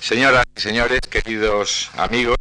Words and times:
Señoras 0.00 0.44
y 0.56 0.60
señores, 0.60 1.00
queridos 1.10 1.90
amigos, 1.96 2.36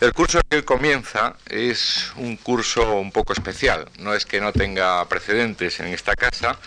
el 0.00 0.12
curso 0.12 0.40
que 0.48 0.56
hoy 0.56 0.62
comienza 0.62 1.34
es 1.48 2.12
un 2.16 2.36
curso 2.36 2.94
un 2.94 3.10
poco 3.10 3.32
especial. 3.32 3.88
No 3.98 4.14
es 4.14 4.26
que 4.26 4.40
no 4.40 4.52
tenga 4.52 5.08
precedentes 5.08 5.80
en 5.80 5.88
esta 5.88 6.14
casa, 6.14 6.58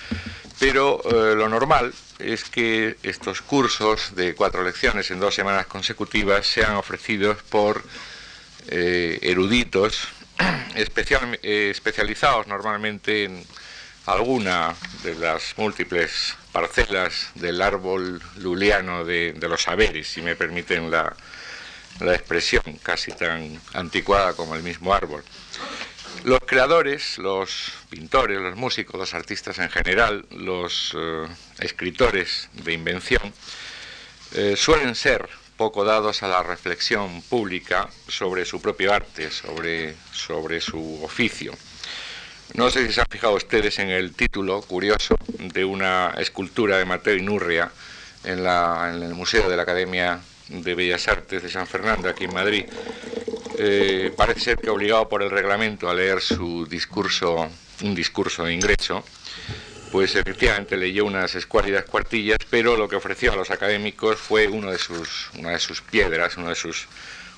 pero 0.59 1.01
eh, 1.05 1.35
lo 1.35 1.47
normal 1.49 1.93
es 2.19 2.43
que 2.43 2.97
estos 3.03 3.41
cursos 3.41 4.15
de 4.15 4.33
cuatro 4.35 4.63
lecciones 4.63 5.11
en 5.11 5.19
dos 5.19 5.35
semanas 5.35 5.67
consecutivas 5.67 6.45
sean 6.45 6.75
ofrecidos 6.75 7.43
por 7.43 7.83
eh, 8.67 9.19
eruditos 9.21 10.07
eh, 10.75 11.69
especializados 11.71 12.47
normalmente 12.47 13.23
en 13.25 13.45
alguna 14.05 14.75
de 15.03 15.15
las 15.15 15.57
múltiples 15.57 16.35
parcelas 16.51 17.31
del 17.35 17.61
árbol 17.61 18.21
luliano 18.37 19.05
de, 19.05 19.35
los 19.41 19.63
saberes, 19.63 20.07
si 20.07 20.21
me 20.21 20.35
permiten 20.35 20.89
la, 20.89 21.15
expresión 22.01 22.63
casi 22.81 23.11
tan 23.11 23.61
anticuada 23.73 24.33
como 24.33 24.55
el 24.55 24.63
mismo 24.63 24.93
árbol. 24.93 25.23
Los 26.23 26.39
creadores, 26.41 27.17
los 27.19 27.73
pintores, 27.89 28.39
los 28.39 28.55
músicos, 28.55 28.99
los 28.99 29.13
artistas 29.13 29.59
en 29.59 29.69
general, 29.69 30.25
los 30.31 30.93
eh, 30.95 31.27
escritores 31.59 32.49
de 32.53 32.73
invención, 32.73 33.33
eh, 34.33 34.55
suelen 34.57 34.95
ser 34.95 35.29
poco 35.57 35.83
dados 35.83 36.23
a 36.23 36.27
la 36.27 36.41
reflexión 36.41 37.21
pública 37.23 37.89
sobre 38.07 38.45
su 38.45 38.61
propio 38.61 38.93
arte, 38.93 39.29
sobre, 39.29 39.95
sobre 40.11 40.59
su 40.59 41.03
oficio. 41.03 41.53
No 42.53 42.69
sé 42.69 42.85
si 42.85 42.93
se 42.93 42.99
han 42.99 43.07
fijado 43.09 43.33
ustedes 43.33 43.79
en 43.79 43.89
el 43.89 44.13
título 44.13 44.61
curioso 44.61 45.15
de 45.37 45.63
una 45.63 46.13
escultura 46.17 46.77
de 46.77 46.85
Mateo 46.85 47.15
Inurria 47.15 47.71
en, 48.25 48.39
en 48.39 49.03
el 49.03 49.13
Museo 49.13 49.49
de 49.49 49.55
la 49.55 49.63
Academia 49.63 50.19
de 50.49 50.75
Bellas 50.75 51.07
Artes 51.07 51.43
de 51.43 51.49
San 51.49 51.65
Fernando, 51.65 52.09
aquí 52.09 52.25
en 52.25 52.33
Madrid. 52.33 52.65
Eh, 53.57 54.13
parece 54.17 54.41
ser 54.41 54.57
que 54.57 54.69
obligado 54.69 55.07
por 55.07 55.23
el 55.23 55.29
reglamento 55.29 55.89
a 55.89 55.93
leer 55.93 56.19
su 56.19 56.65
discurso, 56.65 57.49
un 57.83 57.95
discurso 57.95 58.43
de 58.43 58.53
ingreso, 58.53 59.03
pues 59.89 60.15
efectivamente 60.15 60.75
leyó 60.75 61.05
unas 61.05 61.35
escuálidas 61.35 61.85
cuartillas, 61.85 62.39
pero 62.49 62.75
lo 62.75 62.89
que 62.89 62.97
ofreció 62.97 63.31
a 63.31 63.37
los 63.37 63.49
académicos 63.49 64.17
fue 64.17 64.47
uno 64.47 64.71
de 64.71 64.77
sus, 64.77 65.29
una 65.37 65.51
de 65.51 65.59
sus 65.59 65.81
piedras, 65.81 66.35
uno 66.35 66.49
de 66.49 66.55
sus 66.55 66.87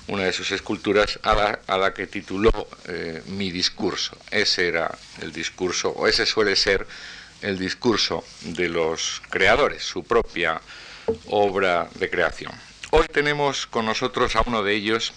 una 0.08 0.24
de 0.24 0.32
sus 0.32 0.50
esculturas 0.50 1.18
a 1.22 1.78
la, 1.78 1.94
que 1.94 2.06
tituló 2.06 2.68
eh, 2.88 3.22
Mi 3.26 3.50
discurso. 3.50 4.16
Ese 4.30 4.68
era 4.68 4.96
el 5.22 5.32
discurso, 5.32 5.90
o 5.90 6.06
ese 6.06 6.26
suele 6.26 6.56
ser 6.56 6.86
el 7.40 7.58
discurso 7.58 8.24
de 8.42 8.68
los 8.68 9.22
creadores, 9.30 9.82
su 9.82 10.04
propia 10.04 10.60
obra 11.26 11.88
de 11.94 12.10
creación. 12.10 12.52
Hoy 12.90 13.06
tenemos 13.12 13.66
con 13.66 13.86
nosotros 13.86 14.36
a 14.36 14.42
uno 14.46 14.62
de 14.62 14.74
ellos, 14.74 15.12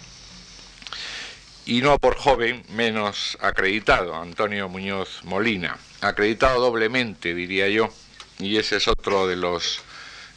y 1.64 1.82
no 1.82 1.98
por 1.98 2.16
joven, 2.16 2.64
menos 2.70 3.36
acreditado, 3.40 4.16
Antonio 4.16 4.68
Muñoz 4.68 5.20
Molina, 5.24 5.78
acreditado 6.00 6.60
doblemente, 6.60 7.34
diría 7.34 7.68
yo, 7.68 7.90
y 8.38 8.56
ese 8.56 8.76
es 8.76 8.88
otro 8.88 9.26
de 9.26 9.36
los 9.36 9.80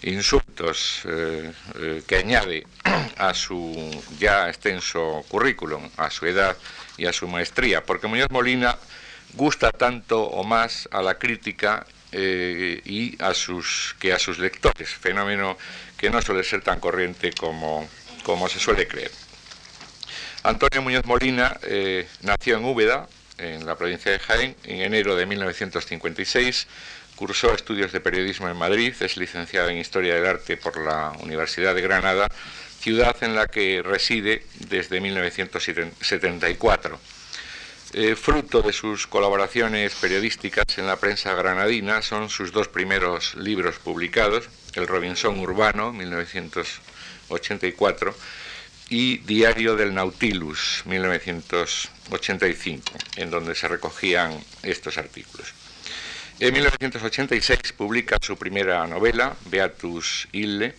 insultos 0.03 1.01
eh, 1.05 1.51
eh, 1.75 2.03
que 2.07 2.15
añade 2.15 2.65
a 3.17 3.33
su 3.33 4.03
ya 4.19 4.49
extenso 4.49 5.23
currículum, 5.27 5.89
a 5.97 6.09
su 6.09 6.25
edad 6.25 6.57
y 6.97 7.05
a 7.05 7.13
su 7.13 7.27
maestría, 7.27 7.83
porque 7.83 8.07
Muñoz 8.07 8.29
Molina 8.31 8.77
gusta 9.33 9.71
tanto 9.71 10.23
o 10.23 10.43
más 10.43 10.89
a 10.91 11.01
la 11.01 11.17
crítica 11.17 11.85
eh, 12.11 12.81
y 12.83 13.21
a 13.21 13.33
sus 13.33 13.95
que 13.99 14.11
a 14.11 14.19
sus 14.19 14.39
lectores, 14.39 14.89
fenómeno 14.89 15.57
que 15.97 16.09
no 16.09 16.21
suele 16.21 16.43
ser 16.43 16.61
tan 16.61 16.79
corriente 16.79 17.31
como, 17.33 17.87
como 18.23 18.49
se 18.49 18.59
suele 18.59 18.87
creer. 18.87 19.11
Antonio 20.43 20.81
Muñoz 20.81 21.05
Molina 21.05 21.59
nació 22.23 22.57
en 22.57 22.65
Úbeda, 22.65 23.07
en 23.37 23.65
la 23.65 23.75
provincia 23.75 24.11
de 24.11 24.17
Jaén, 24.17 24.55
en 24.63 24.81
enero 24.81 25.15
de 25.15 25.27
1956 25.27 26.67
Cursó 27.21 27.53
estudios 27.53 27.91
de 27.91 27.99
periodismo 27.99 28.49
en 28.49 28.57
Madrid, 28.57 28.95
es 28.99 29.15
licenciado 29.15 29.69
en 29.69 29.77
Historia 29.77 30.15
del 30.15 30.25
Arte 30.25 30.57
por 30.57 30.83
la 30.83 31.11
Universidad 31.19 31.75
de 31.75 31.83
Granada, 31.83 32.27
ciudad 32.79 33.15
en 33.21 33.35
la 33.35 33.45
que 33.45 33.83
reside 33.83 34.43
desde 34.55 34.99
1974. 34.99 36.99
Eh, 37.93 38.15
fruto 38.15 38.63
de 38.63 38.73
sus 38.73 39.05
colaboraciones 39.05 39.93
periodísticas 39.93 40.65
en 40.79 40.87
la 40.87 40.95
prensa 40.95 41.35
granadina 41.35 42.01
son 42.01 42.31
sus 42.31 42.51
dos 42.51 42.69
primeros 42.69 43.35
libros 43.35 43.77
publicados, 43.77 44.49
El 44.73 44.87
Robinson 44.87 45.37
Urbano, 45.37 45.93
1984, 45.93 48.15
y 48.89 49.19
Diario 49.19 49.75
del 49.75 49.93
Nautilus, 49.93 50.81
1985, 50.85 52.93
en 53.17 53.29
donde 53.29 53.53
se 53.53 53.67
recogían 53.67 54.43
estos 54.63 54.97
artículos. 54.97 55.60
En 56.41 56.55
1986 56.55 57.73
publica 57.77 58.17
su 58.19 58.35
primera 58.35 58.87
novela, 58.87 59.35
Beatus 59.45 60.27
Ille, 60.31 60.73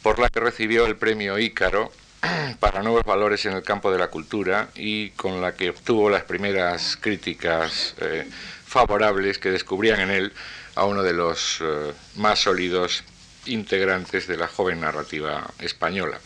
por 0.00 0.20
la 0.20 0.28
que 0.28 0.38
recibió 0.38 0.86
el 0.86 0.94
premio 0.94 1.40
Ícaro 1.40 1.90
para 2.60 2.84
nuevos 2.84 3.02
valores 3.02 3.44
en 3.46 3.54
el 3.54 3.64
campo 3.64 3.90
de 3.90 3.98
la 3.98 4.06
cultura 4.06 4.68
y 4.76 5.10
con 5.10 5.40
la 5.40 5.56
que 5.56 5.70
obtuvo 5.70 6.08
las 6.08 6.22
primeras 6.22 6.96
críticas 6.96 7.96
eh, 8.00 8.28
favorables 8.64 9.38
que 9.38 9.50
descubrían 9.50 9.98
en 9.98 10.10
él 10.12 10.32
a 10.76 10.84
uno 10.84 11.02
de 11.02 11.14
los 11.14 11.58
eh, 11.60 11.92
más 12.18 12.38
sólidos 12.38 13.02
integrantes 13.46 14.28
de 14.28 14.36
la 14.36 14.46
joven 14.46 14.82
narrativa 14.82 15.50
española. 15.58 16.20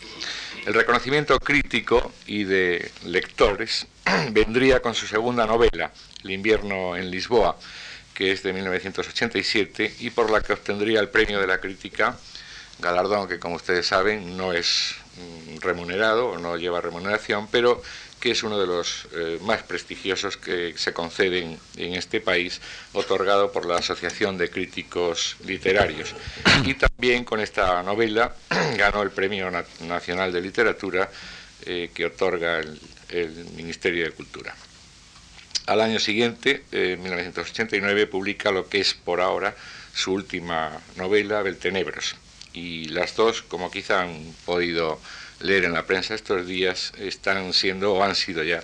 El 0.67 0.75
reconocimiento 0.75 1.39
crítico 1.39 2.13
y 2.27 2.43
de 2.43 2.91
lectores 3.05 3.87
vendría 4.29 4.83
con 4.83 4.93
su 4.93 5.07
segunda 5.07 5.47
novela, 5.47 5.91
El 6.23 6.29
invierno 6.29 6.95
en 6.95 7.09
Lisboa, 7.09 7.57
que 8.17 8.31
es 8.31 8.41
de 8.41 8.51
1987 8.51 9.93
y 9.99 10.09
por 10.09 10.31
la 10.31 10.41
que 10.41 10.51
obtendría 10.51 10.99
el 10.99 11.09
premio 11.09 11.39
de 11.39 11.45
la 11.45 11.59
crítica, 11.59 12.17
galardón 12.79 13.27
que 13.27 13.37
como 13.37 13.57
ustedes 13.57 13.85
saben 13.85 14.35
no 14.35 14.53
es 14.53 14.95
mm, 15.17 15.59
remunerado 15.59 16.29
o 16.29 16.39
no 16.39 16.57
lleva 16.57 16.81
remuneración, 16.81 17.47
pero 17.51 17.79
que 18.19 18.31
es 18.31 18.41
uno 18.41 18.59
de 18.59 18.65
los 18.65 19.07
eh, 19.13 19.37
más 19.43 19.61
prestigiosos 19.61 20.35
que 20.35 20.73
se 20.75 20.93
conceden 20.93 21.59
en 21.75 21.93
este 21.93 22.19
país, 22.19 22.59
otorgado 22.93 23.51
por 23.51 23.67
la 23.67 23.77
Asociación 23.77 24.35
de 24.39 24.49
Críticos 24.49 25.35
Literarios. 25.45 26.15
Y 26.65 26.73
también 26.73 27.23
con 27.23 27.39
esta 27.39 27.83
novela 27.83 28.33
ganó 28.77 29.03
el 29.03 29.11
Premio 29.11 29.51
Nacional 29.81 30.33
de 30.33 30.41
Literatura 30.41 31.11
eh, 31.67 31.91
que 31.93 32.07
otorga 32.07 32.61
el 33.09 33.45
Ministerio 33.55 34.05
de 34.05 34.11
Cultura. 34.11 34.55
Al 35.67 35.81
año 35.81 35.99
siguiente, 35.99 36.63
en 36.71 37.03
1989, 37.03 38.07
publica 38.07 38.51
lo 38.51 38.69
que 38.69 38.79
es 38.79 38.93
por 38.93 39.19
ahora 39.19 39.53
su 39.93 40.13
última 40.13 40.79
novela, 40.95 41.41
Beltenebros. 41.41 42.15
Y 42.53 42.85
las 42.85 43.17
dos, 43.17 43.41
como 43.41 43.69
quizá 43.69 44.03
han 44.03 44.33
podido 44.45 44.97
leer 45.41 45.65
en 45.65 45.73
la 45.73 45.85
prensa 45.85 46.15
estos 46.15 46.47
días, 46.47 46.93
están 46.97 47.51
siendo 47.51 47.93
o 47.93 48.01
han 48.01 48.15
sido 48.15 48.43
ya 48.43 48.63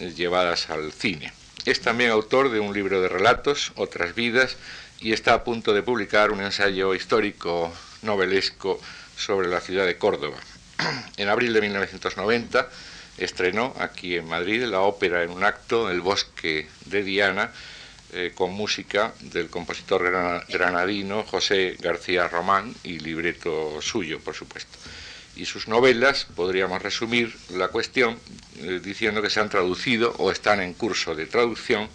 eh, 0.00 0.12
llevadas 0.14 0.68
al 0.68 0.92
cine. 0.92 1.32
Es 1.64 1.80
también 1.80 2.10
autor 2.10 2.50
de 2.50 2.60
un 2.60 2.74
libro 2.74 3.00
de 3.00 3.08
relatos, 3.08 3.72
Otras 3.76 4.14
vidas, 4.14 4.58
y 5.00 5.14
está 5.14 5.32
a 5.32 5.44
punto 5.44 5.72
de 5.72 5.82
publicar 5.82 6.30
un 6.30 6.42
ensayo 6.42 6.94
histórico 6.94 7.72
novelesco 8.02 8.78
sobre 9.16 9.48
la 9.48 9.62
ciudad 9.62 9.86
de 9.86 9.96
Córdoba. 9.96 10.36
En 11.16 11.30
abril 11.30 11.54
de 11.54 11.62
1990 11.62 12.68
estrenó 13.18 13.74
aquí 13.78 14.16
en 14.16 14.26
Madrid 14.26 14.62
la 14.64 14.80
ópera 14.80 15.22
en 15.22 15.30
un 15.30 15.44
acto, 15.44 15.90
El 15.90 16.00
bosque 16.00 16.68
de 16.86 17.02
Diana, 17.02 17.52
eh, 18.12 18.32
con 18.34 18.52
música 18.52 19.12
del 19.20 19.50
compositor 19.50 20.44
granadino 20.48 21.24
José 21.24 21.76
García 21.80 22.28
Román 22.28 22.74
y 22.84 23.00
libreto 23.00 23.80
suyo, 23.82 24.20
por 24.20 24.34
supuesto. 24.34 24.78
Y 25.36 25.46
sus 25.46 25.66
novelas, 25.66 26.26
podríamos 26.36 26.80
resumir 26.80 27.36
la 27.50 27.68
cuestión 27.68 28.18
eh, 28.60 28.80
diciendo 28.82 29.20
que 29.20 29.30
se 29.30 29.40
han 29.40 29.48
traducido 29.48 30.14
o 30.18 30.30
están 30.30 30.60
en 30.60 30.74
curso 30.74 31.16
de 31.16 31.26
traducción 31.26 31.88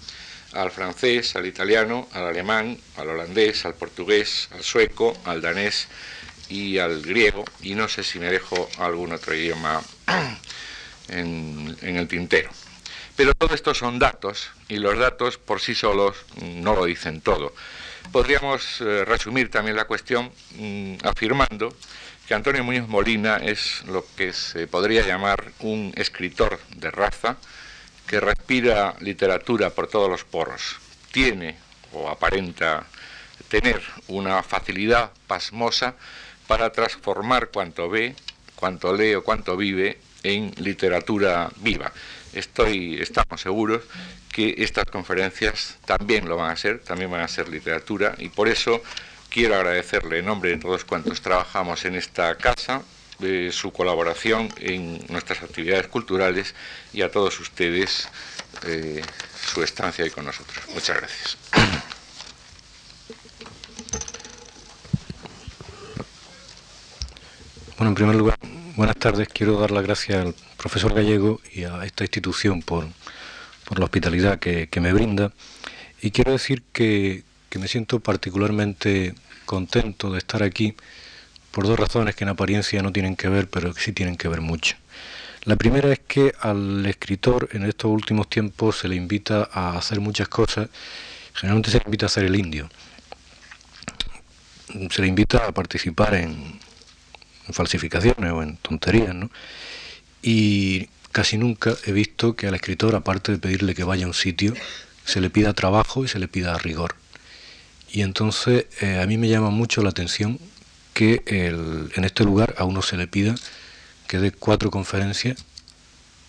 al 0.51 0.72
francés, 0.72 1.36
al 1.36 1.45
italiano, 1.45 2.10
al 2.12 2.25
alemán, 2.25 2.77
al 2.98 3.10
holandés, 3.10 3.65
al 3.65 3.75
portugués, 3.75 4.50
al 4.51 4.63
sueco, 4.63 5.18
al 5.24 5.42
danés 5.42 5.88
y 6.50 6.80
al 6.80 7.01
griego, 7.01 7.45
y 7.62 7.75
no 7.75 7.88
sé 7.88 8.04
si 8.04 8.19
me 8.19 8.31
dejo 8.31 8.69
algún 8.80 9.13
otro 9.13 9.36
idioma 9.36 9.81
en, 11.10 11.78
el 11.82 12.08
tintero. 12.08 12.50
Pero 13.16 13.34
todo 13.34 13.54
esto 13.54 13.74
son 13.74 14.00
datos 14.00 14.50
y 14.68 14.78
los 14.78 14.98
datos 14.98 15.38
por 15.38 15.60
sí 15.60 15.76
solos 15.76 16.16
no 16.42 16.76
lo 16.76 16.86
dicen 16.86 17.22
todo. 17.22 17.54
Podríamos 18.12 18.82
eh, 18.82 19.06
resumir 19.06 19.52
también 19.52 19.76
la 19.76 19.86
cuestión 19.86 20.32
mm, 20.56 20.96
afirmando 21.04 21.76
que 22.28 22.34
Antonio 22.34 22.64
Muñoz 22.64 22.88
Molina 22.88 23.38
es 23.38 23.84
lo 23.88 24.06
que 24.16 24.34
se 24.34 24.68
podría 24.68 25.06
llamar 25.06 25.52
un 25.60 25.92
escritor 25.96 26.60
de 26.76 26.92
raza 26.92 27.38
que 28.08 28.20
respira 28.20 28.96
literatura 29.02 29.72
por 29.72 29.88
todos 29.88 30.10
los 30.10 30.24
poros. 30.24 30.78
Tiene 31.12 31.58
o 31.92 32.10
aparenta 32.10 32.86
tener 33.48 33.82
una 34.08 34.44
facilidad 34.44 35.12
pasmosa 35.28 35.96
para 36.48 36.72
transformar 36.72 37.50
cuanto 37.50 37.90
ve, 37.90 38.16
cuanto 38.56 38.96
lee 38.96 39.16
o 39.16 39.24
cuanto 39.24 39.58
vive 39.58 40.00
en 40.24 40.51
literatura 40.57 41.50
viva. 41.57 41.92
Estoy, 42.33 43.01
estamos 43.01 43.42
seguros 43.42 43.83
que 44.31 44.56
estas 44.60 44.86
conferencias 44.86 45.77
también 45.86 46.30
lo 46.30 46.38
van 46.38 46.51
a 46.51 46.56
ser, 46.56 46.80
también 46.80 47.10
van 47.10 47.21
a 47.21 47.27
ser 47.27 47.50
literatura 47.50 48.16
y 48.18 48.30
por 48.30 48.48
eso 48.48 48.81
quiero 49.30 49.56
agradecerle 49.56 50.19
en 50.19 50.25
nombre 50.25 50.51
de 50.51 50.57
todos 50.57 50.86
cuantos 50.86 51.21
trabajamos 51.21 51.86
en 51.86 51.95
esta 51.95 52.36
casa 52.36 52.83
de 53.19 53.51
su 53.51 53.71
colaboración 53.71 54.50
en 54.60 55.06
nuestras 55.10 55.44
actividades 55.44 55.88
culturales 55.88 56.56
y 56.94 57.01
a 57.01 57.12
todos 57.12 57.39
ustedes 57.39 58.07
eh, 58.65 59.01
su 59.45 59.62
estancia 59.62 60.06
ahí 60.06 60.12
con 60.12 60.25
nosotros. 60.25 60.63
Muchas 60.74 60.98
gracias. 60.98 61.38
Bueno, 67.77 67.89
en 67.89 67.95
primer 67.95 68.15
lugar, 68.15 68.38
buenas 68.80 68.96
tardes. 68.96 69.28
Quiero 69.28 69.60
dar 69.60 69.72
las 69.72 69.84
gracias 69.84 70.26
al 70.26 70.34
profesor 70.56 70.94
Gallego 70.94 71.42
y 71.54 71.66
a 71.66 71.84
esta 71.84 72.06
institución 72.06 72.62
por, 72.62 72.88
la 73.76 73.84
hospitalidad 73.84 74.40
que, 74.40 74.70
me 74.80 74.94
brinda. 74.94 75.34
Y 76.02 76.12
quiero 76.12 76.31
decir 76.31 76.64
que, 76.72 77.24
que 77.50 77.60
me 77.60 77.68
siento 77.68 78.00
particularmente 78.00 79.16
contento 79.46 80.14
de 80.14 80.20
estar 80.20 80.44
aquí 80.44 80.76
por 81.52 81.68
dos 81.68 81.78
razones 81.78 82.16
que 82.16 82.24
en 82.24 82.30
apariencia 82.30 82.81
no 82.81 82.94
tienen 82.94 83.18
que 83.18 83.28
ver, 83.28 83.50
pero 83.50 83.74
que 83.74 83.81
sí 83.81 83.92
tienen 83.92 84.16
que 84.16 84.30
ver 84.30 84.40
mucho. 84.40 84.78
La 85.44 85.58
primera 85.58 85.92
es 85.92 86.00
que 86.00 86.32
al 86.40 86.86
escritor 86.86 87.50
en 87.52 87.66
estos 87.66 87.92
últimos 87.92 88.30
tiempos 88.30 88.78
se 88.78 88.88
le 88.88 88.96
invita 88.96 89.50
a 89.52 89.78
hacer 89.78 90.00
muchas 90.00 90.30
cosas, 90.30 90.70
generalmente 91.34 91.70
se 91.70 91.80
le 91.80 91.84
invita 91.86 92.06
a 92.06 92.08
hacer 92.08 92.24
el 92.24 92.36
indio, 92.38 92.70
se 94.90 95.02
le 95.02 95.08
invita 95.10 95.48
a 95.48 95.52
participar 95.52 96.14
en, 96.14 96.60
falsificaciones 97.54 98.31
o 98.31 98.44
en 98.44 98.57
tonterías, 98.57 99.16
¿no? 99.16 99.30
Y 100.22 100.90
casi 101.12 101.38
nunca 101.38 101.75
he 101.86 101.92
visto 101.92 102.36
que 102.36 102.48
al 102.48 102.56
escritor, 102.56 102.96
aparte 102.96 103.31
de 103.31 103.38
pedirle 103.38 103.75
que 103.75 103.84
vaya 103.84 104.06
a 104.06 104.07
un 104.07 104.13
sitio, 104.13 104.54
se 105.06 105.22
le 105.22 105.30
pida 105.30 105.54
trabajo 105.54 106.04
y 106.04 106.07
se 106.07 106.19
le 106.19 106.28
pida 106.28 106.57
rigor. 106.57 106.96
Y 107.92 108.01
entonces 108.01 108.66
eh, 108.81 109.00
a 109.00 109.07
mí 109.07 109.18
me 109.18 109.30
llama 109.30 109.50
mucho 109.50 109.81
la 109.81 109.90
atención 109.90 110.40
que 110.94 111.24
en 111.25 112.04
este 112.04 112.25
lugar 112.25 112.56
a 112.57 112.66
uno 112.66 112.81
se 112.81 112.98
le 112.98 113.07
pida 113.07 113.36
que 114.10 114.18
dé 114.18 114.31
cuatro 114.31 114.72
conferencias 114.72 115.46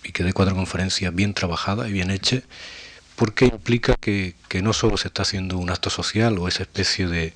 y 0.04 0.12
que 0.12 0.22
dé 0.22 0.32
cuatro 0.34 0.54
conferencias 0.54 1.14
bien 1.14 1.32
trabajadas 1.34 1.88
y 1.88 1.92
bien 1.92 2.10
hechas, 2.10 2.42
porque 3.16 3.46
implica 3.46 3.96
que, 3.98 4.34
no 4.62 4.72
solo 4.74 4.98
se 4.98 5.08
está 5.08 5.22
haciendo 5.22 5.56
un 5.56 5.70
acto 5.70 5.88
social 5.88 6.38
o 6.38 6.46
esa 6.46 6.62
especie 6.62 7.08
de, 7.08 7.32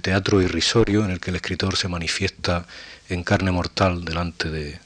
teatro 0.00 0.42
irrisorio 0.42 1.04
en 1.04 1.10
el 1.10 1.20
que 1.20 1.30
el 1.30 1.36
escritor 1.36 1.76
se 1.76 1.88
manifiesta 1.88 2.66
en 3.08 3.24
carne 3.24 3.50
mortal 3.50 4.04
delante 4.04 4.50
de, 4.50 4.78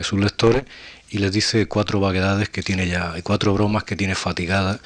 sus 0.00 0.18
lectores 0.18 0.64
y 1.08 1.18
les 1.18 1.32
dice 1.32 1.66
cuatro 1.66 2.00
vaguedades 2.00 2.48
que 2.48 2.62
tiene 2.62 2.88
ya, 2.88 3.14
y 3.16 3.22
cuatro 3.22 3.54
bromas 3.54 3.84
que 3.84 3.94
tiene 3.94 4.16
fatigadas 4.16 4.80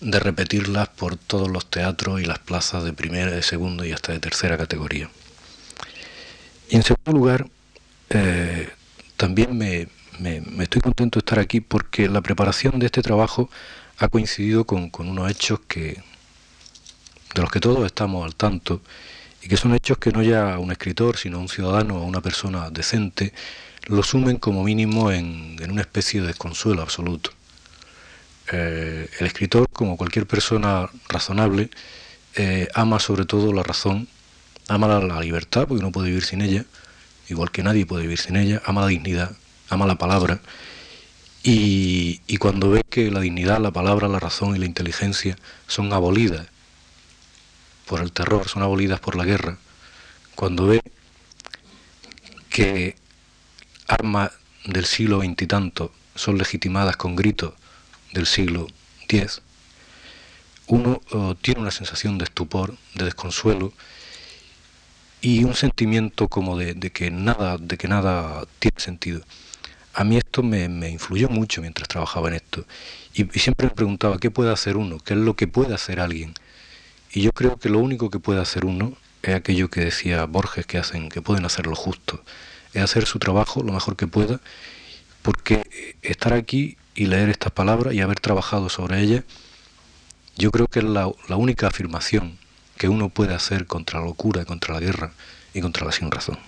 de 0.00 0.20
repetirlas 0.20 0.88
por 0.88 1.16
todos 1.16 1.48
los 1.48 1.68
teatros 1.68 2.20
y 2.20 2.24
las 2.24 2.38
plazas 2.38 2.84
de 2.84 2.92
primera, 2.92 3.30
de 3.30 3.42
segunda 3.42 3.86
y 3.86 3.92
hasta 3.92 4.12
de 4.12 4.20
tercera 4.20 4.56
categoría. 4.56 5.10
Y 6.68 6.76
en 6.76 6.82
segundo 6.82 7.12
lugar, 7.12 7.46
eh, 8.10 8.68
también 9.16 9.56
me, 9.56 9.88
estoy 10.62 10.82
contento 10.82 11.18
de 11.18 11.20
estar 11.20 11.38
aquí 11.38 11.60
porque 11.60 12.08
la 12.08 12.20
preparación 12.20 12.78
de 12.78 12.86
este 12.86 13.02
trabajo 13.02 13.50
ha 13.98 14.08
coincidido 14.08 14.64
con, 14.64 14.90
unos 14.98 15.30
hechos 15.30 15.60
que 15.66 16.02
de 17.34 17.42
los 17.42 17.50
que 17.50 17.60
todos 17.60 17.84
estamos 17.84 18.24
al 18.24 18.34
tanto 18.34 18.80
y 19.42 19.48
que 19.48 19.56
son 19.56 19.74
hechos 19.74 19.98
que 19.98 20.12
no 20.12 20.22
ya 20.22 20.58
un 20.58 20.72
escritor, 20.72 21.16
sino 21.16 21.38
un 21.38 21.48
ciudadano 21.48 21.96
o 21.96 22.04
una 22.04 22.20
persona 22.20 22.70
decente 22.70 23.32
lo 23.86 24.02
sumen 24.02 24.38
como 24.38 24.64
mínimo 24.64 25.10
en, 25.10 25.58
una 25.70 25.82
especie 25.82 26.22
de 26.22 26.28
desconsuelo 26.28 26.80
absoluto. 26.80 27.30
Eh, 28.50 29.08
el 29.20 29.26
escritor, 29.26 29.68
como 29.70 29.96
cualquier 29.96 30.26
persona 30.26 30.88
razonable, 31.08 31.68
eh, 32.34 32.68
ama 32.74 32.98
sobre 32.98 33.26
todo 33.26 33.52
la 33.52 33.62
razón 33.62 34.08
ama 34.68 34.88
la 35.00 35.20
libertad, 35.20 35.66
porque 35.68 35.82
no 35.82 35.92
puede 35.92 36.08
vivir 36.08 36.24
sin 36.24 36.40
ella, 36.40 36.64
igual 37.28 37.50
que 37.50 37.62
nadie 37.62 37.86
puede 37.86 38.02
vivir 38.02 38.18
sin 38.18 38.36
ella, 38.36 38.62
ama 38.64 38.82
la 38.82 38.86
dignidad, 38.88 39.36
ama 39.68 39.86
la 39.86 39.96
palabra, 39.96 40.40
y, 41.42 42.20
cuando 42.38 42.70
ve 42.70 42.82
que 42.88 43.10
la 43.10 43.20
dignidad, 43.20 43.60
la 43.60 43.70
palabra, 43.70 44.08
la 44.08 44.18
razón 44.18 44.56
y 44.56 44.58
la 44.58 44.66
inteligencia 44.66 45.36
son 45.66 45.92
abolidas 45.92 46.46
por 47.86 48.00
el 48.00 48.12
terror, 48.12 48.48
son 48.48 48.62
abolidas 48.62 49.00
por 49.00 49.16
la 49.16 49.24
guerra, 49.24 49.58
cuando 50.34 50.66
ve 50.66 50.82
que 52.48 52.96
armas 53.86 54.32
del 54.64 54.84
siglo 54.84 55.18
veintitantos 55.18 55.90
son 56.14 56.38
legitimadas 56.38 56.96
con 56.96 57.16
gritos 57.16 57.54
del 58.12 58.26
siglo 58.26 58.66
X, 59.08 59.42
uno 60.66 61.00
oh, 61.10 61.34
tiene 61.34 61.60
una 61.60 61.70
sensación 61.70 62.16
de 62.18 62.24
estupor, 62.24 62.76
de 62.94 63.04
desconsuelo, 63.04 63.72
y 65.24 65.44
un 65.44 65.54
sentimiento 65.54 66.28
como 66.28 66.58
de, 66.58 66.74
que 66.90 67.10
nada 67.10 67.56
de 67.56 67.78
que 67.78 67.88
nada 67.88 68.44
tiene 68.58 68.78
sentido. 68.78 69.22
A 69.94 70.04
mí 70.04 70.18
esto 70.18 70.42
me, 70.42 70.66
influyó 70.90 71.30
mucho 71.30 71.62
mientras 71.62 71.88
trabajaba 71.88 72.28
en 72.28 72.34
esto 72.34 72.66
y, 73.14 73.24
siempre 73.38 73.68
me 73.68 73.74
preguntaba 73.74 74.18
qué 74.18 74.30
puede 74.30 74.52
hacer 74.52 74.76
uno 74.76 74.98
qué 74.98 75.14
es 75.14 75.20
lo 75.20 75.34
que 75.34 75.46
puede 75.46 75.72
hacer 75.74 76.00
alguien 76.00 76.34
y 77.14 77.22
yo 77.22 77.32
creo 77.32 77.56
que 77.56 77.70
lo 77.70 77.78
único 77.78 78.10
que 78.10 78.18
puede 78.18 78.40
hacer 78.40 78.64
uno 78.64 78.96
es 79.22 79.34
aquello 79.34 79.70
que 79.70 79.80
decía 79.80 80.24
Borges 80.26 80.66
que 80.66 80.78
hacen 80.78 81.08
que 81.08 81.22
pueden 81.22 81.46
hacer 81.46 81.66
lo 81.66 81.76
justo 81.76 82.22
es 82.74 82.82
hacer 82.82 83.06
su 83.06 83.18
trabajo 83.18 83.62
lo 83.62 83.72
mejor 83.72 83.96
que 83.96 84.06
pueda 84.06 84.40
porque 85.22 85.96
estar 86.02 86.34
aquí 86.34 86.76
y 86.94 87.06
leer 87.06 87.30
estas 87.30 87.52
palabras 87.52 87.94
y 87.94 88.00
haber 88.00 88.20
trabajado 88.20 88.68
sobre 88.68 89.00
ellas 89.00 89.24
yo 90.36 90.50
creo 90.50 90.66
que 90.66 90.80
es 90.80 90.84
la, 90.84 91.06
única 91.28 91.68
afirmación 91.68 92.38
que 92.76 92.88
uno 92.88 93.08
puede 93.08 93.34
hacer 93.34 93.66
contra 93.66 94.00
la 94.00 94.06
locura, 94.06 94.44
contra 94.44 94.74
la 94.74 94.80
guerra 94.80 95.12
y 95.52 95.60
contra 95.60 95.86
la 95.86 95.92
sin 95.92 96.10
razón. 96.10 96.38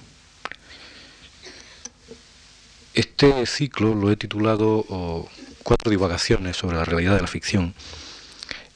Este 2.94 3.46
ciclo 3.46 3.94
lo 3.94 4.10
he 4.10 4.16
titulado 4.16 5.28
Cuatro 5.62 5.90
divagaciones 5.90 6.56
sobre 6.56 6.76
la 6.76 6.84
realidad 6.84 7.14
de 7.14 7.20
la 7.20 7.26
ficción. 7.26 7.74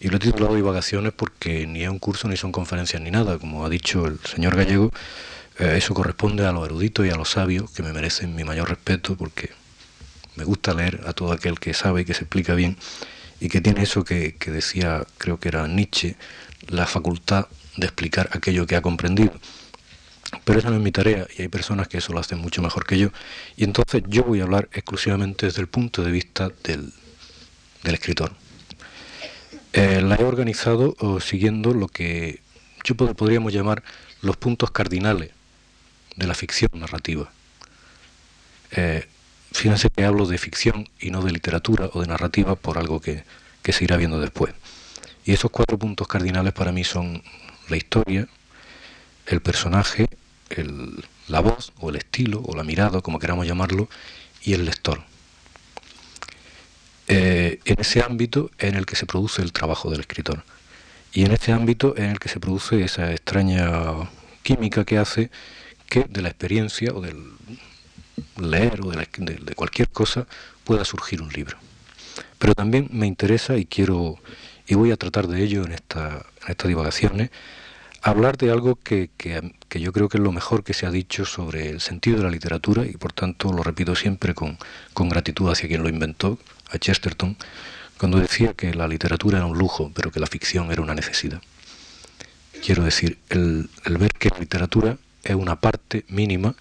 Y 0.00 0.08
lo 0.08 0.16
he 0.16 0.20
titulado 0.20 0.54
divagaciones 0.54 1.12
porque 1.12 1.66
ni 1.66 1.82
es 1.82 1.88
un 1.90 1.98
curso 1.98 2.28
ni 2.28 2.36
son 2.36 2.52
conferencias 2.52 3.02
ni 3.02 3.10
nada. 3.10 3.38
Como 3.38 3.64
ha 3.64 3.68
dicho 3.68 4.06
el 4.06 4.18
señor 4.20 4.56
Gallego, 4.56 4.92
eh, 5.58 5.74
eso 5.76 5.94
corresponde 5.94 6.46
a 6.46 6.52
los 6.52 6.64
eruditos 6.64 7.06
y 7.06 7.10
a 7.10 7.16
los 7.16 7.30
sabios 7.30 7.70
que 7.70 7.82
me 7.82 7.92
merecen 7.92 8.34
mi 8.34 8.44
mayor 8.44 8.68
respeto 8.68 9.16
porque 9.16 9.50
me 10.36 10.44
gusta 10.44 10.72
leer 10.74 11.02
a 11.06 11.12
todo 11.12 11.32
aquel 11.32 11.60
que 11.60 11.74
sabe 11.74 12.02
y 12.02 12.04
que 12.04 12.14
se 12.14 12.20
explica 12.22 12.54
bien 12.54 12.78
y 13.40 13.48
que 13.48 13.60
tiene 13.60 13.82
eso 13.82 14.04
que, 14.04 14.36
que 14.36 14.50
decía, 14.50 15.04
creo 15.18 15.38
que 15.38 15.48
era 15.48 15.66
Nietzsche, 15.66 16.16
la 16.68 16.86
facultad 16.86 17.48
de 17.76 17.86
explicar 17.86 18.30
aquello 18.32 18.66
que 18.66 18.76
ha 18.76 18.82
comprendido. 18.82 19.32
Pero 20.44 20.58
esa 20.58 20.70
no 20.70 20.76
es 20.76 20.82
mi 20.82 20.92
tarea 20.92 21.26
y 21.36 21.42
hay 21.42 21.48
personas 21.48 21.88
que 21.88 21.98
eso 21.98 22.12
lo 22.12 22.20
hacen 22.20 22.38
mucho 22.38 22.62
mejor 22.62 22.86
que 22.86 22.98
yo. 22.98 23.08
Y 23.56 23.64
entonces 23.64 24.02
yo 24.06 24.22
voy 24.22 24.40
a 24.40 24.44
hablar 24.44 24.68
exclusivamente 24.72 25.46
desde 25.46 25.60
el 25.60 25.68
punto 25.68 26.02
de 26.02 26.10
vista 26.10 26.50
del, 26.62 26.92
escritor. 27.84 28.32
Eh, 29.72 30.00
la 30.02 30.16
he 30.16 30.24
organizado 30.24 30.96
siguiendo 31.20 31.72
lo 31.72 31.86
que 31.88 32.40
yo 32.82 32.96
podríamos 32.96 33.52
llamar 33.52 33.82
los 34.22 34.36
puntos 34.36 34.70
cardinales 34.70 35.30
de 36.16 36.26
la 36.26 36.34
ficción 36.34 36.70
narrativa. 36.74 37.30
Eh, 38.72 39.06
fíjense 39.52 39.88
que 39.90 40.04
hablo 40.04 40.26
de 40.26 40.38
ficción 40.38 40.88
y 41.00 41.10
no 41.10 41.22
de 41.22 41.32
literatura 41.32 41.90
o 41.92 42.00
de 42.00 42.06
narrativa 42.06 42.56
por 42.56 42.78
algo 42.78 43.00
que, 43.00 43.24
que 43.62 43.72
se 43.72 43.84
irá 43.84 43.96
viendo 43.96 44.20
después. 44.20 44.54
Y 45.24 45.32
esos 45.32 45.50
cuatro 45.50 45.78
puntos 45.78 46.08
cardinales 46.08 46.52
para 46.52 46.72
mí 46.72 46.84
son 46.84 47.22
la 47.68 47.76
historia, 47.76 48.26
el 49.26 49.40
personaje, 49.40 50.06
la 51.28 51.40
voz 51.40 51.72
o 51.78 51.90
el 51.90 51.96
estilo 51.96 52.42
o 52.44 52.56
la 52.56 52.64
mirada, 52.64 53.00
como 53.00 53.18
queramos 53.18 53.46
llamarlo, 53.46 53.88
y 54.42 54.54
el 54.54 54.64
lector. 54.64 55.02
Eh, 57.10 57.58
en 57.64 57.76
ese 57.80 58.02
ámbito 58.02 58.50
en 58.58 58.76
el 58.76 58.86
que 58.86 58.96
se 58.96 59.06
produce 59.06 59.42
el 59.42 59.52
trabajo 59.52 59.90
del 59.90 60.00
escritor. 60.00 60.44
Y 61.12 61.24
en 61.24 61.32
ese 61.32 61.52
ámbito 61.52 61.94
en 61.96 62.10
el 62.10 62.18
que 62.18 62.28
se 62.28 62.40
produce 62.40 62.84
esa 62.84 63.10
extraña 63.10 63.66
química 64.42 64.84
que 64.84 64.98
hace 64.98 65.30
que 65.88 66.04
de 66.04 66.22
la 66.22 66.28
experiencia 66.28 66.92
o 66.94 67.00
del 67.00 67.16
leer 68.36 68.80
o 68.82 68.90
de, 68.90 69.06
de 69.18 69.54
cualquier 69.54 69.88
cosa 69.88 70.26
pueda 70.64 70.84
surgir 70.84 71.20
un 71.20 71.30
libro. 71.30 71.58
Pero 72.38 72.54
también 72.54 72.88
me 72.92 73.06
interesa 73.06 73.56
y 73.56 73.66
quiero 73.66 74.18
y 74.70 74.76
voy 74.76 74.92
a 74.92 74.96
tratar 74.96 75.26
de 75.26 75.42
ello 75.42 75.64
en, 75.64 75.72
esta, 75.72 76.24
estas 76.46 76.68
divagaciones, 76.68 77.30
hablar 78.02 78.36
de 78.38 78.52
algo 78.52 78.76
que, 78.76 79.10
yo 79.68 79.92
creo 79.92 80.08
que 80.08 80.16
es 80.16 80.22
lo 80.22 80.30
mejor 80.30 80.62
que 80.62 80.74
se 80.74 80.86
ha 80.86 80.92
dicho 80.92 81.24
sobre 81.24 81.68
el 81.68 81.80
sentido 81.80 82.18
de 82.18 82.22
la 82.22 82.30
literatura 82.30 82.86
y 82.86 82.92
por 82.92 83.12
tanto 83.12 83.52
lo 83.52 83.64
repito 83.64 83.96
siempre 83.96 84.32
con, 84.32 84.58
gratitud 84.94 85.50
hacia 85.50 85.68
quien 85.68 85.82
lo 85.82 85.88
inventó, 85.88 86.38
a 86.72 86.78
Chesterton, 86.78 87.36
cuando 87.98 88.18
decía 88.18 88.54
que 88.54 88.72
la 88.74 88.88
literatura 88.88 89.38
era 89.38 89.46
un 89.46 89.58
lujo, 89.58 89.92
pero 89.94 90.10
que 90.10 90.20
la 90.20 90.26
ficción 90.26 90.72
era 90.72 90.80
una 90.80 90.94
necesidad. 90.94 91.42
Quiero 92.64 92.82
decir, 92.82 93.18
el, 93.28 93.68
ver 93.84 94.12
que 94.12 94.30
la 94.30 94.38
literatura 94.38 94.96
es 95.22 95.34
una 95.34 95.56
parte 95.60 96.04
mínima, 96.08 96.54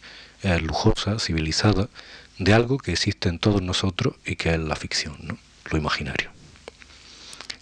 lujosa, 0.61 1.19
civilizada, 1.19 1.89
de 2.37 2.53
algo 2.53 2.77
que 2.77 2.91
existe 2.91 3.29
en 3.29 3.39
todos 3.39 3.61
nosotros 3.61 4.15
y 4.25 4.35
que 4.35 4.51
es 4.51 4.59
la 4.59 4.75
ficción, 4.75 5.17
¿no? 5.21 5.37
lo 5.71 5.77
imaginario. 5.77 6.29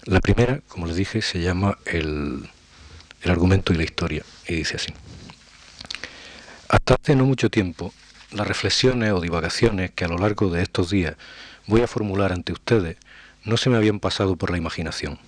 La 0.04 0.22
primera, 0.22 0.62
como 0.68 0.88
les 0.88 0.96
dije, 0.96 1.22
se 1.22 1.42
llama 1.42 1.77
el, 1.86 2.50
el 3.22 3.32
argumento 3.32 3.74
y 3.74 3.77
la 3.77 3.84
historia, 3.84 4.24
y 4.48 4.56
dice 4.56 4.77
así. 4.77 4.94
Hasta 6.70 6.96
hace 6.96 7.16
no 7.16 7.25
mucho 7.25 7.50
tiempo, 7.50 7.94
las 8.32 8.48
reflexiones 8.48 9.12
o 9.12 9.22
divagaciones 9.22 9.92
que 9.92 10.06
a 10.06 10.08
lo 10.08 10.18
largo 10.18 10.50
de 10.50 10.62
estos 10.62 10.89
días 10.89 11.16
voy 11.67 11.81
a 11.81 11.88
formular 11.88 12.31
ante 12.31 12.53
ustedes 12.53 12.97
no 13.43 13.57
se 13.57 13.69
me 13.69 13.77
habían 13.77 14.00
pasado 14.00 14.36
por 14.36 14.51
la 14.51 14.57
imaginación. 14.57 15.19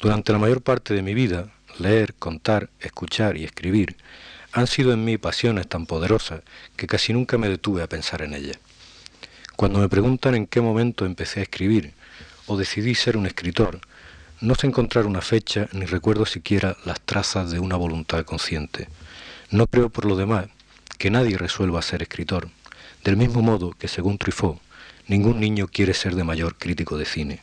Durante 0.00 0.32
la 0.32 0.38
mayor 0.38 0.62
parte 0.62 0.94
de 0.94 1.02
mi 1.02 1.14
vida, 1.14 1.50
leer, 1.78 2.14
contar, 2.14 2.70
escuchar 2.80 3.36
y 3.36 3.44
escribir 3.44 3.96
han 4.52 4.66
sido 4.66 4.92
en 4.92 5.04
mí 5.04 5.18
pasiones 5.18 5.68
tan 5.68 5.86
poderosas 5.86 6.42
que 6.76 6.86
casi 6.86 7.12
nunca 7.12 7.36
me 7.36 7.48
detuve 7.48 7.82
a 7.82 7.88
pensar 7.88 8.22
en 8.22 8.34
ellas. 8.34 8.58
Cuando 9.56 9.80
me 9.80 9.88
preguntan 9.88 10.34
en 10.34 10.46
qué 10.46 10.60
momento 10.60 11.04
empecé 11.04 11.40
a 11.40 11.42
escribir 11.42 11.92
o 12.46 12.56
decidí 12.56 12.94
ser 12.94 13.16
un 13.16 13.26
escritor, 13.26 13.80
no 14.40 14.54
sé 14.54 14.68
encontrar 14.68 15.06
una 15.06 15.20
fecha 15.20 15.68
ni 15.72 15.84
recuerdo 15.84 16.24
siquiera 16.24 16.76
las 16.84 17.00
trazas 17.00 17.50
de 17.50 17.58
una 17.58 17.76
voluntad 17.76 18.24
consciente. 18.24 18.88
No 19.50 19.66
creo 19.66 19.90
por 19.90 20.04
lo 20.04 20.14
demás 20.16 20.46
que 20.96 21.10
nadie 21.10 21.36
resuelva 21.36 21.82
ser 21.82 22.02
escritor, 22.02 22.48
del 23.02 23.16
mismo 23.16 23.42
modo 23.42 23.72
que, 23.72 23.88
según 23.88 24.18
Truffaut, 24.18 24.60
ningún 25.06 25.40
niño 25.40 25.68
quiere 25.68 25.94
ser 25.94 26.14
de 26.14 26.24
mayor 26.24 26.56
crítico 26.56 26.98
de 26.98 27.04
cine. 27.04 27.40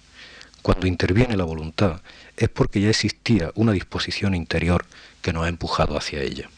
Cuando 0.62 0.88
interviene 0.88 1.38
la 1.38 1.44
voluntad 1.44 2.02
es 2.38 2.50
porque 2.50 2.82
ya 2.82 2.90
existía 2.90 3.52
una 3.56 3.72
disposición 3.72 4.34
interior 4.34 4.86
que 5.22 5.34
nos 5.34 5.46
ha 5.46 5.50
empujado 5.50 5.98
hacia 5.98 6.22
ella. 6.22 6.50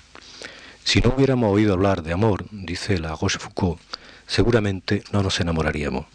Si 0.83 1.01
no 1.01 1.13
hubiéramos 1.15 1.53
oído 1.53 1.73
hablar 1.73 2.03
de 2.03 2.13
amor, 2.13 2.45
dice 2.51 2.97
la 2.97 3.15
Rochefoucauld, 3.15 3.77
seguramente 4.25 5.03
no 5.11 5.21
nos 5.23 5.39
enamoraríamos. 5.39 6.05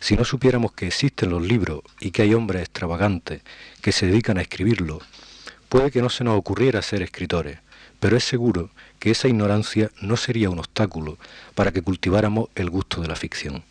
Si 0.00 0.16
no 0.16 0.24
supiéramos 0.24 0.72
que 0.72 0.86
existen 0.86 1.30
los 1.30 1.42
libros 1.42 1.82
y 2.00 2.10
que 2.10 2.22
hay 2.22 2.34
hombres 2.34 2.62
extravagantes 2.62 3.42
que 3.82 3.92
se 3.92 4.06
dedican 4.06 4.38
a 4.38 4.42
escribirlos, 4.42 5.02
puede 5.68 5.90
que 5.90 6.02
no 6.02 6.08
se 6.08 6.24
nos 6.24 6.38
ocurriera 6.38 6.82
ser 6.82 7.02
escritores, 7.02 7.58
pero 8.00 8.16
es 8.16 8.24
seguro 8.24 8.70
que 8.98 9.10
esa 9.10 9.28
ignorancia 9.28 9.90
no 10.00 10.16
sería 10.16 10.50
un 10.50 10.58
obstáculo 10.58 11.18
para 11.54 11.72
que 11.72 11.82
cultiváramos 11.82 12.48
el 12.54 12.70
gusto 12.70 13.00
de 13.00 13.08
la 13.08 13.16
ficción. 13.16 13.64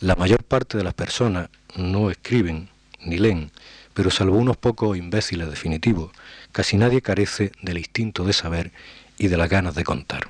La 0.00 0.14
mayor 0.14 0.44
parte 0.44 0.76
de 0.76 0.84
las 0.84 0.92
personas 0.92 1.48
no 1.74 2.10
escriben 2.10 2.68
ni 3.00 3.16
leen, 3.16 3.50
pero 3.94 4.10
salvo 4.10 4.36
unos 4.36 4.58
pocos 4.58 4.94
imbéciles 4.98 5.48
definitivos, 5.48 6.12
casi 6.52 6.76
nadie 6.76 7.00
carece 7.00 7.52
del 7.62 7.78
instinto 7.78 8.24
de 8.24 8.34
saber 8.34 8.72
y 9.16 9.28
de 9.28 9.38
las 9.38 9.48
ganas 9.48 9.74
de 9.74 9.84
contar. 9.84 10.28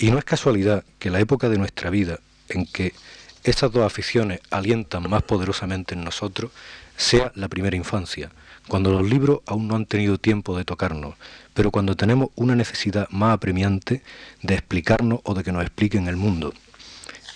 Y 0.00 0.10
no 0.10 0.18
es 0.18 0.24
casualidad 0.24 0.82
que 0.98 1.10
la 1.10 1.20
época 1.20 1.50
de 1.50 1.58
nuestra 1.58 1.90
vida 1.90 2.20
en 2.48 2.64
que 2.64 2.94
estas 3.42 3.70
dos 3.70 3.84
aficiones 3.84 4.40
alientan 4.50 5.10
más 5.10 5.22
poderosamente 5.24 5.94
en 5.94 6.02
nosotros 6.02 6.50
sea 6.96 7.32
la 7.34 7.48
primera 7.48 7.76
infancia, 7.76 8.30
cuando 8.66 8.92
los 8.92 9.06
libros 9.06 9.40
aún 9.44 9.68
no 9.68 9.76
han 9.76 9.84
tenido 9.84 10.16
tiempo 10.16 10.56
de 10.56 10.64
tocarnos, 10.64 11.16
pero 11.52 11.70
cuando 11.70 11.96
tenemos 11.96 12.30
una 12.34 12.54
necesidad 12.54 13.10
más 13.10 13.34
apremiante 13.34 14.02
de 14.40 14.54
explicarnos 14.54 15.20
o 15.24 15.34
de 15.34 15.44
que 15.44 15.52
nos 15.52 15.62
expliquen 15.62 16.08
el 16.08 16.16
mundo. 16.16 16.54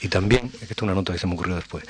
Y 0.00 0.08
también, 0.08 0.52
esta 0.60 0.74
es 0.74 0.82
una 0.82 0.94
nota 0.94 1.12
que 1.12 1.18
se 1.18 1.26
me 1.26 1.34
ocurrió 1.34 1.56
después, 1.56 1.84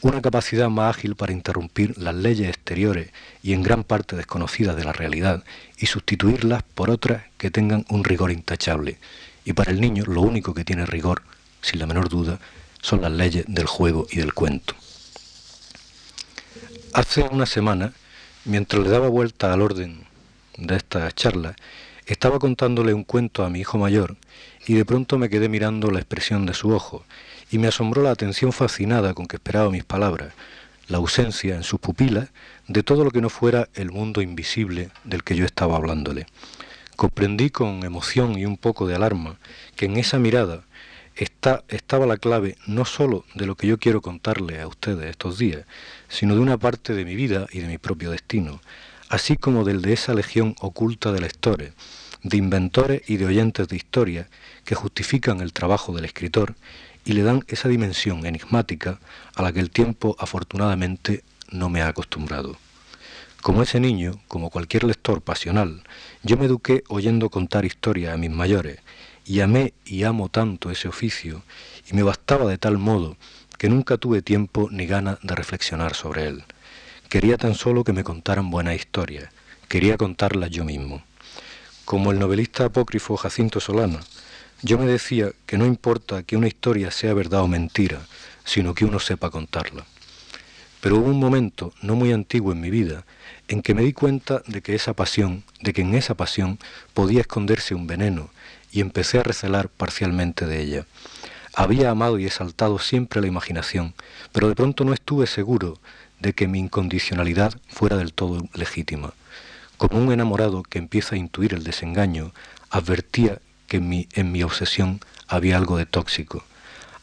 una 0.00 0.22
capacidad 0.22 0.68
más 0.68 0.96
ágil 0.96 1.16
para 1.16 1.32
interrumpir 1.32 1.98
las 1.98 2.14
leyes 2.14 2.48
exteriores 2.48 3.10
y 3.42 3.52
en 3.52 3.62
gran 3.62 3.82
parte 3.82 4.14
desconocidas 4.14 4.76
de 4.76 4.84
la 4.84 4.92
realidad 4.92 5.42
y 5.76 5.86
sustituirlas 5.86 6.62
por 6.62 6.90
otras 6.90 7.24
que 7.36 7.50
tengan 7.50 7.84
un 7.88 8.04
rigor 8.04 8.30
intachable. 8.30 8.98
Y 9.44 9.54
para 9.54 9.72
el 9.72 9.80
niño 9.80 10.04
lo 10.06 10.20
único 10.20 10.54
que 10.54 10.64
tiene 10.64 10.86
rigor, 10.86 11.22
sin 11.60 11.80
la 11.80 11.86
menor 11.86 12.08
duda, 12.08 12.38
son 12.80 13.02
las 13.02 13.10
leyes 13.10 13.44
del 13.48 13.66
juego 13.66 14.06
y 14.10 14.18
del 14.18 14.34
cuento. 14.34 14.74
Hace 16.92 17.22
una 17.22 17.46
semana, 17.46 17.92
mientras 18.44 18.82
le 18.82 18.90
daba 18.90 19.08
vuelta 19.08 19.52
al 19.52 19.62
orden 19.62 20.04
de 20.56 20.76
esta 20.76 21.10
charla, 21.10 21.56
estaba 22.06 22.38
contándole 22.38 22.94
un 22.94 23.04
cuento 23.04 23.44
a 23.44 23.50
mi 23.50 23.60
hijo 23.60 23.78
mayor 23.78 24.16
y 24.66 24.74
de 24.74 24.84
pronto 24.84 25.18
me 25.18 25.28
quedé 25.28 25.48
mirando 25.48 25.90
la 25.90 25.98
expresión 25.98 26.46
de 26.46 26.54
su 26.54 26.70
ojo 26.70 27.04
y 27.50 27.58
me 27.58 27.68
asombró 27.68 28.02
la 28.02 28.10
atención 28.10 28.52
fascinada 28.52 29.14
con 29.14 29.26
que 29.26 29.36
esperaba 29.36 29.70
mis 29.70 29.84
palabras, 29.84 30.32
la 30.88 30.98
ausencia 30.98 31.54
en 31.54 31.62
sus 31.62 31.80
pupilas 31.80 32.28
de 32.66 32.82
todo 32.82 33.04
lo 33.04 33.10
que 33.10 33.20
no 33.20 33.30
fuera 33.30 33.68
el 33.74 33.90
mundo 33.90 34.22
invisible 34.22 34.90
del 35.04 35.22
que 35.22 35.36
yo 35.36 35.44
estaba 35.44 35.76
hablándole. 35.76 36.26
Comprendí 36.96 37.50
con 37.50 37.84
emoción 37.84 38.38
y 38.38 38.44
un 38.44 38.56
poco 38.56 38.86
de 38.86 38.96
alarma 38.96 39.38
que 39.76 39.86
en 39.86 39.96
esa 39.96 40.18
mirada 40.18 40.64
está, 41.14 41.64
estaba 41.68 42.06
la 42.06 42.16
clave 42.16 42.56
no 42.66 42.84
sólo 42.84 43.24
de 43.34 43.46
lo 43.46 43.54
que 43.54 43.66
yo 43.66 43.78
quiero 43.78 44.00
contarle 44.00 44.60
a 44.60 44.66
ustedes 44.66 45.10
estos 45.10 45.38
días, 45.38 45.64
sino 46.08 46.34
de 46.34 46.40
una 46.40 46.58
parte 46.58 46.94
de 46.94 47.04
mi 47.04 47.14
vida 47.14 47.46
y 47.52 47.60
de 47.60 47.68
mi 47.68 47.78
propio 47.78 48.10
destino, 48.10 48.60
así 49.08 49.36
como 49.36 49.64
del 49.64 49.82
de 49.82 49.92
esa 49.92 50.14
legión 50.14 50.54
oculta 50.60 51.12
de 51.12 51.20
lectores, 51.20 51.72
de 52.22 52.36
inventores 52.36 53.02
y 53.08 53.16
de 53.16 53.26
oyentes 53.26 53.68
de 53.68 53.76
historia 53.76 54.28
que 54.64 54.74
justifican 54.74 55.40
el 55.40 55.52
trabajo 55.52 55.92
del 55.92 56.04
escritor 56.04 56.56
y 57.08 57.14
le 57.14 57.22
dan 57.22 57.42
esa 57.48 57.70
dimensión 57.70 58.26
enigmática 58.26 59.00
a 59.34 59.40
la 59.40 59.50
que 59.50 59.60
el 59.60 59.70
tiempo 59.70 60.14
afortunadamente 60.18 61.24
no 61.50 61.70
me 61.70 61.80
ha 61.80 61.88
acostumbrado. 61.88 62.58
Como 63.40 63.62
ese 63.62 63.80
niño, 63.80 64.20
como 64.28 64.50
cualquier 64.50 64.84
lector 64.84 65.22
pasional, 65.22 65.84
yo 66.22 66.36
me 66.36 66.44
eduqué 66.44 66.84
oyendo 66.88 67.30
contar 67.30 67.64
historias 67.64 68.12
a 68.12 68.18
mis 68.18 68.30
mayores, 68.30 68.80
y 69.24 69.40
amé 69.40 69.72
y 69.86 70.02
amo 70.04 70.28
tanto 70.28 70.70
ese 70.70 70.86
oficio, 70.86 71.42
y 71.90 71.94
me 71.94 72.02
bastaba 72.02 72.50
de 72.50 72.58
tal 72.58 72.76
modo 72.76 73.16
que 73.56 73.70
nunca 73.70 73.96
tuve 73.96 74.20
tiempo 74.20 74.68
ni 74.70 74.84
gana 74.84 75.18
de 75.22 75.34
reflexionar 75.34 75.94
sobre 75.94 76.26
él. 76.26 76.44
Quería 77.08 77.38
tan 77.38 77.54
solo 77.54 77.84
que 77.84 77.94
me 77.94 78.04
contaran 78.04 78.50
buenas 78.50 78.76
historias, 78.76 79.30
quería 79.66 79.96
contarlas 79.96 80.50
yo 80.50 80.62
mismo. 80.66 81.02
Como 81.86 82.12
el 82.12 82.18
novelista 82.18 82.66
apócrifo 82.66 83.16
Jacinto 83.16 83.60
Solana, 83.60 84.00
yo 84.62 84.78
me 84.78 84.86
decía 84.86 85.32
que 85.46 85.56
no 85.56 85.66
importa 85.66 86.22
que 86.22 86.36
una 86.36 86.48
historia 86.48 86.90
sea 86.90 87.14
verdad 87.14 87.42
o 87.42 87.48
mentira, 87.48 88.00
sino 88.44 88.74
que 88.74 88.84
uno 88.84 88.98
sepa 88.98 89.30
contarla. 89.30 89.84
Pero 90.80 90.96
hubo 90.96 91.10
un 91.10 91.20
momento, 91.20 91.72
no 91.82 91.94
muy 91.96 92.12
antiguo 92.12 92.52
en 92.52 92.60
mi 92.60 92.70
vida, 92.70 93.04
en 93.48 93.62
que 93.62 93.74
me 93.74 93.82
di 93.82 93.92
cuenta 93.92 94.42
de 94.46 94.60
que 94.62 94.74
esa 94.74 94.94
pasión, 94.94 95.44
de 95.60 95.72
que 95.72 95.82
en 95.82 95.94
esa 95.94 96.14
pasión 96.14 96.58
podía 96.94 97.20
esconderse 97.20 97.74
un 97.74 97.86
veneno, 97.86 98.30
y 98.70 98.80
empecé 98.80 99.18
a 99.18 99.22
recelar 99.22 99.68
parcialmente 99.68 100.46
de 100.46 100.60
ella. 100.60 100.86
Había 101.54 101.90
amado 101.90 102.18
y 102.18 102.26
exaltado 102.26 102.78
siempre 102.78 103.20
la 103.20 103.26
imaginación, 103.26 103.94
pero 104.32 104.48
de 104.48 104.54
pronto 104.54 104.84
no 104.84 104.92
estuve 104.92 105.26
seguro 105.26 105.78
de 106.20 106.32
que 106.32 106.48
mi 106.48 106.58
incondicionalidad 106.58 107.54
fuera 107.68 107.96
del 107.96 108.12
todo 108.12 108.46
legítima. 108.54 109.14
Como 109.76 109.98
un 109.98 110.12
enamorado 110.12 110.62
que 110.62 110.78
empieza 110.78 111.14
a 111.14 111.18
intuir 111.18 111.54
el 111.54 111.64
desengaño, 111.64 112.32
advertía 112.70 113.40
que 113.68 113.76
en 113.76 113.88
mi, 113.88 114.08
en 114.14 114.32
mi 114.32 114.42
obsesión 114.42 115.00
había 115.28 115.56
algo 115.56 115.76
de 115.76 115.86
tóxico. 115.86 116.44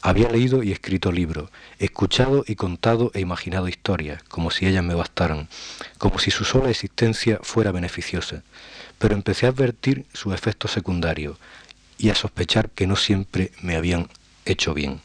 Había 0.02 0.30
leído 0.30 0.62
y 0.62 0.72
escrito 0.72 1.10
libros, 1.10 1.50
escuchado 1.78 2.44
y 2.46 2.54
contado 2.54 3.10
e 3.14 3.20
imaginado 3.20 3.66
historias, 3.66 4.22
como 4.24 4.50
si 4.50 4.66
ellas 4.66 4.84
me 4.84 4.94
bastaran, 4.94 5.48
como 5.98 6.18
si 6.18 6.30
su 6.30 6.44
sola 6.44 6.70
existencia 6.70 7.40
fuera 7.42 7.72
beneficiosa, 7.72 8.42
pero 8.98 9.14
empecé 9.14 9.46
a 9.46 9.48
advertir 9.48 10.04
sus 10.12 10.34
efectos 10.34 10.70
secundarios 10.72 11.38
y 11.98 12.10
a 12.10 12.14
sospechar 12.14 12.70
que 12.70 12.86
no 12.86 12.96
siempre 12.96 13.52
me 13.62 13.76
habían 13.76 14.08
hecho 14.44 14.74
bien. 14.74 15.00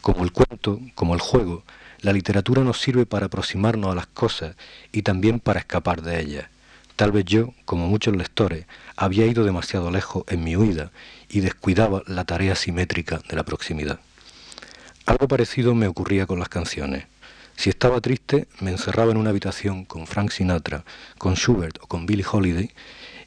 Como 0.00 0.22
el 0.22 0.32
cuento, 0.32 0.80
como 0.94 1.14
el 1.14 1.20
juego, 1.20 1.64
la 2.00 2.12
literatura 2.12 2.62
nos 2.62 2.80
sirve 2.80 3.06
para 3.06 3.26
aproximarnos 3.26 3.90
a 3.90 3.94
las 3.94 4.06
cosas 4.06 4.54
y 4.92 5.02
también 5.02 5.40
para 5.40 5.60
escapar 5.60 6.02
de 6.02 6.20
ellas. 6.20 6.53
Tal 6.96 7.10
vez 7.10 7.24
yo, 7.24 7.54
como 7.64 7.88
muchos 7.88 8.16
lectores, 8.16 8.66
había 8.96 9.26
ido 9.26 9.44
demasiado 9.44 9.90
lejos 9.90 10.24
en 10.28 10.44
mi 10.44 10.56
huida 10.56 10.92
y 11.28 11.40
descuidaba 11.40 12.02
la 12.06 12.24
tarea 12.24 12.54
simétrica 12.54 13.20
de 13.28 13.36
la 13.36 13.42
proximidad. 13.42 13.98
Algo 15.04 15.26
parecido 15.26 15.74
me 15.74 15.88
ocurría 15.88 16.26
con 16.26 16.38
las 16.38 16.48
canciones. 16.48 17.06
Si 17.56 17.68
estaba 17.68 18.00
triste, 18.00 18.46
me 18.60 18.70
encerraba 18.70 19.10
en 19.10 19.16
una 19.16 19.30
habitación 19.30 19.84
con 19.84 20.06
Frank 20.06 20.30
Sinatra, 20.30 20.84
con 21.18 21.34
Schubert 21.34 21.78
o 21.82 21.86
con 21.86 22.06
Billie 22.06 22.24
Holiday, 22.30 22.70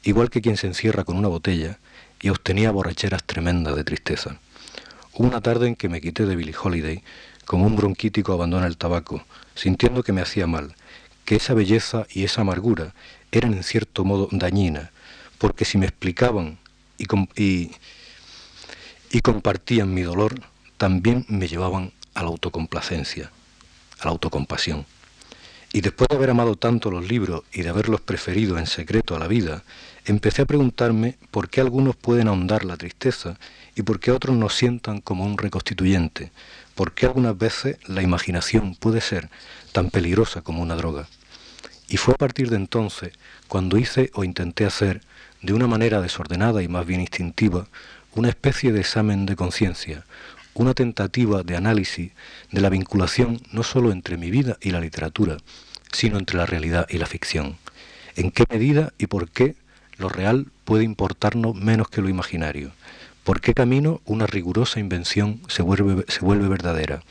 igual 0.02 0.30
que 0.30 0.40
quien 0.40 0.56
se 0.56 0.66
encierra 0.66 1.04
con 1.04 1.16
una 1.16 1.28
botella, 1.28 1.78
y 2.20 2.30
obtenía 2.30 2.70
borracheras 2.70 3.22
tremendas 3.24 3.76
de 3.76 3.84
tristeza. 3.84 4.38
Hubo 5.12 5.28
una 5.28 5.40
tarde 5.40 5.68
en 5.68 5.76
que 5.76 5.88
me 5.88 6.00
quité 6.00 6.26
de 6.26 6.36
Billie 6.36 6.54
Holiday, 6.60 7.02
como 7.44 7.66
un 7.66 7.76
bronquítico 7.76 8.32
abandona 8.32 8.66
el 8.66 8.76
tabaco, 8.76 9.24
sintiendo 9.54 10.02
que 10.02 10.12
me 10.12 10.20
hacía 10.20 10.46
mal, 10.46 10.74
que 11.28 11.36
esa 11.36 11.52
belleza 11.52 12.06
y 12.08 12.24
esa 12.24 12.40
amargura 12.40 12.94
eran 13.32 13.52
en 13.52 13.62
cierto 13.62 14.02
modo 14.02 14.30
dañinas, 14.32 14.88
porque 15.36 15.66
si 15.66 15.76
me 15.76 15.84
explicaban 15.84 16.56
y, 16.96 17.70
compartían 19.20 19.92
mi 19.92 20.00
dolor, 20.00 20.40
también 20.78 21.26
me 21.28 21.46
llevaban 21.46 21.92
a 22.14 22.22
la 22.22 22.28
autocomplacencia, 22.28 23.30
a 24.00 24.06
la 24.06 24.12
autocompasión. 24.12 24.86
Y 25.70 25.82
después 25.82 26.08
de 26.08 26.16
haber 26.16 26.30
amado 26.30 26.56
tanto 26.56 26.90
los 26.90 27.06
libros 27.06 27.42
y 27.52 27.60
de 27.60 27.68
haberlos 27.68 28.00
preferido 28.00 28.56
en 28.56 28.66
secreto 28.66 29.14
a 29.14 29.18
la 29.18 29.28
vida, 29.28 29.64
empecé 30.06 30.40
a 30.40 30.46
preguntarme 30.46 31.18
por 31.30 31.50
qué 31.50 31.60
algunos 31.60 31.94
pueden 31.94 32.28
ahondar 32.28 32.64
la 32.64 32.78
tristeza 32.78 33.38
y 33.76 33.82
por 33.82 34.00
qué 34.00 34.12
otros 34.12 34.34
nos 34.34 34.54
sientan 34.54 35.02
como 35.02 35.26
un 35.26 35.36
reconstituyente, 35.36 36.32
por 36.74 36.92
qué 36.92 37.04
algunas 37.04 37.36
veces 37.36 37.76
la 37.86 38.00
imaginación 38.00 38.76
puede 38.76 39.02
ser 39.02 39.28
tan 39.72 39.90
peligrosa 39.90 40.40
como 40.40 40.62
una 40.62 40.74
droga. 40.74 41.06
Y 41.88 41.96
fue 41.96 42.14
a 42.14 42.18
partir 42.18 42.50
de 42.50 42.56
entonces 42.56 43.12
cuando 43.48 43.78
hice 43.78 44.10
o 44.14 44.22
intenté 44.22 44.66
hacer, 44.66 45.00
de 45.40 45.54
una 45.54 45.66
manera 45.66 46.00
desordenada 46.00 46.62
y 46.62 46.68
más 46.68 46.84
bien 46.84 47.00
instintiva, 47.00 47.66
una 48.14 48.28
especie 48.28 48.72
de 48.72 48.80
examen 48.80 49.24
de 49.24 49.36
conciencia, 49.36 50.04
una 50.54 50.74
tentativa 50.74 51.42
de 51.42 51.56
análisis 51.56 52.12
de 52.50 52.60
la 52.60 52.68
vinculación 52.68 53.40
no 53.52 53.62
sólo 53.62 53.92
entre 53.92 54.16
mi 54.16 54.30
vida 54.30 54.58
y 54.60 54.70
la 54.70 54.80
literatura, 54.80 55.38
sino 55.92 56.18
entre 56.18 56.36
la 56.36 56.46
realidad 56.46 56.86
y 56.90 56.98
la 56.98 57.06
ficción. 57.06 57.56
En 58.16 58.32
qué 58.32 58.44
medida 58.50 58.92
y 58.98 59.06
por 59.06 59.30
qué 59.30 59.54
lo 59.96 60.08
real 60.08 60.46
puede 60.64 60.84
importarnos 60.84 61.54
menos 61.54 61.88
que 61.88 62.02
lo 62.02 62.08
imaginario. 62.08 62.72
¿Por 63.24 63.40
qué 63.40 63.54
camino 63.54 64.00
una 64.04 64.26
rigurosa 64.26 64.80
invención 64.80 65.40
se 65.48 65.62
vuelve, 65.62 66.04
se 66.08 66.20
vuelve 66.20 66.48
verdadera? 66.48 67.02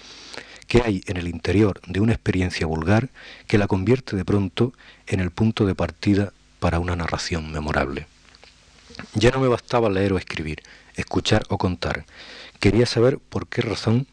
¿Qué 0.68 0.82
hay 0.84 1.02
en 1.08 1.16
el 1.16 1.30
interior 1.30 1.80
de 1.88 2.02
una 2.02 2.12
experiencia 2.12 2.68
vulgar 2.68 3.08
que 3.48 3.58
la 3.58 3.68
convierte 3.68 4.18
de 4.18 4.26
pronto 4.26 4.74
en 5.08 5.22
el 5.22 5.32
punto 5.32 5.66
de 5.66 5.76
partida 5.76 6.34
para 6.60 6.80
una 6.80 6.96
narración 6.98 7.54
memorable? 7.54 8.06
Ya 9.14 9.32
no 9.32 9.40
me 9.40 9.48
bastaba 9.48 9.90
leer 9.90 10.12
o 10.12 10.18
escribir, 10.18 10.62
escuchar 10.96 11.44
o 11.48 11.58
contar. 11.58 12.06
Quería 12.60 12.86
saber 12.86 13.18
por 13.18 13.48
qué 13.48 13.62
razón 13.62 14.08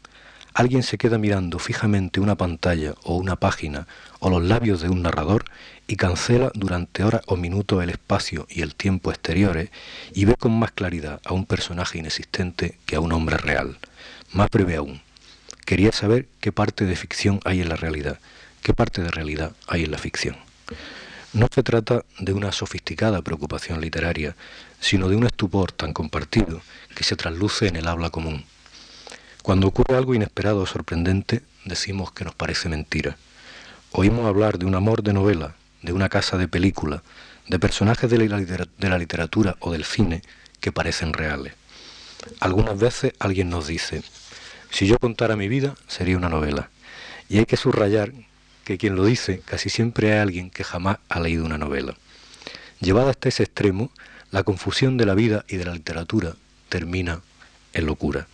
alguien 0.53 0.83
se 0.83 0.97
queda 0.97 1.17
mirando 1.17 1.59
fijamente 1.59 2.21
una 2.21 2.35
pantalla 2.35 2.93
o 3.03 3.17
una 3.17 3.35
página 3.35 3.85
o 4.19 4.29
los 4.29 4.41
labios 4.41 4.79
de 4.79 4.87
un 4.87 5.01
narrador 5.01 5.43
y 5.87 5.97
cancela 5.97 6.51
durante 6.53 7.03
horas 7.03 7.21
o 7.27 7.35
minutos 7.35 7.83
el 7.83 7.89
espacio 7.89 8.47
y 8.49 8.61
el 8.61 8.75
tiempo 8.75 9.11
exteriores 9.11 9.71
y 10.13 10.23
ve 10.23 10.35
con 10.37 10.57
más 10.57 10.71
claridad 10.71 11.19
a 11.25 11.33
un 11.33 11.45
personaje 11.45 11.99
inexistente 11.99 12.77
que 12.85 12.95
a 12.95 13.01
un 13.01 13.11
hombre 13.11 13.35
real. 13.35 13.77
Más 14.31 14.49
breve 14.49 14.77
aún, 14.77 15.01
quería 15.65 15.91
saber 15.91 16.27
qué 16.39 16.51
parte 16.51 16.85
de 16.85 16.95
ficción 16.95 17.39
hay 17.43 17.61
en 17.61 17.69
la 17.69 17.75
realidad, 17.75 18.19
qué 18.61 18.73
parte 18.73 19.01
de 19.01 19.11
realidad 19.11 19.53
hay 19.67 19.83
en 19.83 19.91
la 19.91 19.97
ficción. 19.97 20.37
No 21.33 21.47
se 21.53 21.63
trata 21.63 22.05
de 22.19 22.31
una 22.31 22.51
sofisticada 22.51 23.21
preocupación 23.21 23.81
literaria, 23.81 24.35
sino 24.79 25.09
de 25.09 25.17
un 25.17 25.25
estupor 25.25 25.71
tan 25.71 25.91
compartido 25.91 26.61
que 26.95 27.03
se 27.03 27.17
trasluce 27.17 27.67
en 27.67 27.75
el 27.75 27.87
habla 27.87 28.09
común. 28.09 28.45
Cuando 29.41 29.67
ocurre 29.67 29.97
algo 29.97 30.15
inesperado 30.15 30.61
o 30.61 30.65
sorprendente, 30.65 31.41
decimos 31.65 32.11
que 32.11 32.23
nos 32.23 32.35
parece 32.35 32.69
mentira. 32.69 33.17
Oímos 33.91 34.25
hablar 34.25 34.57
de 34.57 34.65
un 34.65 34.75
amor 34.75 35.03
de 35.03 35.13
novela, 35.13 35.55
de 35.81 35.93
una 35.93 36.09
casa 36.09 36.37
de 36.37 36.47
película, 36.47 37.03
de 37.47 37.59
personajes 37.59 38.09
de 38.09 38.17
la, 38.89 38.97
literatura 38.97 39.55
o 39.59 39.71
del 39.71 39.83
cine 39.83 40.21
que 40.59 40.71
parecen 40.71 41.13
reales. 41.13 41.53
Algunas 42.39 42.79
veces 42.79 43.13
alguien 43.19 43.49
nos 43.49 43.67
dice, 43.67 44.01
si 44.75 44.87
yo 44.87 44.99
contara 44.99 45.37
mi 45.37 45.47
vida 45.47 45.73
sería 45.87 46.17
una 46.17 46.27
novela. 46.27 46.69
Y 47.29 47.37
hay 47.37 47.45
que 47.45 47.55
subrayar 47.55 48.11
que 48.65 48.77
quien 48.77 48.97
lo 48.97 49.05
dice 49.05 49.39
casi 49.45 49.69
siempre 49.69 50.09
es 50.09 50.21
alguien 50.21 50.49
que 50.49 50.65
jamás 50.65 50.97
ha 51.07 51.21
leído 51.21 51.45
una 51.45 51.57
novela. 51.57 51.95
Llevada 52.81 53.11
hasta 53.11 53.29
ese 53.29 53.43
extremo, 53.43 53.89
la 54.31 54.43
confusión 54.43 54.97
de 54.97 55.05
la 55.05 55.13
vida 55.13 55.45
y 55.47 55.55
de 55.55 55.63
la 55.63 55.71
literatura 55.71 56.35
termina 56.67 57.21
en 57.71 57.85
locura. 57.85 58.27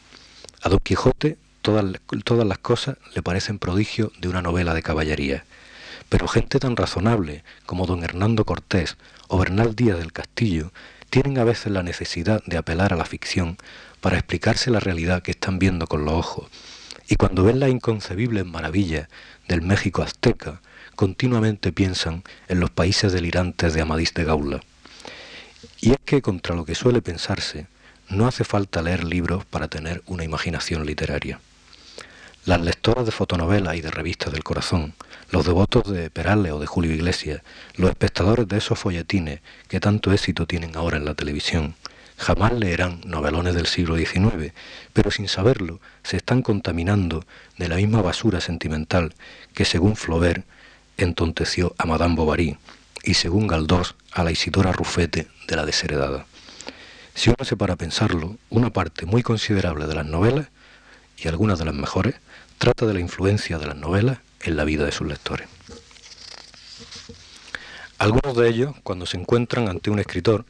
A 0.63 0.69
Don 0.69 0.79
Quijote 0.79 1.37
todas, 1.61 1.85
todas 2.23 2.47
las 2.47 2.57
cosas 2.57 2.97
le 3.13 3.21
parecen 3.21 3.59
prodigio 3.59 4.11
de 4.19 4.27
una 4.27 4.41
novela 4.41 4.73
de 4.73 4.81
caballería. 4.81 5.45
Pero 6.09 6.27
gente 6.27 6.57
tan 6.57 6.75
razonable 6.75 7.43
como 7.67 7.85
don 7.85 8.03
Hernando 8.03 8.45
Cortés 8.45 8.97
o 9.27 9.37
Bernal 9.37 9.75
Díaz 9.75 9.99
del 9.99 10.11
Castillo 10.11 10.71
tienen 11.11 11.37
a 11.39 11.43
veces 11.43 11.73
la 11.73 11.83
necesidad 11.83 12.41
de 12.45 12.57
apelar 12.57 12.93
a 12.93 12.95
la 12.95 13.03
ficción 13.03 13.57
para 13.99 14.17
explicarse 14.17 14.71
la 14.71 14.79
realidad 14.79 15.21
que 15.21 15.31
están 15.31 15.59
viendo 15.59 15.85
con 15.85 16.05
los 16.05 16.13
ojos. 16.13 16.47
Y 17.09 17.17
cuando 17.17 17.43
ven 17.43 17.59
las 17.59 17.69
inconcebibles 17.69 18.45
maravillas 18.45 19.09
del 19.49 19.61
México 19.61 20.01
azteca, 20.01 20.61
continuamente 20.95 21.73
piensan 21.73 22.23
en 22.47 22.61
los 22.61 22.69
países 22.69 23.11
delirantes 23.11 23.73
de 23.73 23.81
Amadís 23.81 24.13
de 24.13 24.23
Gaula. 24.23 24.61
Y 25.81 25.91
es 25.91 25.97
que, 26.05 26.21
contra 26.21 26.55
lo 26.55 26.63
que 26.63 26.75
suele 26.75 27.01
pensarse, 27.01 27.67
no 28.07 28.25
hace 28.25 28.45
falta 28.45 28.81
leer 28.81 29.03
libros 29.03 29.43
para 29.43 29.67
tener 29.67 30.01
una 30.05 30.23
imaginación 30.23 30.85
literaria. 30.85 31.41
Las 32.43 32.59
lectoras 32.59 33.05
de 33.05 33.11
fotonovelas 33.11 33.75
y 33.75 33.81
de 33.81 33.91
revistas 33.91 34.33
del 34.33 34.43
corazón, 34.43 34.95
los 35.29 35.45
devotos 35.45 35.87
de 35.91 36.09
Perales 36.09 36.51
o 36.51 36.59
de 36.59 36.65
Julio 36.65 36.91
Iglesias, 36.91 37.43
los 37.75 37.91
espectadores 37.91 38.47
de 38.47 38.57
esos 38.57 38.79
folletines 38.79 39.41
que 39.67 39.79
tanto 39.79 40.11
éxito 40.11 40.47
tienen 40.47 40.75
ahora 40.75 40.97
en 40.97 41.05
la 41.05 41.13
televisión, 41.13 41.75
jamás 42.17 42.53
leerán 42.53 42.99
novelones 43.05 43.53
del 43.53 43.67
siglo 43.67 43.95
XIX, 43.95 44.53
pero 44.91 45.11
sin 45.11 45.27
saberlo 45.27 45.79
se 46.01 46.17
están 46.17 46.41
contaminando 46.41 47.27
de 47.59 47.67
la 47.67 47.75
misma 47.75 48.01
basura 48.01 48.41
sentimental 48.41 49.13
que, 49.53 49.63
según 49.63 49.95
Flaubert, 49.95 50.43
entonteció 50.97 51.75
a 51.77 51.85
Madame 51.85 52.15
Bovary 52.15 52.57
y, 53.03 53.13
según 53.13 53.45
Galdós, 53.45 53.93
a 54.13 54.23
la 54.23 54.31
Isidora 54.31 54.71
Rufete 54.71 55.27
de 55.47 55.55
la 55.55 55.67
desheredada. 55.67 56.25
Si 57.13 57.29
uno 57.29 57.45
se 57.45 57.55
para 57.55 57.75
pensarlo, 57.75 58.37
una 58.49 58.71
parte 58.71 59.05
muy 59.05 59.21
considerable 59.21 59.85
de 59.85 59.93
las 59.93 60.07
novelas, 60.07 60.47
y 61.23 61.27
algunas 61.27 61.59
de 61.59 61.65
las 61.65 61.73
mejores, 61.75 62.15
trata 62.61 62.85
de 62.85 62.93
la 62.93 62.99
influencia 62.99 63.57
de 63.57 63.65
las 63.65 63.75
novelas 63.75 64.19
en 64.43 64.55
la 64.55 64.65
vida 64.65 64.85
de 64.85 64.91
sus 64.91 65.07
lectores. 65.07 65.47
Algunos 67.97 68.37
de 68.37 68.49
ellos, 68.49 68.75
cuando 68.83 69.07
se 69.07 69.17
encuentran 69.17 69.67
ante 69.67 69.89
un 69.89 69.97
escritor, 69.97 70.45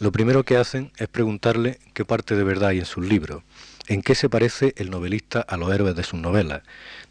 lo 0.00 0.10
primero 0.10 0.42
que 0.42 0.56
hacen 0.56 0.90
es 0.96 1.06
preguntarle 1.06 1.78
qué 1.94 2.04
parte 2.04 2.34
de 2.34 2.42
verdad 2.42 2.70
hay 2.70 2.80
en 2.80 2.84
sus 2.84 3.06
libros, 3.06 3.44
en 3.86 4.02
qué 4.02 4.16
se 4.16 4.28
parece 4.28 4.74
el 4.76 4.90
novelista 4.90 5.40
a 5.40 5.56
los 5.56 5.72
héroes 5.72 5.94
de 5.94 6.02
sus 6.02 6.18
novelas, 6.18 6.62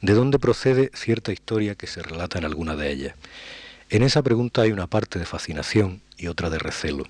de 0.01 0.11
dónde 0.11 0.37
procede 0.37 0.91
cierta 0.93 1.31
historia 1.31 1.75
que 1.75 1.87
se 1.87 2.03
relata 2.03 2.37
en 2.37 2.43
alguna 2.43 2.75
de 2.75 2.91
ellas. 2.91 3.15
En 3.89 4.03
esa 4.03 4.21
pregunta 4.21 4.63
hay 4.63 4.73
una 4.73 4.87
parte 4.87 5.17
de 5.17 5.25
fascinación 5.25 6.01
y 6.17 6.27
otra 6.27 6.49
de 6.49 6.59
recelo. 6.59 7.05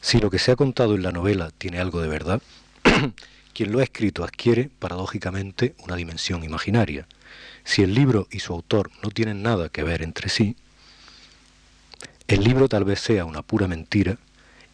Si 0.00 0.18
lo 0.18 0.30
que 0.30 0.40
se 0.40 0.50
ha 0.50 0.56
contado 0.56 0.96
en 0.96 1.04
la 1.04 1.12
novela 1.12 1.52
tiene 1.58 1.78
algo 1.78 2.02
de 2.02 2.08
verdad, 2.08 2.42
Quien 3.56 3.72
lo 3.72 3.78
ha 3.78 3.84
escrito 3.84 4.22
adquiere, 4.22 4.68
paradójicamente, 4.78 5.74
una 5.82 5.96
dimensión 5.96 6.44
imaginaria. 6.44 7.06
Si 7.64 7.82
el 7.82 7.94
libro 7.94 8.28
y 8.30 8.40
su 8.40 8.52
autor 8.52 8.90
no 9.02 9.08
tienen 9.08 9.42
nada 9.42 9.70
que 9.70 9.82
ver 9.82 10.02
entre 10.02 10.28
sí, 10.28 10.56
el 12.28 12.44
libro 12.44 12.68
tal 12.68 12.84
vez 12.84 13.00
sea 13.00 13.24
una 13.24 13.40
pura 13.40 13.66
mentira 13.66 14.18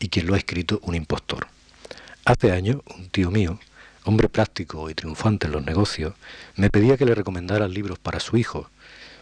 y 0.00 0.08
quien 0.08 0.26
lo 0.26 0.34
ha 0.34 0.36
escrito 0.36 0.80
un 0.82 0.96
impostor. 0.96 1.46
Hace 2.24 2.50
años, 2.50 2.80
un 2.96 3.08
tío 3.08 3.30
mío, 3.30 3.60
hombre 4.02 4.28
práctico 4.28 4.90
y 4.90 4.94
triunfante 4.94 5.46
en 5.46 5.52
los 5.52 5.64
negocios, 5.64 6.14
me 6.56 6.68
pedía 6.68 6.96
que 6.96 7.06
le 7.06 7.14
recomendara 7.14 7.68
libros 7.68 8.00
para 8.00 8.18
su 8.18 8.36
hijo, 8.36 8.68